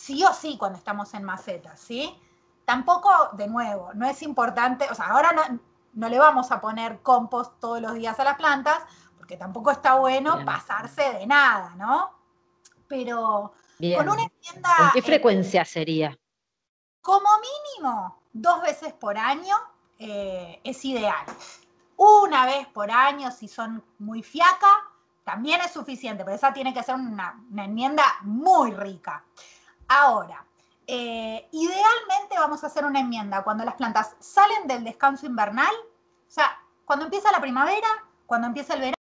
sí 0.00 0.24
o 0.24 0.32
sí 0.32 0.56
cuando 0.56 0.78
estamos 0.78 1.12
en 1.12 1.24
macetas, 1.24 1.78
¿sí? 1.78 2.16
Tampoco, 2.64 3.10
de 3.32 3.46
nuevo, 3.48 3.90
no 3.94 4.06
es 4.06 4.22
importante, 4.22 4.86
o 4.90 4.94
sea, 4.94 5.08
ahora 5.08 5.58
no, 5.92 6.08
le 6.08 6.18
vamos 6.18 6.50
a 6.50 6.60
poner 6.60 7.00
compost 7.02 7.60
todos 7.60 7.82
los 7.82 7.92
días 7.94 8.18
a 8.18 8.24
las 8.24 8.36
plantas, 8.36 8.78
porque 9.18 9.36
tampoco 9.36 9.70
está 9.70 9.96
bueno 9.96 10.42
pasarse 10.44 11.02
de 11.12 11.26
nada, 11.26 11.74
¿no? 11.76 12.12
Pero 12.88 13.52
con 13.96 14.08
una 14.08 14.22
enmienda... 14.22 14.70
¿Con 14.78 14.90
qué 14.94 15.02
frecuencia 15.02 15.64
sería? 15.66 16.16
Como 17.02 17.28
mínimo, 17.76 18.22
dos 18.32 18.62
veces 18.62 18.94
por 18.94 19.18
año 19.18 19.54
eh, 19.98 20.60
es 20.64 20.82
ideal. 20.86 21.26
Una 21.96 22.46
vez 22.46 22.66
por 22.68 22.90
año, 22.90 23.30
si 23.30 23.48
son 23.48 23.84
muy 23.98 24.22
fiaca, 24.22 24.90
también 25.24 25.60
es 25.60 25.72
suficiente, 25.72 26.24
pero 26.24 26.36
esa 26.36 26.52
tiene 26.52 26.72
que 26.72 26.82
ser 26.82 26.94
una, 26.94 27.44
enmienda 27.58 28.04
muy 28.22 28.72
rica. 28.72 29.24
Ahora, 29.92 30.46
eh, 30.86 31.48
idealmente 31.52 32.36
vamos 32.36 32.62
a 32.62 32.68
hacer 32.68 32.84
una 32.84 33.00
enmienda 33.00 33.42
cuando 33.42 33.64
las 33.64 33.74
plantas 33.74 34.16
salen 34.20 34.66
del 34.66 34.84
descanso 34.84 35.26
invernal, 35.26 35.74
o 36.28 36.30
sea, 36.30 36.58
cuando 36.84 37.04
empieza 37.04 37.32
la 37.32 37.40
primavera, 37.40 37.88
cuando 38.24 38.46
empieza 38.46 38.74
el 38.74 38.80
verano, 38.80 38.94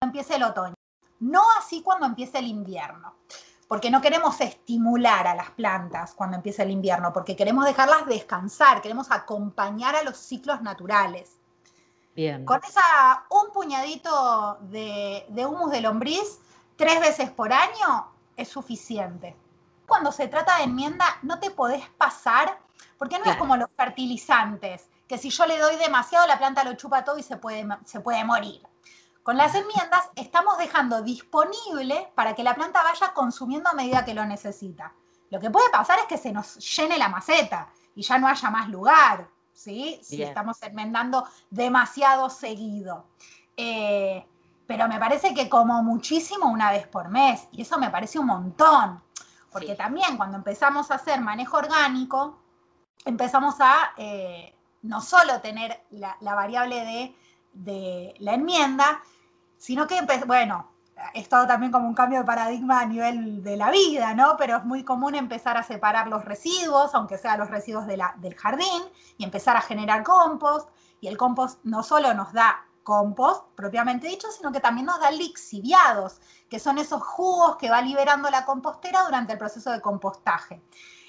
cuando 0.00 0.16
empieza 0.16 0.36
el 0.36 0.42
otoño. 0.44 0.74
No 1.20 1.42
así 1.58 1.82
cuando 1.82 2.06
empieza 2.06 2.38
el 2.38 2.46
invierno 2.46 3.14
porque 3.68 3.90
no 3.90 4.00
queremos 4.00 4.40
estimular 4.40 5.26
a 5.26 5.34
las 5.34 5.50
plantas 5.50 6.14
cuando 6.14 6.36
empieza 6.36 6.62
el 6.62 6.70
invierno, 6.70 7.12
porque 7.12 7.36
queremos 7.36 7.66
dejarlas 7.66 8.06
descansar, 8.06 8.80
queremos 8.80 9.10
acompañar 9.10 9.94
a 9.94 10.02
los 10.02 10.16
ciclos 10.16 10.62
naturales. 10.62 11.36
Bien. 12.16 12.46
Con 12.46 12.60
esa, 12.64 13.26
un 13.28 13.52
puñadito 13.52 14.56
de, 14.62 15.26
humus 15.46 15.70
de 15.70 15.82
lombriz 15.82 16.40
tres 16.76 16.98
veces 16.98 17.30
por 17.30 17.52
año 17.52 18.10
es 18.36 18.48
suficiente. 18.48 19.36
Cuando 19.88 20.12
se 20.12 20.28
trata 20.28 20.58
de 20.58 20.64
enmienda, 20.64 21.06
no 21.22 21.40
te 21.40 21.50
podés 21.50 21.88
pasar, 21.96 22.60
porque 22.98 23.18
no 23.18 23.24
es 23.24 23.36
como 23.36 23.56
los 23.56 23.70
fertilizantes, 23.74 24.90
que 25.08 25.16
si 25.16 25.30
yo 25.30 25.46
le 25.46 25.58
doy 25.58 25.76
demasiado, 25.76 26.26
la 26.26 26.38
planta 26.38 26.62
lo 26.62 26.74
chupa 26.74 27.04
todo 27.04 27.16
y 27.18 27.22
se 27.22 27.38
puede, 27.38 27.66
se 27.86 28.00
puede 28.00 28.22
morir. 28.22 28.60
Con 29.22 29.36
las 29.38 29.54
enmiendas 29.54 30.10
estamos 30.14 30.58
dejando 30.58 31.02
disponible 31.02 32.12
para 32.14 32.34
que 32.34 32.42
la 32.42 32.54
planta 32.54 32.82
vaya 32.82 33.12
consumiendo 33.14 33.70
a 33.70 33.74
medida 33.74 34.04
que 34.04 34.14
lo 34.14 34.24
necesita. 34.26 34.92
Lo 35.30 35.40
que 35.40 35.50
puede 35.50 35.70
pasar 35.70 35.98
es 36.00 36.04
que 36.04 36.18
se 36.18 36.32
nos 36.32 36.56
llene 36.76 36.98
la 36.98 37.08
maceta 37.08 37.70
y 37.94 38.02
ya 38.02 38.18
no 38.18 38.28
haya 38.28 38.50
más 38.50 38.68
lugar, 38.68 39.28
¿sí? 39.52 39.98
Si 40.02 40.22
estamos 40.22 40.62
enmendando 40.62 41.26
demasiado 41.50 42.30
seguido. 42.30 43.06
Eh, 43.56 44.24
pero 44.66 44.86
me 44.86 44.98
parece 44.98 45.32
que 45.32 45.48
como 45.48 45.82
muchísimo 45.82 46.46
una 46.46 46.70
vez 46.70 46.86
por 46.86 47.08
mes, 47.08 47.48
y 47.52 47.62
eso 47.62 47.78
me 47.78 47.90
parece 47.90 48.18
un 48.18 48.26
montón, 48.26 49.02
porque 49.50 49.74
también 49.74 50.16
cuando 50.16 50.36
empezamos 50.36 50.90
a 50.90 50.96
hacer 50.96 51.20
manejo 51.20 51.56
orgánico, 51.56 52.38
empezamos 53.04 53.56
a 53.60 53.92
eh, 53.96 54.54
no 54.82 55.00
solo 55.00 55.40
tener 55.40 55.84
la, 55.90 56.16
variable 56.20 56.84
de, 56.84 57.16
de 57.52 58.14
la 58.18 58.34
enmienda, 58.34 59.02
sino 59.56 59.86
que, 59.86 60.00
bueno, 60.26 60.70
he 61.14 61.20
estado 61.20 61.46
también 61.46 61.72
como 61.72 61.88
un 61.88 61.94
cambio 61.94 62.20
de 62.20 62.24
paradigma 62.24 62.80
a 62.80 62.86
nivel 62.86 63.42
de 63.42 63.56
la 63.56 63.70
vida, 63.70 64.14
¿no? 64.14 64.36
Pero 64.36 64.56
es 64.58 64.64
muy 64.64 64.84
común 64.84 65.14
empezar 65.14 65.56
a 65.56 65.62
separar 65.62 66.08
los 66.08 66.24
residuos, 66.24 66.94
aunque 66.94 67.18
sean 67.18 67.38
los 67.38 67.50
residuos 67.50 67.86
del 67.86 68.34
jardín, 68.36 68.82
y 69.16 69.24
empezar 69.24 69.56
a 69.56 69.60
generar 69.60 70.02
compost. 70.02 70.68
Y 71.00 71.08
el 71.08 71.16
compost 71.16 71.60
no 71.64 71.82
solo 71.82 72.12
nos 72.14 72.32
da 72.32 72.64
compost 72.88 73.44
propiamente 73.54 74.08
dicho, 74.08 74.30
sino 74.32 74.50
que 74.50 74.60
también 74.60 74.86
nos 74.86 74.98
da 74.98 75.10
lixiviados, 75.10 76.20
que 76.48 76.58
son 76.58 76.78
esos 76.78 77.02
jugos 77.02 77.56
que 77.56 77.68
va 77.68 77.82
liberando 77.82 78.30
la 78.30 78.44
compostera 78.46 79.04
durante 79.04 79.32
el 79.32 79.38
proceso 79.38 79.70
de 79.70 79.80
compostaje. 79.80 80.62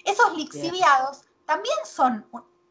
Esos 0.03 0.35
lixiviados 0.35 1.21
también 1.45 1.77
son 1.85 2.25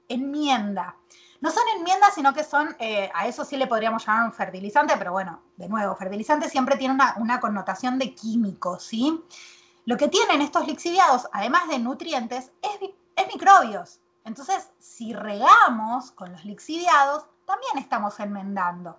enmienda 0.09 0.95
no 1.41 1.51
son 1.51 1.63
enmiendas, 1.77 2.15
sino 2.15 2.35
que 2.35 2.43
son, 2.43 2.75
eh, 2.79 3.11
a 3.15 3.27
eso 3.29 3.45
sí 3.45 3.57
le 3.57 3.67
podríamos 3.67 4.05
llamar 4.05 4.25
un 4.25 4.33
fertilizante, 4.33 4.97
pero 4.97 5.13
bueno, 5.13 5.41
de 5.57 5.69
nuevo, 5.69 5.95
fertilizante 5.95 6.49
siempre 6.49 6.77
tiene 6.77 6.95
una, 6.95 7.41
connotación 7.41 7.99
de 7.99 8.15
químico, 8.15 8.79
¿sí? 8.81 9.23
Lo 9.85 9.97
que 9.97 10.09
tienen 10.09 10.43
estos 10.43 10.67
lixiviados, 10.67 11.29
además 11.33 11.69
de 11.69 11.79
nutrientes, 11.79 12.51
es, 12.63 13.27
microbios. 13.33 14.01
Entonces, 14.25 14.69
si 14.79 15.13
regamos 15.13 16.11
con 16.13 16.33
los 16.33 16.45
lixiviados, 16.45 17.25
también 17.49 17.79
estamos 17.79 18.21
enmendando. 18.21 18.99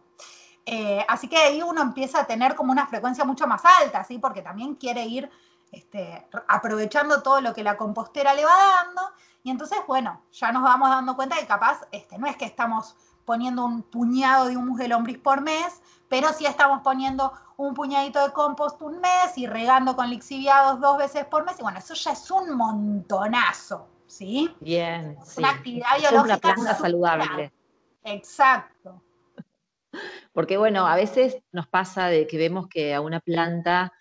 Eh, 0.66 1.06
así 1.08 1.28
que 1.28 1.38
ahí 1.38 1.62
uno 1.62 1.82
empieza 1.82 2.22
a 2.22 2.26
tener 2.26 2.56
como 2.56 2.72
una 2.72 2.88
frecuencia 2.88 3.24
mucho 3.24 3.46
más 3.46 3.62
alta, 3.82 4.04
¿sí? 4.04 4.18
Porque 4.18 4.42
también 4.42 4.76
quiere 4.76 5.06
ir 5.06 5.30
este, 5.72 6.28
aprovechando 6.48 7.22
todo 7.22 7.42
lo 7.42 7.54
que 7.54 7.64
la 7.64 7.78
compostera 7.78 8.34
le 8.34 8.44
va 8.44 8.56
dando. 8.56 9.02
Y 9.44 9.52
entonces, 9.52 9.78
bueno, 9.88 10.24
ya 10.32 10.52
nos 10.52 10.64
vamos 10.64 10.90
dando 10.90 11.16
cuenta 11.16 11.38
que 11.38 11.46
capaz 11.46 11.82
este, 11.92 12.18
no 12.18 12.26
es 12.26 12.36
que 12.38 12.46
estamos 12.46 12.96
poniendo 13.24 13.64
un 13.64 13.84
puñado 13.84 14.48
de 14.48 14.58
humus 14.58 14.80
de 14.80 14.88
lombriz 14.88 15.20
por 15.20 15.42
mes, 15.42 15.82
pero 16.08 16.34
sí 16.34 16.48
estamos 16.48 16.82
poniendo 16.82 17.32
un 17.58 17.76
puñadito 17.76 18.26
de 18.26 18.34
compost 18.34 18.82
un 18.82 19.00
mes 19.00 19.38
y 19.38 19.46
regando 19.46 19.96
con 19.96 20.10
lixiviados 20.10 20.80
dos 20.80 20.98
veces 20.98 21.26
por 21.26 21.46
mes. 21.46 21.60
Y 21.60 21.62
bueno, 21.62 21.78
eso 21.78 21.94
ya 21.94 22.14
es 22.14 22.32
un 22.32 22.58
montonazo, 22.58 23.88
¿sí? 24.08 24.56
Bien. 24.60 25.18
Una 25.38 25.52
actividad 25.52 26.00
biológica. 26.00 26.24
una 26.24 26.38
planta 26.38 26.76
saludable. 26.76 27.54
Exacto. 28.04 29.04
Porque 30.34 30.58
bueno, 30.58 30.88
a 30.88 30.96
veces 30.96 31.38
nos 31.52 31.68
pasa 31.68 32.08
de 32.08 32.28
que 32.28 32.38
vemos 32.38 32.68
que 32.68 32.94
a 32.94 33.02
una 33.02 33.20
planta 33.20 33.92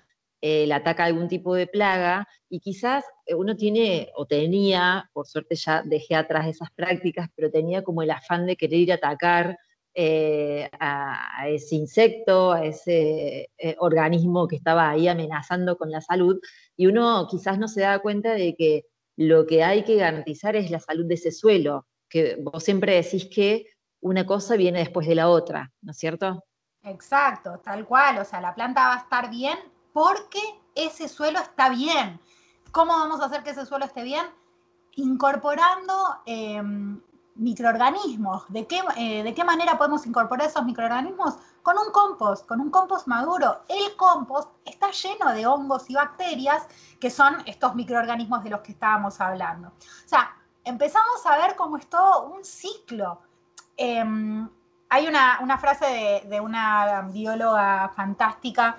eh, 0.41 0.67
le 0.67 0.75
ataca 0.75 1.05
algún 1.05 1.29
tipo 1.29 1.55
de 1.55 1.67
plaga 1.67 2.29
y 2.49 2.61
quizás 2.61 3.05
eh, 3.27 3.35
uno 3.35 3.57
tiene 3.57 4.11
o 4.15 4.27
tenía, 4.27 5.11
por 5.13 5.27
suerte 5.27 5.57
ya 5.57 5.83
dejé 5.83 6.15
atrás 6.15 6.47
esas 6.47 6.71
prácticas, 6.71 7.29
pero 7.35 7.51
tenía 7.51 7.83
como 7.83 8.03
el 8.03 8.11
afán 8.11 8.47
de 8.47 8.57
querer 8.57 8.79
ir 8.79 8.93
a 8.93 8.97
atacar 8.97 9.59
eh, 9.95 10.69
a, 10.79 11.49
ese 11.49 11.75
insecto, 11.75 12.53
a 12.53 12.65
ese 12.65 13.51
organismo 13.79 14.47
que 14.47 14.57
estaba 14.57 14.91
ahí 14.91 15.09
amenazando 15.09 15.77
con 15.77 15.91
la 15.91 16.01
salud 16.01 16.39
y 16.77 16.87
uno 16.87 17.27
quizás 17.29 17.59
no 17.59 17.67
se 17.67 17.81
da 17.81 17.99
cuenta 17.99 18.35
de 18.35 18.55
que 18.55 18.85
lo 19.17 19.47
que 19.47 19.65
hay 19.65 19.83
que 19.83 19.97
garantizar 19.97 20.55
es 20.55 20.71
la 20.71 20.79
salud 20.79 21.07
de 21.07 21.15
ese 21.15 21.33
suelo, 21.33 21.89
que 22.09 22.37
vos 22.41 22.63
siempre 22.63 22.95
decís 22.95 23.27
que 23.27 23.67
una 24.01 24.27
cosa 24.27 24.57
viene 24.57 24.81
después 24.81 25.07
de 25.07 25.15
la 25.15 25.29
otra, 25.29 25.73
¿no 25.83 25.93
es 25.93 25.99
cierto? 25.99 26.45
Exacto, 26.83 27.59
tal 27.59 27.87
cual, 27.87 28.19
o 28.19 28.25
sea, 28.25 28.41
la 28.41 28.55
planta 28.55 28.89
va 28.89 28.95
a 28.95 28.99
estar 28.99 29.31
bien 29.31 29.59
porque 29.93 30.41
ese 30.75 31.09
suelo 31.09 31.39
está 31.41 31.69
bien. 31.71 32.21
¿Cómo 32.71 32.93
vamos 32.93 33.21
a 33.21 33.27
hacer 33.27 33.43
que 33.43 33.51
ese 33.51 33.67
suelo 33.67 33.85
esté 33.85 34.03
bien? 34.03 34.25
Incorporando 34.97 35.95
em, 36.27 37.01
microorganismos. 37.35 38.45
¿De 38.49 38.67
qué, 38.67 38.81
eh, 38.97 39.23
¿De 39.23 39.35
qué 39.35 39.45
manera 39.45 39.79
podemos 39.79 40.07
incorporar 40.07 40.49
esos 40.49 40.65
microorganismos? 40.65 41.37
Con 41.63 41.79
un 41.79 41.91
compost, 41.93 42.47
con 42.47 42.61
un 42.61 42.71
compost 42.71 43.07
maduro. 43.07 43.63
El 43.69 43.97
compost 43.97 44.51
está 44.65 44.91
lleno 44.91 45.33
de 45.33 45.47
hongos 45.47 45.89
y 45.89 45.95
bacterias 45.95 46.67
que 47.01 47.11
son 47.11 47.37
estos 47.47 47.75
microorganismos 47.75 48.45
de 48.45 48.51
los 48.51 48.61
que 48.61 48.73
estábamos 48.73 49.21
hablando. 49.21 49.69
O 49.69 50.09
sea, 50.09 50.37
empezamos 50.65 51.25
a 51.27 51.39
ver 51.39 51.57
cómo 51.57 51.77
es 51.77 51.89
todo 51.89 52.27
un 52.27 52.45
ciclo. 52.45 53.21
Em, 53.79 54.49
hay 54.91 55.07
una, 55.07 55.59
frase 55.59 56.25
de, 56.27 56.41
una 56.41 57.03
bióloga 57.13 57.91
fantástica 57.95 58.77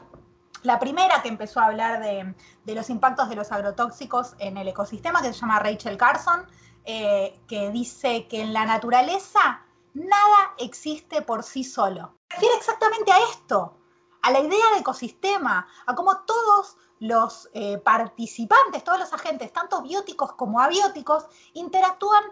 la 0.64 0.78
primera 0.78 1.22
que 1.22 1.30
empezó 1.30 1.62
a 1.62 1.68
hablar 1.68 2.02
de, 2.02 2.36
los 2.76 2.90
impactos 2.90 3.30
de 3.30 3.36
los 3.36 3.52
agrotóxicos 3.52 4.36
en 4.40 4.58
el 4.58 4.68
ecosistema, 4.68 5.22
que 5.22 5.34
se 5.34 5.40
llama 5.40 5.60
Rachel 5.60 5.98
Carson, 5.98 6.46
eh, 6.84 7.40
que 7.48 7.70
dice 7.72 8.28
que 8.28 8.42
en 8.42 8.52
la 8.52 8.66
naturaleza 8.66 9.62
nada 9.94 10.54
existe 10.58 11.22
por 11.22 11.44
sí 11.44 11.64
solo. 11.64 12.16
Refiere 12.30 12.56
exactamente 12.56 13.12
a 13.12 13.20
esto, 13.32 13.78
a 14.22 14.32
la 14.32 14.40
idea 14.40 14.72
de 14.74 14.80
ecosistema, 14.80 15.66
a 15.86 15.96
cómo 15.96 16.18
todos 16.26 16.76
los 17.00 17.50
eh, 17.54 17.78
participantes, 17.78 18.84
todos 18.84 19.00
los 19.00 19.14
agentes, 19.14 19.54
tanto 19.54 19.82
bióticos 19.82 20.34
como 20.34 20.60
abióticos, 20.60 21.26
interactúan 21.54 22.24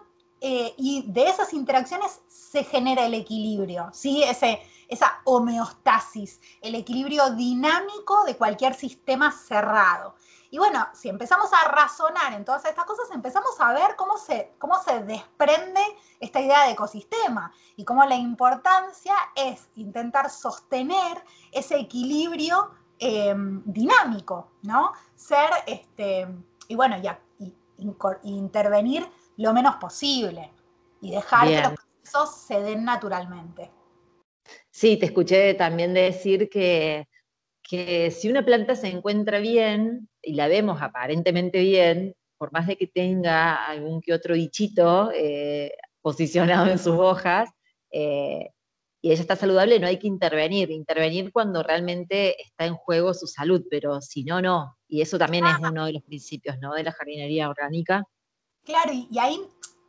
eh, 0.42 0.74
y 0.78 1.04
de 1.08 1.30
esas 1.30 1.54
interacciones 1.54 2.22
se 2.50 2.64
genera 2.64 3.06
el 3.06 3.14
equilibrio, 3.14 3.90
¿sí? 3.92 4.24
Ese, 4.24 4.62
esa 4.88 5.20
homeostasis, 5.26 6.40
el 6.62 6.76
equilibrio 6.76 7.32
dinámico 7.32 8.24
de 8.24 8.38
cualquier 8.38 8.74
sistema 8.74 9.32
cerrado. 9.32 10.16
Y 10.50 10.58
bueno, 10.58 10.88
si 10.94 11.10
empezamos 11.10 11.52
a 11.52 11.68
razonar 11.68 12.34
en 12.34 12.46
todas 12.46 12.64
estas 12.64 12.86
cosas, 12.86 13.10
empezamos 13.12 13.60
a 13.60 13.74
ver 13.74 13.98
cómo 13.98 14.18
se, 14.18 14.54
cómo 14.60 14.82
se 14.82 15.04
desprende 15.04 15.82
esta 16.22 16.40
idea 16.40 16.64
de 16.66 16.72
ecosistema 16.72 17.52
y 17.76 17.84
cómo 17.84 18.06
la 18.06 18.16
importancia 18.16 19.14
es 19.36 19.68
intentar 19.76 20.30
sostener 20.30 21.22
ese 21.52 21.78
equilibrio 21.78 22.72
em, 22.98 23.62
dinámico, 23.66 24.52
¿no? 24.62 24.94
Ser, 25.16 25.50
este, 25.66 26.28
y 26.70 26.76
bueno, 26.76 26.96
y, 26.98 27.54
intervenir 28.24 29.08
lo 29.36 29.54
menos 29.54 29.76
posible 29.76 30.52
y 31.02 31.12
dejar 31.12 31.48
que 31.48 31.62
los 31.62 31.87
procesos 32.08 32.36
se 32.42 32.62
den 32.62 32.84
naturalmente. 32.84 33.72
Sí, 34.72 34.98
te 34.98 35.08
escuché 35.08 35.54
también 35.54 35.94
decir 35.94 36.50
que, 36.50 37.08
si 38.12 38.30
una 38.30 38.46
planta 38.46 38.76
se 38.76 38.88
encuentra 38.88 39.40
bien, 39.40 40.10
y 40.22 40.34
la 40.34 40.48
vemos 40.48 40.82
aparentemente 40.82 41.60
bien, 41.60 42.16
por 42.38 42.52
más 42.52 42.68
de 42.68 42.78
que 42.78 42.88
tenga 42.88 43.56
algún 43.66 44.02
que 44.02 44.14
otro 44.14 44.36
bichito 44.36 45.12
eh, 45.14 45.74
posicionado 46.02 46.68
en 46.68 46.80
sus 46.80 46.94
hojas, 46.94 47.50
eh, 47.92 48.50
y 49.02 49.12
ella 49.12 49.22
está 49.22 49.36
saludable, 49.36 49.80
no 49.80 49.88
hay 49.88 50.00
que 50.00 50.08
intervenir. 50.08 50.72
Intervenir 50.72 51.32
cuando 51.32 51.62
realmente 51.62 52.42
está 52.42 52.66
en 52.66 52.76
juego 52.76 53.14
su 53.14 53.28
salud, 53.28 53.64
pero 53.70 54.02
si 54.02 54.24
no, 54.24 54.42
no. 54.42 54.78
Y 54.88 55.02
eso 55.02 55.18
también 55.18 55.46
es 55.46 55.58
uno 55.60 55.86
de 55.86 55.94
los 55.94 56.04
principios 56.04 56.58
¿no? 56.60 56.74
de 56.74 56.84
la 56.84 56.92
jardinería 56.92 57.50
orgánica. 57.50 58.04
Claro, 58.64 58.92
y, 58.94 59.08
ahí 59.20 59.40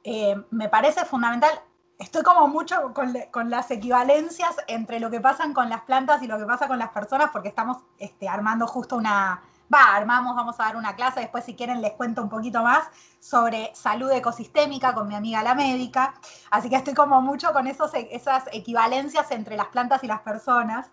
eh, 0.05 0.37
me 0.51 0.69
parece 0.69 1.05
fundamental 1.05 1.51
estoy 1.99 2.23
como 2.23 2.47
mucho 2.49 2.95
con, 2.95 3.51
las 3.51 3.71
equivalencias 3.71 4.57
entre 4.69 5.01
lo 5.01 5.11
que 5.11 5.21
pasa 5.21 5.53
con 5.53 5.69
las 5.69 5.83
plantas 5.83 6.23
y 6.23 6.27
lo 6.27 6.39
que 6.39 6.45
pasa 6.45 6.69
con 6.69 6.79
las 6.79 6.91
personas, 6.91 7.31
porque 7.33 7.49
estamos 7.49 7.79
este, 7.99 8.29
armando 8.29 8.67
justo 8.67 8.97
una, 8.97 9.43
va, 9.73 9.97
armamos, 9.97 10.37
vamos 10.37 10.59
a 10.61 10.65
dar 10.65 10.77
una 10.77 10.95
clase, 10.95 11.21
después 11.21 11.45
si 11.45 11.55
quieren 11.55 11.83
les 11.83 11.93
cuento 11.93 12.23
un 12.23 12.29
poquito 12.29 12.63
más 12.63 12.89
sobre 13.19 13.75
salud 13.75 14.11
ecosistémica 14.13 14.95
con 14.95 15.09
mi 15.09 15.17
amiga 15.17 15.43
la 15.43 15.55
médica, 15.55 16.15
así 16.51 16.71
que 16.71 16.77
estoy 16.77 16.95
como 16.95 17.21
mucho 17.21 17.53
con 17.53 17.67
esos, 17.67 17.91
esas 17.95 18.45
equivalencias 18.53 19.31
entre 19.33 19.57
las 19.57 19.67
plantas 19.67 20.05
y 20.05 20.07
las 20.07 20.21
personas. 20.21 20.91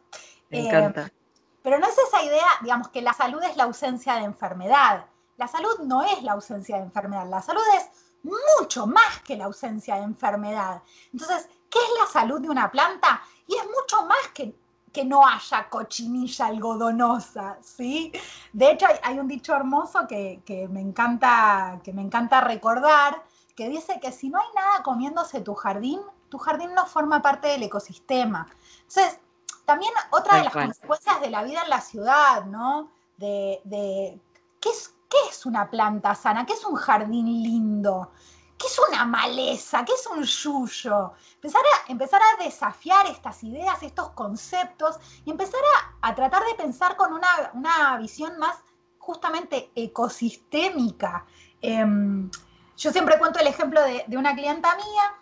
Me 0.49 0.67
encanta. 0.67 1.03
Eh, 1.03 1.13
pero 1.61 1.79
no 1.79 1.87
es 1.87 1.97
esa 1.97 2.21
idea, 2.23 2.45
digamos, 2.61 2.89
que 2.89 3.01
la 3.01 3.13
salud 3.13 3.41
es 3.43 3.57
la 3.57 3.63
ausencia 3.63 4.15
de 4.15 4.23
enfermedad. 4.23 5.05
La 5.37 5.47
salud 5.47 5.79
no 5.83 6.03
es 6.03 6.21
la 6.21 6.33
ausencia 6.33 6.77
de 6.77 6.83
enfermedad, 6.83 7.27
la 7.27 7.41
salud 7.41 7.63
es 7.75 8.04
mucho 8.25 8.87
más 8.87 9.21
que 9.23 9.35
la 9.35 9.45
ausencia 9.45 9.95
de 9.95 10.03
enfermedad. 10.03 10.81
Entonces, 11.13 11.47
¿qué 11.69 11.79
es 11.79 11.89
la 11.99 12.07
salud 12.07 12.41
de 12.41 12.49
una 12.49 12.71
planta? 12.71 13.21
Y 13.47 13.55
es 13.55 13.63
mucho 13.65 14.05
más 14.05 14.27
que, 14.33 14.55
que 14.91 15.05
no 15.05 15.25
haya 15.25 15.69
cochinilla 15.69 16.47
algodonosa, 16.47 17.57
¿sí? 17.61 18.11
De 18.51 18.71
hecho, 18.71 18.87
hay, 19.03 19.19
un 19.19 19.27
dicho 19.27 19.53
hermoso 19.53 20.07
que, 20.07 20.67
me 20.71 20.81
encanta, 20.81 21.79
que 21.83 21.93
me 21.93 22.01
encanta 22.01 22.41
recordar, 22.41 23.23
que 23.55 23.69
dice 23.69 23.99
que 24.01 24.11
si 24.11 24.29
no 24.29 24.39
hay 24.39 24.47
nada 24.55 24.83
comiéndose 24.83 25.41
tu 25.41 25.53
jardín, 25.53 26.01
tu 26.29 26.37
jardín 26.37 26.73
no 26.73 26.85
forma 26.85 27.21
parte 27.21 27.49
del 27.49 27.63
ecosistema. 27.63 28.47
Entonces, 28.87 29.19
también 29.65 29.91
otra 30.11 30.37
de 30.37 30.43
las 30.45 30.53
consecuencias 30.53 31.21
de 31.21 31.29
la 31.29 31.43
vida 31.43 31.61
en 31.63 31.69
la 31.69 31.81
ciudad, 31.81 32.45
¿no? 32.45 32.89
De, 33.17 33.61
de 33.63 34.19
¿qué 34.59 34.69
es, 34.69 34.94
¿Qué 35.15 35.29
es 35.29 35.45
una 35.45 35.69
planta 35.69 36.13
sana? 36.13 36.45
¿Qué 36.45 36.51
es 36.51 36.65
un 36.65 36.75
jardín 36.75 37.25
lindo? 37.25 38.11
¿Qué 38.57 38.67
es 38.67 38.77
una 38.89 39.05
maleza? 39.05 39.85
¿Qué 39.85 39.93
es 39.93 40.05
un 40.07 40.21
yuyo? 40.21 41.13
Empezar 41.35 41.61
a, 41.61 41.89
empezar 41.89 42.21
a 42.21 42.43
desafiar 42.43 43.07
estas 43.07 43.41
ideas, 43.45 43.81
estos 43.81 44.09
conceptos 44.09 44.97
y 45.23 45.31
empezar 45.31 45.61
a, 46.01 46.13
tratar 46.13 46.43
de 46.43 46.55
pensar 46.55 46.97
con 46.97 47.13
una, 47.13 47.97
visión 47.97 48.37
más 48.37 48.57
justamente 48.97 49.71
ecosistémica. 49.73 51.25
Em, 51.61 52.29
yo 52.75 52.91
siempre 52.91 53.17
cuento 53.17 53.39
el 53.39 53.47
ejemplo 53.47 53.81
de, 53.83 54.03
de, 54.07 54.17
una 54.17 54.35
clienta 54.35 54.75
mía 54.75 55.15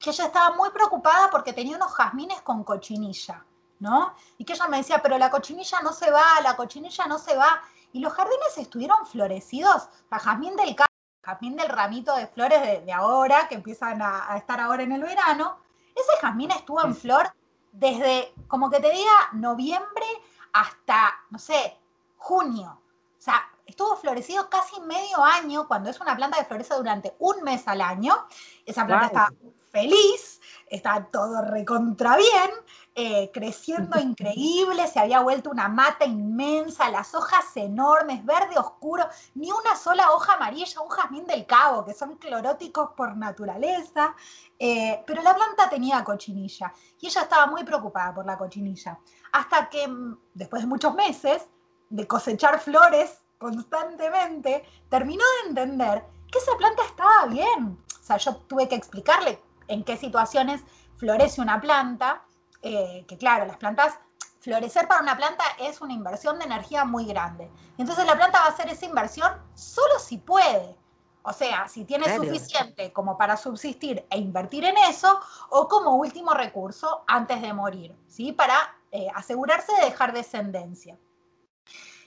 que 0.00 0.10
ella 0.10 0.26
estaba 0.26 0.56
muy 0.56 0.70
preocupada 0.70 1.30
porque 1.30 1.52
tenía 1.52 1.76
unos 1.76 1.92
jazmines 1.92 2.42
con 2.42 2.64
cochinilla, 2.64 3.46
¿no? 3.78 4.16
Y 4.36 4.44
que 4.44 4.54
ella 4.54 4.66
me 4.66 4.78
decía, 4.78 5.00
pero 5.00 5.16
la 5.16 5.30
cochinilla 5.30 5.80
no 5.80 5.92
se 5.92 6.10
va, 6.10 6.40
la 6.42 6.56
cochinilla 6.56 7.06
no 7.06 7.18
se 7.18 7.36
va. 7.36 7.62
Y 7.92 8.00
los 8.00 8.12
jardines 8.12 8.56
estuvieron 8.56 9.06
florecidos, 9.06 9.88
a 10.10 10.18
jazmín 10.18 10.56
del 10.56 10.76
jazmín 11.22 11.56
del 11.56 11.68
ramito 11.68 12.16
de 12.16 12.26
flores 12.26 12.84
de, 12.84 12.92
ahora, 12.92 13.48
que 13.48 13.54
empiezan 13.54 14.02
a, 14.02 14.36
estar 14.36 14.60
ahora 14.60 14.82
en 14.82 14.92
el 14.92 15.02
verano, 15.02 15.58
ese 15.94 16.12
jazmín 16.20 16.50
estuvo 16.50 16.82
en 16.84 16.96
flor 16.96 17.32
desde, 17.70 18.32
como 18.48 18.70
que 18.70 18.80
te 18.80 18.90
diga, 18.90 19.30
noviembre 19.32 20.06
hasta, 20.52 21.14
no 21.30 21.38
sé, 21.38 21.78
junio. 22.16 22.82
O 23.18 23.20
sea, 23.20 23.48
estuvo 23.66 23.96
florecido 23.96 24.50
casi 24.50 24.80
medio 24.80 25.22
año, 25.22 25.68
cuando 25.68 25.90
es 25.90 26.00
una 26.00 26.16
planta 26.16 26.38
que 26.38 26.44
florece 26.44 26.74
durante 26.74 27.14
un 27.18 27.42
mes 27.42 27.66
al 27.68 27.80
año. 27.80 28.26
Esa 28.66 28.86
planta 28.86 29.06
está 29.06 29.32
feliz, 29.70 30.40
está 30.72 31.06
todo 31.12 31.42
recontra 31.42 32.16
bien, 32.16 32.50
eh, 32.94 33.30
creciendo 33.32 33.98
increíble, 34.00 34.88
se 34.88 34.98
había 34.98 35.20
vuelto 35.20 35.50
una 35.50 35.68
mata 35.68 36.06
inmensa, 36.06 36.88
las 36.88 37.14
hojas 37.14 37.44
enormes, 37.56 38.24
verde 38.24 38.58
oscuro, 38.58 39.06
ni 39.34 39.52
una 39.52 39.76
sola 39.76 40.12
hoja 40.12 40.34
amarilla, 40.34 40.80
un 40.80 40.88
jazmín 40.88 41.26
del 41.26 41.44
cabo, 41.44 41.84
que 41.84 41.92
son 41.92 42.16
cloróticos 42.16 42.90
por 42.96 43.16
naturaleza, 43.16 44.16
eh, 44.58 45.02
pero 45.06 45.22
la 45.22 45.34
planta 45.34 45.68
tenía 45.68 46.02
cochinilla 46.02 46.72
y 46.98 47.06
ella 47.06 47.22
estaba 47.22 47.46
muy 47.46 47.64
preocupada 47.64 48.14
por 48.14 48.24
la 48.24 48.38
cochinilla, 48.38 48.98
hasta 49.32 49.68
que 49.68 49.86
mm, 49.86 50.18
después 50.32 50.62
de 50.62 50.68
muchos 50.68 50.94
meses 50.94 51.48
de 51.90 52.06
cosechar 52.06 52.58
flores 52.58 53.18
constantemente, 53.36 54.64
terminó 54.88 55.24
de 55.42 55.48
entender 55.48 56.04
que 56.30 56.38
esa 56.38 56.56
planta 56.56 56.82
estaba 56.84 57.26
bien. 57.26 57.78
O 58.00 58.04
sea, 58.04 58.16
yo 58.16 58.36
tuve 58.36 58.68
que 58.68 58.76
explicarle 58.76 59.38
en 59.68 59.84
qué 59.84 59.96
situaciones 59.96 60.62
florece 60.96 61.40
una 61.40 61.60
planta, 61.60 62.22
eh, 62.62 63.04
que 63.08 63.16
claro, 63.18 63.46
las 63.46 63.56
plantas, 63.56 63.98
florecer 64.40 64.88
para 64.88 65.02
una 65.02 65.16
planta 65.16 65.44
es 65.58 65.80
una 65.80 65.92
inversión 65.92 66.38
de 66.38 66.44
energía 66.44 66.84
muy 66.84 67.06
grande. 67.06 67.50
Entonces 67.78 68.04
la 68.06 68.16
planta 68.16 68.40
va 68.40 68.46
a 68.46 68.48
hacer 68.50 68.68
esa 68.68 68.86
inversión 68.86 69.30
solo 69.54 69.98
si 69.98 70.18
puede. 70.18 70.76
O 71.24 71.32
sea, 71.32 71.68
si 71.68 71.84
tiene 71.84 72.16
suficiente 72.16 72.92
como 72.92 73.16
para 73.16 73.36
subsistir 73.36 74.04
e 74.10 74.18
invertir 74.18 74.64
en 74.64 74.76
eso, 74.88 75.20
o 75.50 75.68
como 75.68 75.94
último 75.94 76.34
recurso 76.34 77.04
antes 77.06 77.40
de 77.40 77.52
morir, 77.52 77.96
¿sí? 78.08 78.32
Para 78.32 78.56
eh, 78.90 79.06
asegurarse 79.14 79.72
de 79.74 79.84
dejar 79.84 80.12
descendencia. 80.12 80.98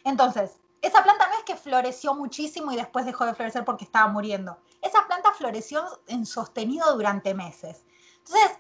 Entonces, 0.04 0.60
esa 0.82 1.02
planta 1.02 1.28
no 1.30 1.34
es 1.38 1.44
que 1.46 1.56
floreció 1.56 2.14
muchísimo 2.14 2.72
y 2.72 2.76
después 2.76 3.06
dejó 3.06 3.26
de 3.26 3.34
florecer 3.34 3.64
porque 3.64 3.86
estaba 3.86 4.08
muriendo. 4.08 4.58
Esa 4.86 5.08
planta 5.08 5.34
floreció 5.34 5.84
en 6.06 6.28
sostenido 6.28 6.94
durante 6.94 7.34
meses. 7.34 7.84
Entonces, 8.20 8.60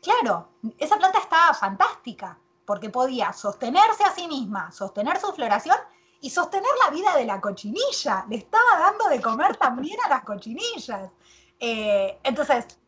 claro, 0.00 0.48
esa 0.78 0.96
planta 0.96 1.18
estaba 1.18 1.52
fantástica 1.54 2.38
porque 2.64 2.88
podía 2.88 3.32
sostenerse 3.32 4.04
a 4.04 4.14
sí 4.14 4.28
misma, 4.28 4.70
sostener 4.70 5.18
su 5.20 5.32
floración 5.32 5.76
y 6.20 6.30
sostener 6.30 6.70
la 6.84 6.92
vida 6.92 7.16
de 7.16 7.24
la 7.24 7.40
cochinilla. 7.40 8.24
Le 8.28 8.36
estaba 8.36 8.78
dando 8.78 9.08
de 9.08 9.20
comer 9.20 9.56
también 9.56 9.98
a 10.04 10.08
las 10.08 10.22
cochinillas. 10.22 11.10
Eh, 11.58 12.20
entonces, 12.22 12.78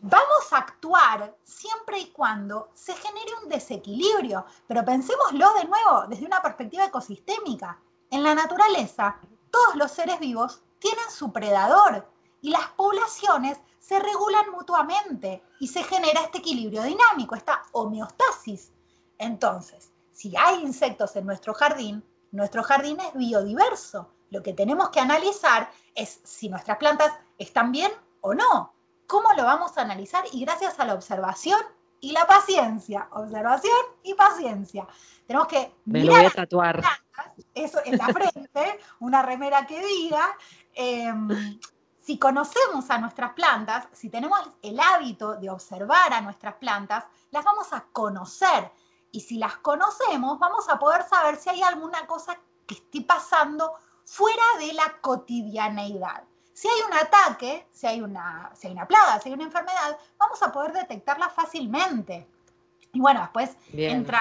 vamos 0.00 0.52
a 0.52 0.58
actuar 0.58 1.36
siempre 1.44 2.00
y 2.00 2.10
cuando 2.10 2.70
se 2.74 2.92
genere 2.94 3.34
un 3.40 3.48
desequilibrio, 3.48 4.46
pero 4.66 4.84
pensémoslo 4.84 5.54
de 5.54 5.64
nuevo 5.64 6.06
desde 6.08 6.26
una 6.26 6.42
perspectiva 6.42 6.86
ecosistémica. 6.86 7.78
En 8.10 8.24
la 8.24 8.34
naturaleza, 8.34 9.16
todos 9.52 9.76
los 9.76 9.92
seres 9.92 10.18
vivos 10.18 10.64
tienen 10.80 11.10
su 11.10 11.32
predador 11.32 12.10
y 12.40 12.50
las 12.50 12.66
poblaciones 12.70 13.58
se 13.78 13.98
regulan 14.00 14.50
mutuamente 14.50 15.42
y 15.60 15.68
se 15.68 15.82
genera 15.84 16.22
este 16.22 16.38
equilibrio 16.38 16.82
dinámico, 16.82 17.34
esta 17.34 17.62
homeostasis. 17.72 18.72
Entonces, 19.18 19.92
si 20.12 20.36
hay 20.36 20.62
insectos 20.62 21.14
en 21.16 21.26
nuestro 21.26 21.54
jardín, 21.54 22.04
nuestro 22.32 22.62
jardín 22.62 22.98
es 23.00 23.14
biodiverso. 23.14 24.10
Lo 24.30 24.42
que 24.42 24.52
tenemos 24.52 24.90
que 24.90 25.00
analizar 25.00 25.70
es 25.94 26.20
si 26.24 26.48
nuestras 26.48 26.78
plantas 26.78 27.12
están 27.38 27.72
bien 27.72 27.92
o 28.20 28.34
no. 28.34 28.72
¿Cómo 29.06 29.32
lo 29.36 29.44
vamos 29.44 29.76
a 29.76 29.82
analizar? 29.82 30.24
Y 30.32 30.44
gracias 30.44 30.78
a 30.78 30.84
la 30.84 30.94
observación 30.94 31.60
y 32.00 32.12
la 32.12 32.26
paciencia. 32.26 33.08
Observación 33.12 33.76
y 34.02 34.14
paciencia. 34.14 34.86
Tenemos 35.26 35.48
que 35.48 35.74
Me 35.84 36.04
lo 36.04 36.12
voy 36.12 36.24
a 36.24 36.30
tatuar. 36.30 36.82
eso 37.54 37.80
en 37.84 37.98
la 37.98 38.06
frente, 38.06 38.78
una 39.00 39.22
remera 39.22 39.66
que 39.66 39.84
diga. 39.84 40.36
Em, 40.74 41.58
si 42.00 42.18
conocemos 42.18 42.90
a 42.90 42.98
nuestras 42.98 43.32
plantas, 43.32 43.88
si 43.92 44.08
tenemos 44.08 44.40
el 44.62 44.78
hábito 44.80 45.36
de 45.36 45.50
observar 45.50 46.12
a 46.12 46.20
nuestras 46.20 46.54
plantas, 46.54 47.04
las 47.30 47.44
vamos 47.44 47.72
a 47.72 47.84
conocer. 47.92 48.70
Y 49.12 49.20
si 49.20 49.38
las 49.38 49.56
conocemos, 49.58 50.38
vamos 50.38 50.68
a 50.68 50.78
poder 50.78 51.02
saber 51.02 51.36
si 51.36 51.50
hay 51.50 51.62
alguna 51.62 52.06
cosa 52.06 52.38
que 52.66 52.74
esté 52.74 53.02
pasando 53.02 53.74
fuera 54.04 54.42
de 54.58 54.72
la 54.72 55.00
cotidianeidad. 55.00 56.24
Si 56.52 56.68
hay 56.68 56.80
un 56.86 56.94
ataque, 56.94 57.66
si 57.72 57.86
hay 57.86 58.00
una, 58.00 58.50
si 58.54 58.66
hay 58.66 58.72
una 58.72 58.86
plaga, 58.86 59.20
si 59.20 59.28
hay 59.28 59.34
una 59.34 59.44
enfermedad, 59.44 59.96
vamos 60.18 60.42
a 60.42 60.52
poder 60.52 60.72
detectarla 60.72 61.28
fácilmente. 61.28 62.28
Y 62.92 63.00
bueno, 63.00 63.20
después 63.20 63.56
entra 63.72 64.20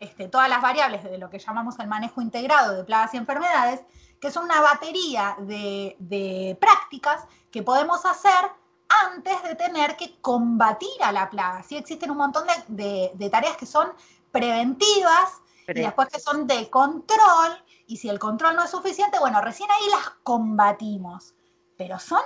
este, 0.00 0.28
todas 0.28 0.48
las 0.48 0.62
variables 0.62 1.04
de 1.04 1.18
lo 1.18 1.28
que 1.28 1.38
llamamos 1.38 1.78
el 1.78 1.86
manejo 1.86 2.22
integrado 2.22 2.74
de 2.74 2.84
plagas 2.84 3.12
y 3.12 3.18
enfermedades, 3.18 3.82
que 4.18 4.30
son 4.30 4.44
una 4.44 4.60
batería 4.62 5.36
de, 5.40 6.56
prácticas 6.58 7.26
que 7.50 7.62
podemos 7.62 8.04
hacer 8.06 8.50
antes 8.88 9.42
de 9.42 9.54
tener 9.54 9.96
que 9.96 10.18
combatir 10.20 11.02
a 11.02 11.12
la 11.12 11.28
plaga. 11.28 11.62
¿sí? 11.62 11.76
Existen 11.76 12.10
un 12.10 12.16
montón 12.16 12.46
de, 12.68 13.28
tareas 13.30 13.58
que 13.58 13.66
son 13.66 13.92
preventivas 14.32 15.42
y 15.68 15.74
después 15.74 16.08
que 16.08 16.18
son 16.18 16.46
de 16.46 16.68
control, 16.70 17.62
y 17.86 17.98
si 17.98 18.08
el 18.08 18.18
control 18.18 18.56
no 18.56 18.64
es 18.64 18.70
suficiente, 18.70 19.18
bueno, 19.18 19.40
recién 19.40 19.70
ahí 19.70 19.88
las 19.90 20.10
combatimos. 20.22 21.34
Pero 21.76 21.98
son, 21.98 22.22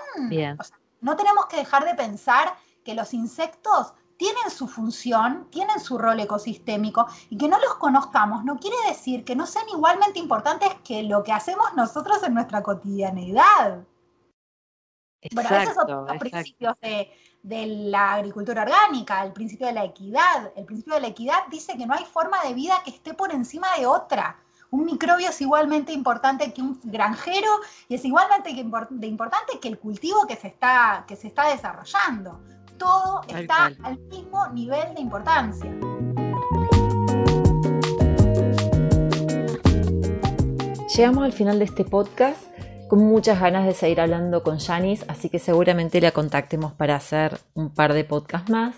no 1.01 1.17
tenemos 1.17 1.47
que 1.47 1.57
dejar 1.57 1.85
de 1.85 1.95
pensar 1.95 2.57
que 2.85 2.95
los 2.95 3.13
insectos 3.15 3.95
tienen 4.17 4.51
su 4.51 4.69
función, 4.69 5.49
tienen 5.51 5.81
su 5.81 5.99
rol 5.99 6.21
ecosistémico 6.21 7.07
y 7.31 7.37
que 7.37 7.49
no 7.49 7.59
los 7.59 7.75
conozcamos 7.75 8.45
no 8.45 8.59
quiere 8.59 8.77
decir 8.89 9.25
que 9.25 9.37
no 9.37 9.47
sean 9.47 9.69
igualmente 9.69 10.19
importantes 10.19 10.69
que 10.85 11.03
lo 11.03 11.23
que 11.23 11.33
hacemos 11.33 11.75
nosotros 11.75 12.23
en 12.23 12.35
nuestra 12.35 12.63
cotidianeidad. 12.63 13.85
bueno, 15.33 15.51
esos 15.57 15.75
son 15.75 16.07
los 16.07 16.19
principios 16.19 16.75
de, 16.81 17.11
de, 17.43 17.67
la 17.67 18.15
agricultura 18.15 18.63
orgánica, 18.63 19.25
el 19.25 19.33
principio 19.33 19.67
de 19.67 19.73
la 19.73 19.85
equidad. 19.85 20.53
El 20.57 20.65
principio 20.65 20.95
de 20.95 21.01
la 21.01 21.09
equidad 21.09 21.47
dice 21.51 21.77
que 21.77 21.87
no 21.87 21.95
hay 21.95 22.05
forma 22.05 22.43
de 22.45 22.55
vida 22.55 22.83
que 22.85 22.91
esté 22.91 23.15
por 23.15 23.33
encima 23.33 23.69
de 23.79 23.87
otra. 23.87 24.39
Un 24.71 24.87
microbio 24.87 25.29
es 25.29 25.41
igualmente 25.41 25.93
importante 25.93 26.53
que 26.53 26.61
un 26.61 26.81
granjero 26.83 27.49
y 27.89 27.95
es 27.95 28.05
igualmente 28.05 28.51
importante 28.51 29.61
que 29.61 29.69
el 29.69 29.79
cultivo 29.79 30.27
que 30.27 30.37
se 30.37 30.49
está, 30.49 31.05
que 31.07 31.17
se 31.17 31.29
está 31.29 31.49
desarrollando 31.49 32.41
todo 32.79 33.23
está 33.29 33.73
al 33.83 33.99
mismo 34.11 34.47
nivel 34.49 34.95
de 34.95 35.01
importancia. 35.01 35.71
Llegamos 40.97 41.25
al 41.25 41.33
final 41.33 41.59
de 41.59 41.65
este 41.65 41.85
podcast 41.85 42.41
con 42.89 43.01
muchas 43.01 43.41
ganas 43.41 43.67
de 43.67 43.75
seguir 43.75 44.01
hablando 44.01 44.43
con 44.43 44.61
Janice, 44.61 45.05
así 45.09 45.29
que 45.29 45.41
seguramente 45.41 46.01
la 46.01 46.13
contactemos 46.13 46.73
para 46.73 46.95
hacer 46.95 47.39
un 47.55 47.75
par 47.75 47.95
de 47.95 48.05
podcasts 48.05 48.51
más, 48.51 48.77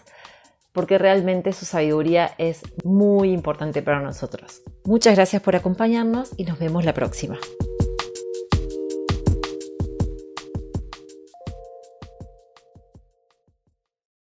porque 0.72 0.96
realmente 0.96 1.52
su 1.52 1.66
sabiduría 1.66 2.32
es 2.38 2.62
muy 2.84 3.32
importante 3.32 3.82
para 3.82 4.00
nosotros. 4.00 4.62
Muchas 4.84 5.16
gracias 5.16 5.42
por 5.42 5.56
acompañarnos 5.56 6.30
y 6.36 6.44
nos 6.44 6.58
vemos 6.58 6.84
la 6.84 6.94
próxima. 6.94 7.36